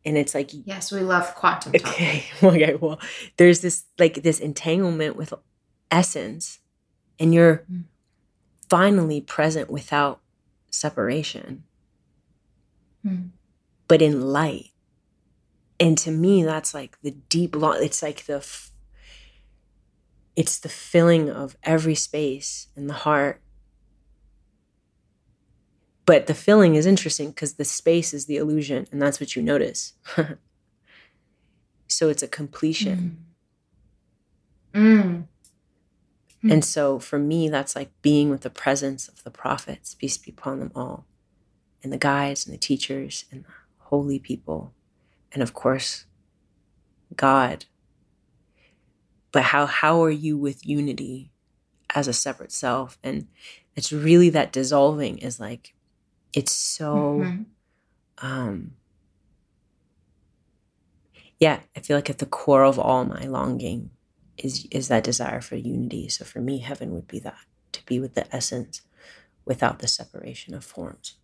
[0.03, 1.73] And it's like Yes, we love quantum.
[1.75, 2.25] Okay.
[2.41, 2.75] Okay.
[2.81, 2.99] Well,
[3.37, 5.33] there's this like this entanglement with
[5.91, 6.59] essence,
[7.19, 7.83] and you're Mm.
[8.69, 10.21] finally present without
[10.71, 11.63] separation,
[13.05, 13.29] Mm.
[13.87, 14.71] but in light.
[15.79, 17.55] And to me, that's like the deep.
[17.55, 18.37] Lo- it's like the.
[18.37, 18.71] F-
[20.35, 23.41] it's the filling of every space in the heart.
[26.11, 29.41] But the filling is interesting because the space is the illusion, and that's what you
[29.41, 29.93] notice.
[31.87, 33.23] so it's a completion.
[34.73, 35.27] Mm.
[36.43, 36.51] Mm.
[36.51, 40.31] And so for me, that's like being with the presence of the prophets, peace be
[40.31, 41.05] upon them all,
[41.81, 44.73] and the guides and the teachers and the holy people,
[45.31, 46.07] and of course,
[47.15, 47.67] God.
[49.31, 51.31] But how how are you with unity
[51.95, 52.99] as a separate self?
[53.01, 53.29] And
[53.77, 55.73] it's really that dissolving is like
[56.33, 57.45] it's so Mhm.
[58.19, 58.71] um
[61.39, 63.91] yeah i feel like at the core of all my longing
[64.37, 66.09] is is that desire for unity.
[66.09, 67.37] So for me heaven would be that
[67.73, 68.81] to be with the essence
[69.45, 71.15] without the separation of forms.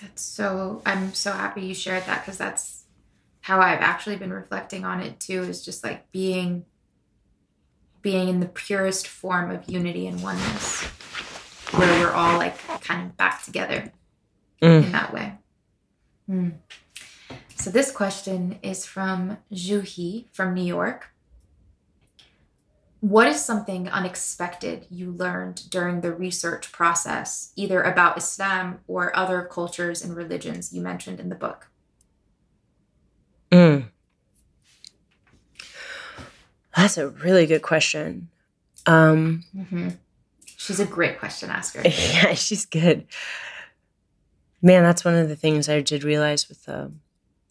[0.00, 2.84] That's so, I'm so happy you shared that because that's
[3.42, 6.64] how I've actually been reflecting on it too, is just like being,
[8.02, 10.84] being in the purest form of unity and oneness,
[11.78, 13.92] where we're all like kind of back together
[14.62, 14.84] Mm.
[14.84, 15.32] in that way.
[16.30, 16.52] Mm.
[17.56, 21.08] So this question is from Juhi from New York.
[23.00, 29.42] What is something unexpected you learned during the research process, either about Islam or other
[29.42, 31.68] cultures and religions you mentioned in the book?
[33.50, 33.88] Mm.
[36.74, 38.28] that's a really good question
[38.86, 39.90] um Mm-hmm.
[40.64, 41.82] She's a great question asker.
[41.84, 43.06] yeah, she's good.
[44.62, 46.90] Man, that's one of the things I did realize with the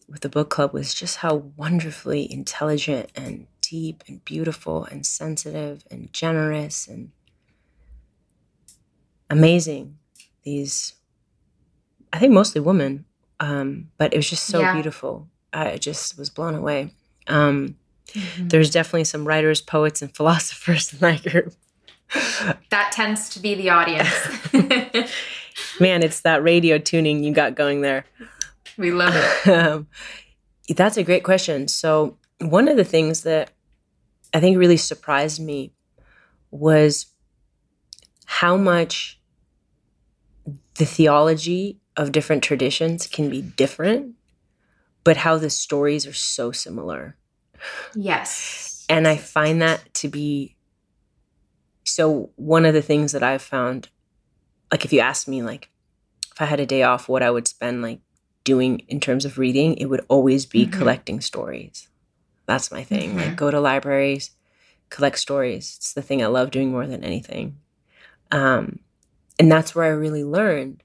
[0.10, 5.86] with the book club was just how wonderfully intelligent and deep and beautiful and sensitive
[5.92, 7.12] and generous and
[9.30, 9.98] amazing
[10.44, 10.94] these
[12.12, 13.06] I think mostly women
[13.40, 14.74] um but it was just so Yeah.
[14.74, 15.30] beautiful.
[15.54, 16.94] I just was blown away.
[17.28, 17.78] Um
[18.10, 18.50] Mhm.
[18.50, 21.54] there's definitely some writers, poets and philosophers in that group.
[22.74, 24.10] That tends to be the audience.
[25.80, 28.04] Man, it's that radio tuning you got going there.
[28.80, 29.48] We love it.
[29.48, 29.88] Um,
[30.76, 31.68] that's a great question.
[31.68, 33.52] So, one of the things that
[34.34, 35.72] I think really surprised me
[36.50, 37.06] was
[38.26, 39.20] how much
[40.80, 44.16] the theology of different traditions can be different,
[45.04, 47.18] but how the stories are so similar.
[47.94, 48.84] Yes.
[48.90, 50.56] And I find that to be
[51.84, 53.90] so one of the things that I've found,
[54.72, 55.70] like if you ask me like
[56.32, 58.00] if I had a day off, what I would spend like
[58.44, 60.72] doing in terms of reading, it would always be Mhm.
[60.72, 61.88] collecting stories.
[62.46, 63.12] That's my thing.
[63.12, 63.18] Mhm.
[63.18, 64.32] Like go to libraries,
[64.90, 65.76] collect stories.
[65.78, 67.58] It's the thing I love doing more than anything.
[68.32, 68.80] Um,
[69.40, 70.84] and that's where I really learned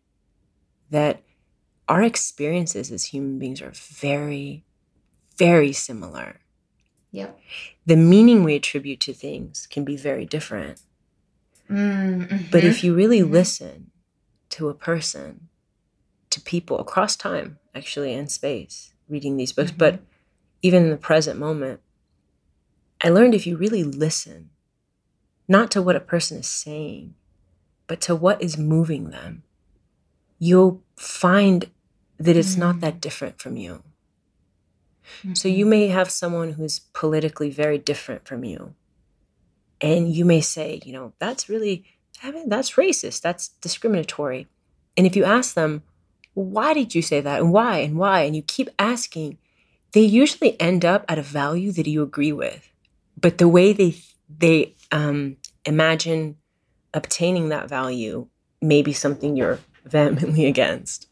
[0.91, 1.23] that
[1.89, 4.65] our experiences as human beings are very,
[5.37, 6.41] very similar.
[7.11, 7.41] Yep.
[7.87, 10.83] The meaning we attribute to things can be very different.
[11.71, 13.31] Mm, But if you really Mhm.
[13.31, 13.91] listen
[14.51, 15.49] to a person,
[16.31, 19.79] to people across time, actually, and space, reading these books, Mhm.
[19.79, 20.01] but
[20.63, 21.81] even in the present moment,
[23.01, 24.51] I learned if you really listen,
[25.47, 27.15] not to what a person is saying,
[27.87, 29.43] but to what is moving them,
[30.39, 31.71] you'll find
[32.19, 33.83] that it's not that different from you.
[35.35, 38.75] So you may have someone who's politically very different from you.
[39.81, 41.85] And you may say, you know, that's really,
[42.23, 44.49] I mean, that's racist, that's discriminatory.
[44.97, 45.83] And if you ask them,
[46.35, 47.41] well, why did you say that?
[47.41, 47.79] And why?
[47.79, 48.23] And why?
[48.23, 49.39] And you keep asking,
[49.93, 52.71] they usually end up at a value that you agree with.
[53.21, 53.97] But the way they
[54.29, 56.37] they um, imagine
[56.93, 58.29] obtaining that value
[58.61, 61.09] may be something you're vehemently against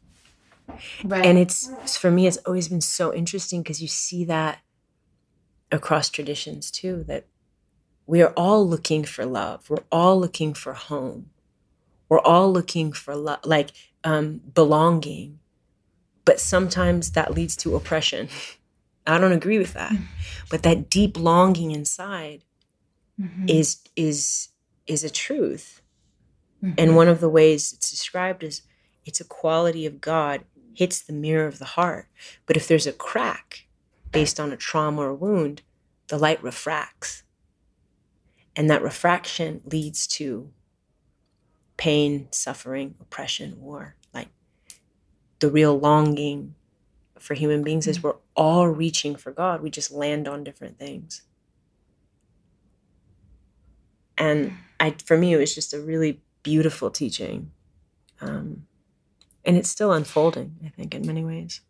[1.05, 1.25] right.
[1.25, 4.59] and it's for me it's always been so interesting because you see that
[5.73, 7.25] across traditions too that
[8.07, 11.31] we are all looking for love we're all looking for home
[12.09, 13.71] we're all looking for love like
[14.05, 15.39] um, belonging
[16.25, 18.29] but sometimes that leads to oppression
[19.07, 19.93] i don't agree with that
[20.51, 22.43] but that deep longing inside
[23.21, 23.49] Mhm.
[23.49, 24.49] is is
[24.87, 25.81] is a truth
[26.63, 26.75] Mhm.
[26.79, 28.63] and one of the ways it's described is
[29.07, 32.09] it's a quality of God hits the mirror of the heart.
[32.45, 33.67] But if there's a crack
[34.13, 35.63] based on a trauma or a wound,
[36.09, 37.23] the light refracts.
[38.57, 40.51] And that refraction leads to
[41.77, 43.97] pain, suffering, oppression, war.
[44.15, 44.29] Like
[45.41, 46.55] the real longing
[47.19, 49.63] for human beings is we're all reaching for God.
[49.63, 51.23] We just land on different things.
[54.19, 57.51] And I, for me, it was just a really beautiful teaching.
[58.23, 58.67] Um,
[59.45, 61.61] and it's still unfolding, I think, in many ways.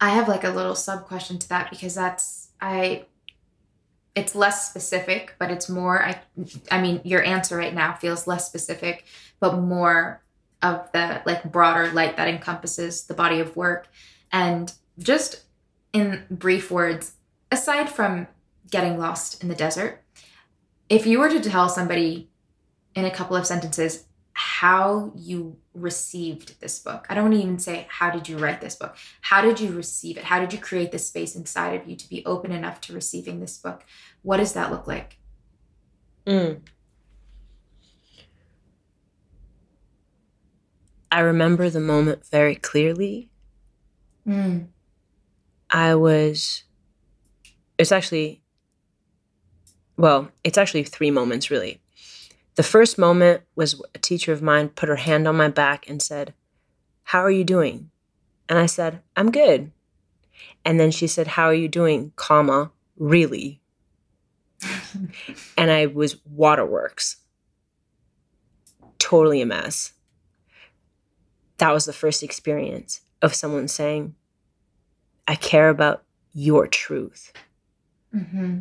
[0.00, 3.04] I have like a little sub question to that because that's I
[4.14, 6.20] it's less specific, but it's more I
[6.70, 9.04] I mean your answer right now feels less specific,
[9.38, 10.22] but more
[10.62, 13.88] of the like broader light that encompasses the body of work.
[14.32, 15.44] And just
[15.92, 17.14] in brief words
[17.50, 18.26] aside from
[18.70, 20.02] getting lost in the desert
[20.88, 22.28] if you were to tell somebody
[22.94, 27.58] in a couple of sentences how you received this book i don't want to even
[27.58, 30.58] say how did you write this book how did you receive it how did you
[30.58, 33.84] create this space inside of you to be open enough to receiving this book
[34.22, 35.16] what does that look like
[36.26, 36.60] Mm.
[41.10, 43.30] I remember the moment very clearly.
[44.26, 44.68] mm.
[45.72, 46.64] I was,
[47.78, 48.42] it's actually,
[49.96, 51.80] well, it's actually three moments really.
[52.60, 56.02] The first moment was a teacher of mine put her hand on my back and
[56.02, 56.34] said,
[57.04, 57.90] How are you doing?
[58.50, 59.72] And I said, I'm good.
[60.62, 63.62] And then she said, How are you doing, comma, really?
[65.56, 67.16] and I was waterworks.
[68.98, 69.94] Totally a mess.
[71.56, 74.14] That was the first experience of someone saying,
[75.26, 76.02] I care about
[76.34, 77.32] your truth.
[78.12, 78.58] hmm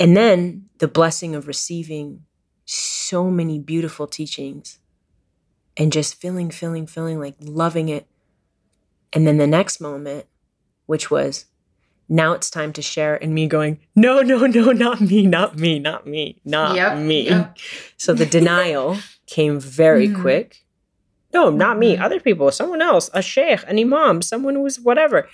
[0.00, 2.24] And then the blessing of receiving
[2.70, 4.78] so many beautiful teachings
[5.74, 8.06] and just feeling, feeling, feeling like loving it.
[9.14, 10.26] And then the next moment,
[10.84, 11.46] which was
[12.10, 15.78] now it's time to share, and me going, no, no, no, not me, not me,
[15.78, 17.26] not me, not Yep, me.
[17.28, 17.58] yep.
[17.96, 20.20] So the denial came very Mhm.
[20.20, 20.64] quick.
[21.32, 22.02] No, not me, Mhm.
[22.02, 25.26] other people, someone else, a sheikh, an imam, someone who was whatever.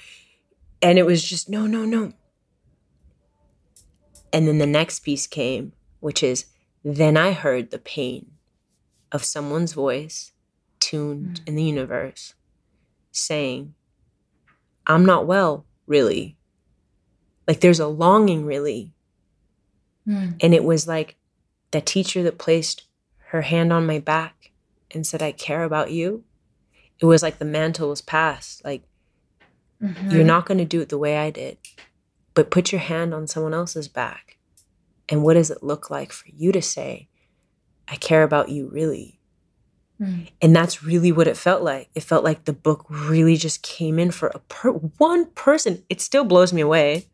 [0.83, 2.13] And it was just, no, no, no.
[4.33, 6.47] And then the next piece came, which is
[6.85, 8.33] then I heard the pain
[9.11, 10.33] of someone's voice
[10.81, 12.35] tuned in the universe
[13.11, 13.75] saying,
[14.87, 16.37] I'm not well, really.
[17.49, 18.93] Like there's a longing, really.
[20.07, 20.37] Mm.
[20.43, 21.17] And it was like
[21.71, 22.85] that teacher that placed
[23.29, 24.51] her hand on my back
[24.91, 26.25] and said, I care about you,
[27.01, 28.65] it was like the mantle was passed.
[28.65, 28.83] Like,
[29.83, 30.13] Mhm.
[30.13, 31.59] you're not going to do it the way I did,
[32.35, 34.39] but put your hand on someone else's back.
[35.09, 37.09] And what does it look like for you to say,
[37.89, 39.21] I care about you really?
[40.01, 40.31] Mm.
[40.43, 41.91] And that's really what it felt like.
[41.95, 45.85] It felt like the book really just came in for a per- one person.
[45.89, 47.07] It still blows me away.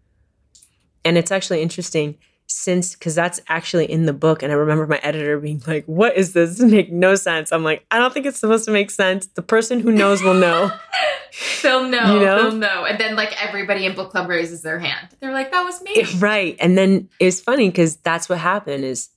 [1.04, 2.18] And it's actually interesting
[2.50, 6.16] since because that's actually in the book and I remember my editor being like, "What
[6.16, 6.58] is this?
[6.58, 9.26] This make no sense." I'm like, "I don't think it's supposed to make sense.
[9.26, 10.70] The person who knows will know."
[11.62, 12.14] They'll know.
[12.14, 12.42] You know?
[12.42, 12.84] They'll know.
[12.84, 15.08] And then like everybody in book club raises their hand.
[15.20, 16.02] They're like, that was me.
[16.18, 16.56] right.
[16.60, 19.08] And then it's funny because that's what happened is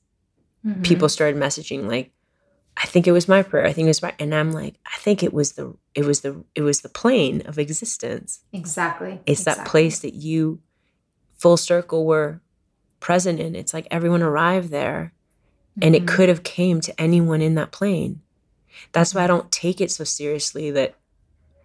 [0.65, 0.81] Mhm.
[0.83, 2.11] people started messaging like
[2.77, 4.95] i think it was my prayer i think it was my and i'm like i
[4.97, 9.19] think it was the it was the it was the plane of existence Exactly.
[9.25, 10.61] it's that place that you
[11.37, 12.39] full circle were
[13.03, 15.11] present in it's like everyone arrived there
[15.81, 16.07] and it Mhm.
[16.07, 18.21] could have came to anyone in that plane
[18.93, 20.95] that's why i don't take it so seriously that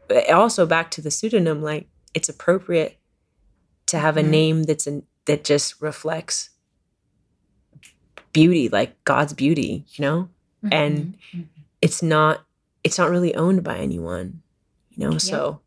[0.09, 2.99] but also back to the pseudonym like it's appropriate
[3.87, 4.29] to have a Mhm.
[4.39, 6.51] name that's an, that just reflects
[8.33, 10.29] beauty like god's beauty you know
[10.73, 11.45] and Mhm.
[11.81, 12.45] it's not
[12.85, 14.43] it's not really owned by anyone
[14.91, 15.21] you know Yep.
[15.21, 15.61] so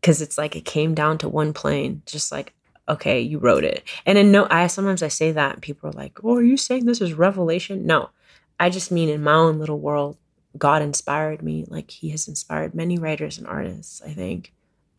[0.00, 2.54] because it's like it came down to one plane just like
[2.90, 5.92] okay you wrote it and then no i sometimes i say that and people are
[5.92, 8.10] like oh are you saying this is revelation no
[8.58, 10.16] i just mean in my own little world
[10.58, 14.52] god inspired me like he has inspired many writers and artists i think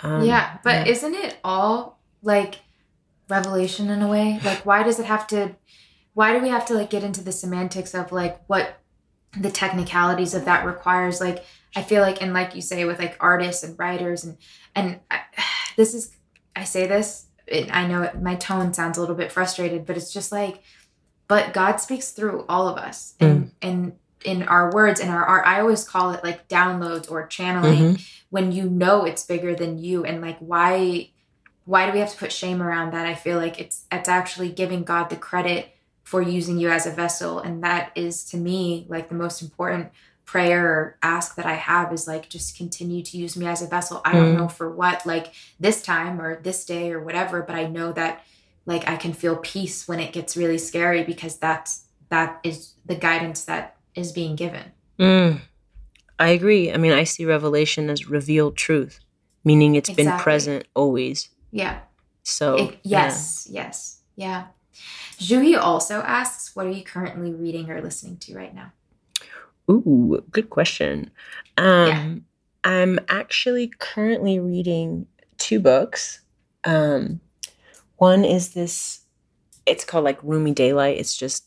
[0.03, 0.91] um, yeah, but yeah.
[0.91, 2.59] isn't it all like
[3.29, 4.39] revelation in a way?
[4.43, 5.55] Like, why does it have to?
[6.13, 8.79] Why do we have to like get into the semantics of like what
[9.39, 11.21] the technicalities of that requires?
[11.21, 11.45] Like,
[11.75, 14.37] I feel like, and like you say, with like artists and writers, and
[14.75, 15.21] and I,
[15.77, 16.15] this is,
[16.55, 19.97] I say this, it, I know it, my tone sounds a little bit frustrated, but
[19.97, 20.63] it's just like,
[21.27, 25.47] but God speaks through all of us, and and in our words and our art.
[25.47, 28.07] I always call it like downloads or channeling Mhm.
[28.29, 31.09] when you know it's bigger than you and like why
[31.65, 34.49] why do we have to put shame around that i feel like it's it's actually
[34.49, 35.69] giving god the credit
[36.03, 39.89] for using you as a vessel and that is to me like the most important
[40.31, 43.67] prayer or ask that i have is like just continue to use me as a
[43.75, 44.37] vessel i don't Mm.
[44.39, 45.27] know for what like
[45.65, 48.13] this time or this day or whatever but i know that
[48.71, 51.71] like i can feel peace when it gets really scary because that's
[52.09, 53.63] that is the guidance that
[54.01, 54.65] is being given
[54.99, 55.41] Mm.
[56.19, 56.71] I agree.
[56.71, 58.99] I mean, I see revelation as revealed truth,
[59.43, 61.29] meaning it's been present always.
[61.61, 61.79] yeah
[62.23, 64.41] So, It- yes, yes, yeah.
[65.17, 68.69] Juhi also asks, "What are you currently reading or listening to right now?"
[69.69, 71.11] Ooh, good question.
[71.57, 72.15] Um, Yeah.
[72.63, 75.07] I'm actually currently reading
[75.37, 76.19] two books.
[76.63, 77.19] Um,
[77.97, 79.01] one is this,
[79.65, 80.97] it's called like Rumi Daylight.
[80.97, 81.45] It's just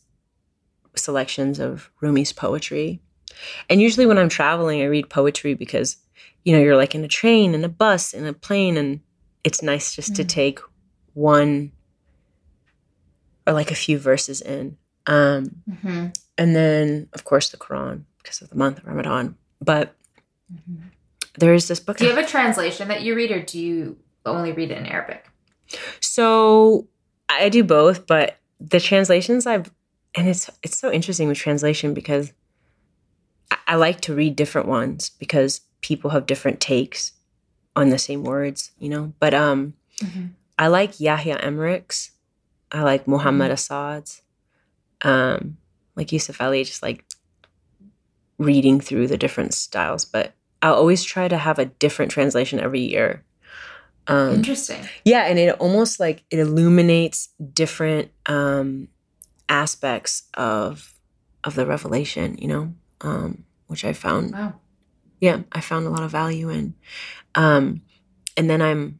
[0.95, 3.01] selections of Rumi's poetry.
[3.69, 5.97] And usually when I'm traveling, I read poetry because,
[6.43, 8.99] you know, you're like in a train, in a bus, in a plane, and
[9.43, 10.29] it's nice just to Mm.
[10.29, 10.59] take
[11.13, 11.71] one
[13.47, 14.77] or like a few verses in.
[15.07, 16.07] Um, Mm-hmm.
[16.37, 19.35] and then, of course, the Quran because of the month of Ramadan.
[19.61, 19.95] But
[21.37, 21.97] there is this book.
[21.97, 24.85] Do you have a translation that you read, or do you only read it in
[24.85, 25.25] Arabic?
[25.99, 26.87] So
[27.29, 29.69] I do both, but the translations I've
[30.15, 32.31] and it's it's so interesting with translation because
[33.51, 37.11] I, I like to read different ones because people have different takes
[37.75, 39.13] on the same words, you know.
[39.19, 39.73] But um
[40.57, 42.11] I like Yahya Emerick's.
[42.71, 44.21] I like Muhammad Asad's.
[45.01, 45.57] Um,
[45.95, 47.05] like Yusuf Ali, just like
[48.37, 50.05] reading through the different styles.
[50.05, 53.23] But I'll always try to have a different translation every year.
[54.07, 54.87] Um, Interesting.
[55.03, 58.89] yeah, and it almost like it illuminates different um
[59.49, 60.93] aspects of
[61.43, 64.59] of the revelation, you know, um, which I found Wow.
[65.21, 66.75] yeah, I found a lot of value in.
[67.35, 67.81] Um
[68.37, 68.99] and then I'm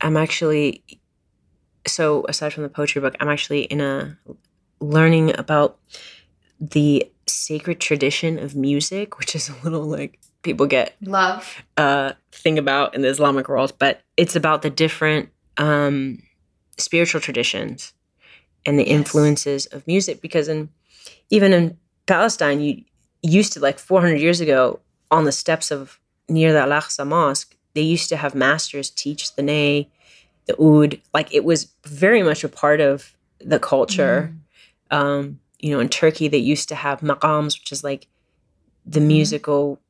[0.00, 0.84] I'm actually
[1.86, 4.18] so aside from the poetry book, I'm actually in a
[4.84, 5.78] learning about
[6.60, 11.62] the sacred tradition of music, which is a little like people get Love.
[11.76, 16.22] uh, thing about in the Islamic world, but it's about the different um,
[16.78, 17.92] spiritual traditions
[18.66, 18.92] and the Yes.
[18.98, 20.20] influences of music.
[20.20, 20.68] Because in
[21.30, 22.84] even in Palestine, you
[23.22, 24.80] used to like 400 years ago
[25.10, 25.98] on the steps of
[26.28, 29.90] near the Al Aqsa Mosque, they used to have masters teach the ney,
[30.46, 31.00] the oud.
[31.12, 34.34] Like it was very much a part of the culture
[34.94, 38.06] um, you know, in Turkey, they used to have maqams, which is like
[38.86, 39.06] the Mhm.
[39.06, 39.80] musical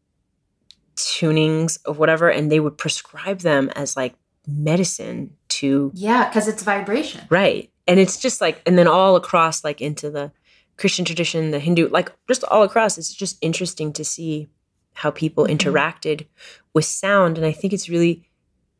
[0.97, 4.15] tunings of whatever, and they would prescribe them as like
[4.47, 7.23] medicine to Yeah, because it's vibration.
[7.31, 7.71] right.
[7.87, 10.33] And it's just like, and then all across, like into the
[10.77, 14.49] Christian tradition, the Hindu, like just all across, it's just interesting to see
[14.95, 15.57] how people Mhm.
[15.59, 16.27] interacted
[16.73, 17.37] with sound.
[17.37, 18.29] And I think it's really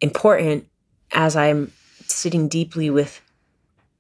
[0.01, 0.69] important
[1.13, 1.73] as I'm
[2.07, 3.21] sitting deeply with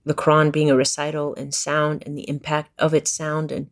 [0.05, 3.51] the Quran being a recital and sound and the impact of its sound.
[3.51, 3.71] And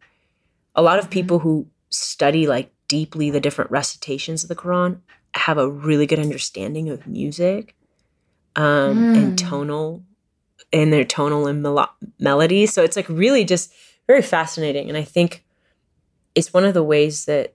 [0.75, 5.01] a lot of people who study like deeply the different recitations of the Quran
[5.35, 7.75] have a really good understanding of music
[8.57, 9.37] um, and Mm.
[9.37, 10.03] tonal
[10.73, 12.67] and their tonal and melo- melody.
[12.67, 13.73] So it's like really just
[14.07, 14.89] very fascinating.
[14.89, 15.45] And I think
[16.35, 17.55] it's one of the ways that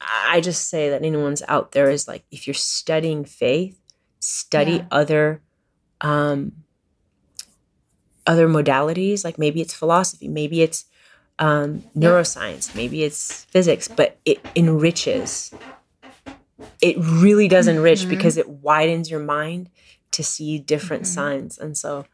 [0.00, 3.80] I just say that anyone's out there is like if you're studying faith,
[4.20, 4.86] study Yeah.
[4.90, 5.42] other
[6.00, 6.52] um
[8.28, 10.84] other modalities, like maybe it's philosophy, maybe it's
[11.40, 15.52] um neuroscience, maybe it's physics, but it enriches.
[16.80, 18.08] It really does enrich Mhm.
[18.10, 19.70] because it widens your mind
[20.12, 21.06] to see different Mhm.
[21.06, 21.58] signs.
[21.58, 22.04] And so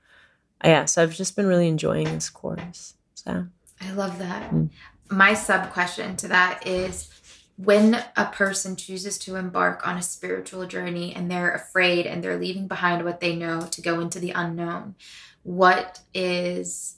[0.65, 2.95] yeah, so I've just been really enjoying this course.
[3.15, 3.47] So
[3.81, 4.51] I love that.
[4.51, 4.71] Mm.
[5.11, 7.09] My sub question to that is
[7.57, 12.39] when a person chooses to embark on a spiritual journey and they're afraid and they're
[12.39, 14.95] leaving behind what they know to go into the unknown,
[15.45, 16.97] what is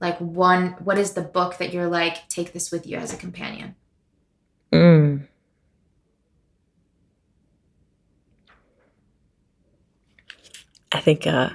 [0.00, 3.16] like one what is the book that you're like take this with you as a
[3.16, 3.74] companion?
[4.72, 5.26] Mm.
[10.92, 11.50] I think uh,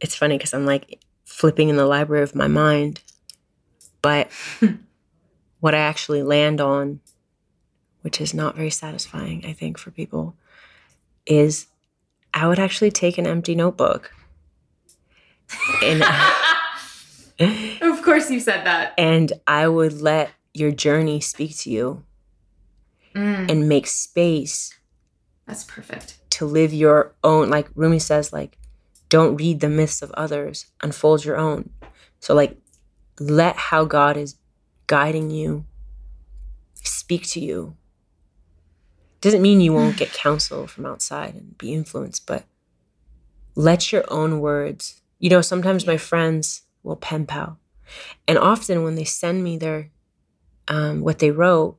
[0.00, 3.02] it's funny because I'm like flipping in the library of my mind,
[4.00, 4.30] but
[5.60, 7.00] what I actually land on,
[8.00, 10.34] which is not very satisfying, I think, for people,
[11.26, 11.66] is
[12.32, 14.12] I would actually take an empty notebook.
[15.82, 16.02] And,
[17.82, 18.94] of course you said that.
[18.98, 22.02] and I would let your journey speak to you
[23.14, 24.74] Mm, and make space
[25.46, 26.18] that's perfect.
[26.30, 28.58] to live your own like Rumi says like
[29.08, 31.70] don't read the myths of others unfold your own
[32.20, 32.58] so like
[33.18, 34.36] let how God is
[34.86, 35.64] guiding you
[36.74, 37.74] speak to you
[39.22, 42.44] doesn't mean you won't get counsel from outside and be influenced but
[43.54, 47.58] let your own words you know sometimes my friends will pen pal
[48.28, 49.90] and often when they send me their
[50.68, 51.76] um, what they wrote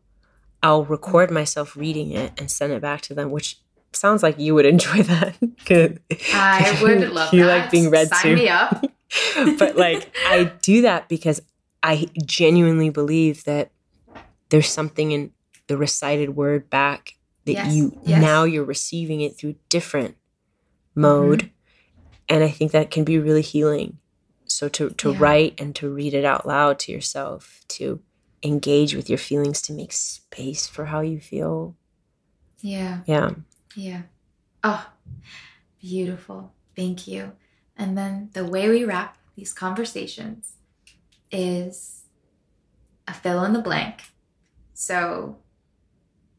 [0.63, 3.59] i'll record myself reading it and send it back to them which
[3.93, 5.35] sounds like you would enjoy that
[5.65, 5.97] 'Cause
[6.33, 7.61] I would love you that.
[7.61, 8.83] like being read Sign to me up.
[9.59, 11.41] but like I do that because
[11.83, 13.71] I genuinely believe that
[14.49, 15.31] there's something in
[15.67, 17.13] the recited word back
[17.45, 18.21] that Yes, you yes.
[18.21, 20.15] now you're receiving it through different
[20.95, 21.47] mode Mm-hmm.
[22.29, 23.99] And I think that can be really healing.
[24.45, 25.17] So to to Yeah.
[25.19, 28.01] write and to read it out loud to yourself, to
[28.43, 31.75] engage with your feelings, to make space for how you feel.
[32.61, 33.01] Yeah.
[33.05, 33.31] Yeah.
[33.75, 34.03] Yeah.
[34.63, 34.89] Oh,
[35.79, 36.53] beautiful.
[36.75, 37.33] Thank you.
[37.75, 40.53] And then the way we wrap these conversations
[41.31, 42.03] is
[43.07, 44.01] a fill in the blank.
[44.73, 45.37] So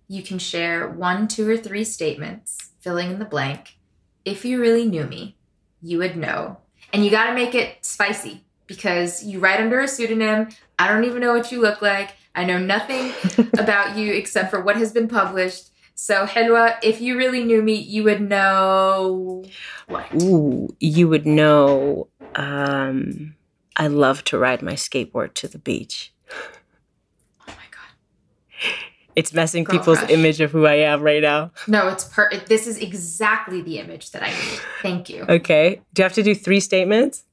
[0.09, 3.79] you can share one, two, or three statements filling in the blank.
[4.25, 5.38] If you really knew me,
[5.83, 6.59] you would know.
[6.93, 10.49] And you got to make it spicy because you write under a pseudonym.
[10.79, 12.11] I don't even know what you look like.
[12.35, 13.13] I know nothing
[13.59, 15.71] about you except for what has been published.
[15.95, 19.45] So, Helwa, if you really knew me, you would know
[19.89, 20.07] what?
[20.23, 23.35] Ooh, you would know um
[23.75, 26.13] I love to ride my skateboard to the beach.
[26.31, 28.75] Oh my god!
[29.19, 30.11] It's messing Girl people's crush.
[30.11, 31.51] image of who I am right now.
[31.67, 32.31] No, it's per.
[32.47, 34.61] This is exactly the image that I need.
[34.81, 35.25] Thank you.
[35.29, 35.81] Okay.
[35.93, 37.25] Do you have to do three statements?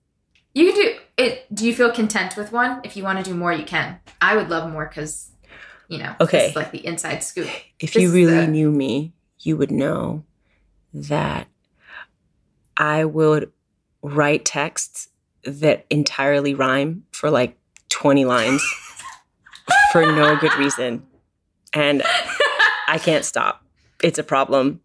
[0.56, 1.45] You can do it.
[1.56, 2.82] Do you feel content with one?
[2.84, 3.99] If you want to do more, you can.
[4.20, 5.30] I would love more because,
[5.88, 6.40] you know, Okay.
[6.40, 7.49] this is like the inside scoop.
[7.80, 10.24] If This you really the- knew me, you would know
[10.94, 11.48] that
[12.78, 13.52] I would
[14.02, 15.10] write texts
[15.44, 17.57] that entirely rhyme for like
[17.90, 18.64] 20 lines
[19.91, 21.06] for no good reason.
[21.76, 22.02] And
[22.88, 23.64] I can't stop.
[24.02, 24.81] It's a problem.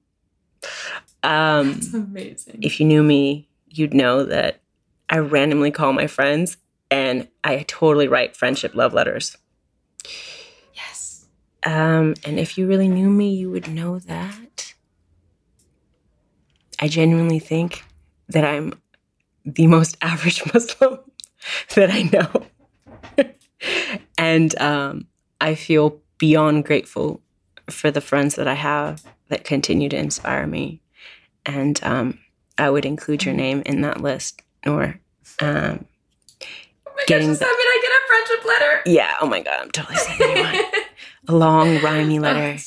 [1.22, 2.58] Um, It's amazing.
[2.62, 4.60] if you knew me, you'd know that
[5.08, 6.56] I randomly call my friends
[6.90, 9.36] and I totally write friendship love letters.
[10.74, 11.26] yes.
[11.62, 14.74] Um, and if you really knew me, you would know that
[16.80, 17.84] I genuinely think
[18.28, 18.80] that I'm
[19.44, 20.98] the most average Muslim
[21.74, 23.30] that I know.
[24.18, 25.06] and um,
[25.40, 27.20] I feel beyond grateful
[27.68, 30.80] for the friends that I have that continue to inspire me.
[31.44, 32.18] And um,
[32.58, 35.00] I would include your name in that list or
[35.40, 35.86] um,
[36.86, 38.82] Oh my Getting gosh, does the- that mean I get a friendship letter?
[38.86, 40.54] yeah, oh my God, I'm totally sending one.
[41.28, 42.58] A long, rhymy letter.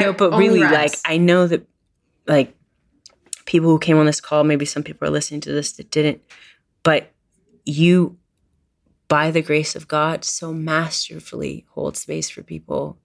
[0.00, 0.72] No, but really, rhymes.
[0.72, 1.66] like I know that,
[2.26, 2.54] like
[3.46, 6.22] people who came on this call, maybe some people are listening to this that didn't,
[6.84, 7.10] but
[7.64, 8.16] you
[9.08, 12.98] by the grace of God, so masterfully hold space for people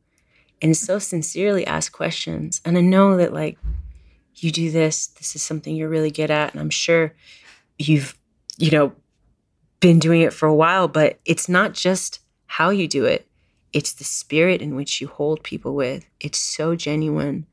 [0.62, 2.62] and so sincerely ask questions.
[2.64, 3.58] And I know that, like,
[4.36, 6.54] you do this, this is something you're really good at.
[6.54, 7.14] And I'm sure
[7.78, 8.18] you've,
[8.58, 8.94] you know,
[9.80, 13.28] been doing it for a while, but it's not just how you do it,
[13.74, 16.06] it's the spirit in which you hold people with.
[16.20, 17.48] It's so genuine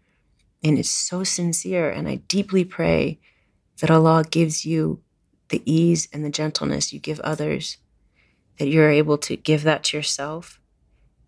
[0.62, 1.90] and it's so sincere.
[1.90, 3.18] And I deeply pray
[3.80, 5.00] that Allah gives you
[5.48, 7.78] the ease and the gentleness you give others,
[8.60, 10.60] that you're able to give that to yourself,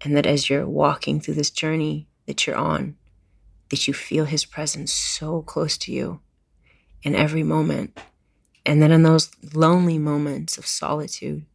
[0.03, 2.95] and that as you're walking through this journey that you're on,
[3.71, 6.21] that you feel His presence so close to you
[7.03, 7.99] in every moment.
[8.67, 11.47] And then in those lonely moments of solitude,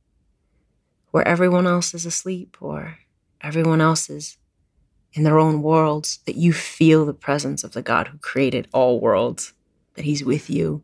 [1.11, 2.97] where everyone else is asleep or
[3.39, 4.37] everyone else is
[5.13, 8.99] in their own worlds, that you feel the presence of the God who created all
[8.99, 9.53] worlds,
[9.93, 10.81] that He's with you.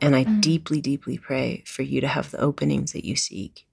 [0.00, 0.40] And I mm.
[0.40, 3.66] deeply, deeply pray for you to have the openings that you seek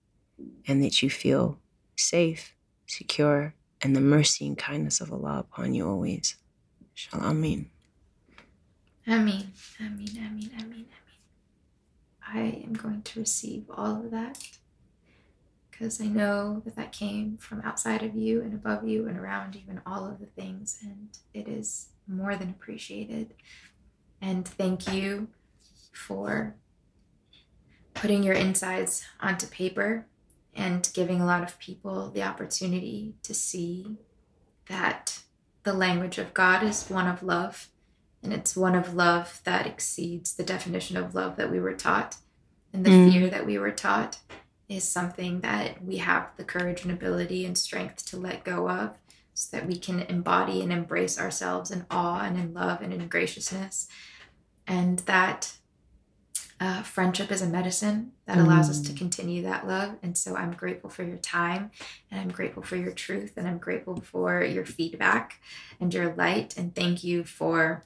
[0.67, 1.59] and that you feel
[1.95, 2.53] safe,
[2.85, 6.35] secure, and the mercy and kindness of Allah upon you always.
[6.91, 7.29] Inshallah.
[7.29, 7.69] Ameen.
[9.07, 9.51] Ameen.
[9.79, 10.17] Ameen.
[10.17, 10.51] Ameen.
[10.59, 10.85] Ameen.
[12.27, 14.37] I am going to receive all of that
[15.77, 19.55] because I know that that came from outside of you and above you and around
[19.55, 23.33] you and all of the things, and it is more than appreciated.
[24.21, 25.27] And thank you
[25.91, 26.55] for
[27.93, 30.05] putting your insides onto paper
[30.57, 33.95] and giving a lot of people the opportunity to see
[34.67, 35.19] that
[35.63, 37.69] the language of God is one of love
[38.23, 42.17] and it's one of love that exceeds the definition of love that we were taught.
[42.73, 43.11] And the mm.
[43.11, 44.19] fear that we were taught
[44.67, 48.97] is something that we have the courage and ability and strength to let go of
[49.33, 53.07] so that we can embody and embrace ourselves in awe and in love and in
[53.07, 53.87] graciousness.
[54.65, 55.56] And that
[56.59, 58.71] uh, friendship is a medicine that allows mm.
[58.71, 58.97] us to mm.
[58.97, 59.95] continue that love.
[60.01, 61.71] And so I'm grateful for your time
[62.09, 65.39] and I'm grateful for your truth and I'm grateful for your feedback
[65.79, 66.57] and your light.
[66.57, 67.83] And thank you for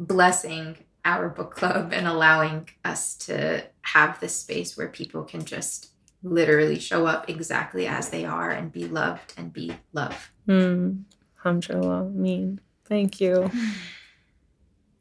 [0.00, 5.90] blessing our book club and allowing us to have this space where people can just
[6.22, 10.32] literally show up exactly as they are and be loved and be love.
[10.48, 11.04] Mm.
[11.38, 12.04] Alhamdulillah.
[12.10, 12.60] Mean.
[12.84, 13.50] Thank you.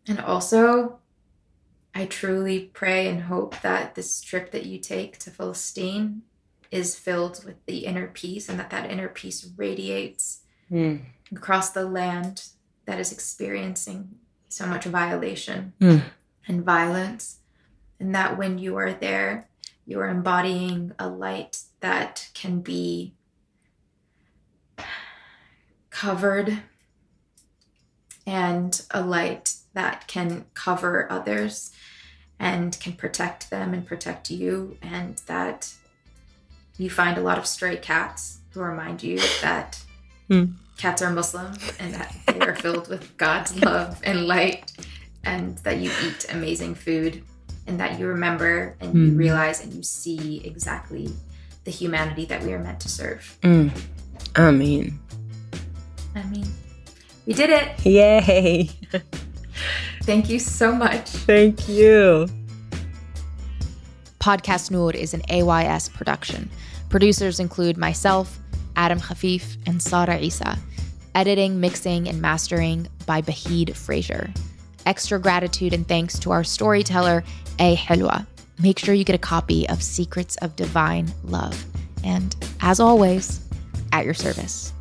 [0.09, 0.99] And also,
[1.97, 6.21] I truly pray and hope that this trip that you take to Palestine
[6.69, 10.41] is filled with the inner peace and that that inner peace radiates
[10.71, 11.01] mm.
[11.31, 12.49] across the land
[12.85, 14.09] that is experiencing
[14.47, 16.03] so much violation mm.
[16.47, 17.39] and violence.
[17.99, 19.49] And that when you are there,
[19.87, 23.15] you are embodying a light that can be
[25.89, 26.59] covered
[28.27, 31.71] and a light that can cover others
[32.39, 35.73] and can protect them and protect you, and that
[36.77, 39.81] you find a lot of stray cats who remind you that
[40.29, 44.71] mm cats are Muslim and that they are filled with God's love and light,
[45.23, 47.23] and that you eat amazing food,
[47.65, 49.05] and that you remember and mm.
[49.05, 49.17] you hmm.
[49.17, 51.09] realize and you see exactly
[51.65, 53.37] the humanity that we are meant to serve.
[53.41, 53.71] Mm.
[54.35, 54.99] I mean,
[56.15, 56.47] I mean,
[57.25, 57.85] we did it!
[57.85, 58.69] Yay!
[60.07, 61.09] Thank you so much.
[61.09, 62.27] Thank you.
[64.21, 66.49] Podcast Noor is an AYS production.
[66.89, 68.39] Producers include myself.
[68.77, 70.57] Adam Khafif, and Sara Isa.
[71.13, 74.31] Editing, mixing, and mastering by Bahid Fraser.
[74.85, 77.23] Extra gratitude and thanks to our storyteller,
[77.59, 77.75] A.
[77.75, 78.25] Helwa.
[78.61, 81.65] Make sure you get a copy of Secrets of Divine Love.
[82.05, 83.41] And as always,
[83.91, 84.71] at your service.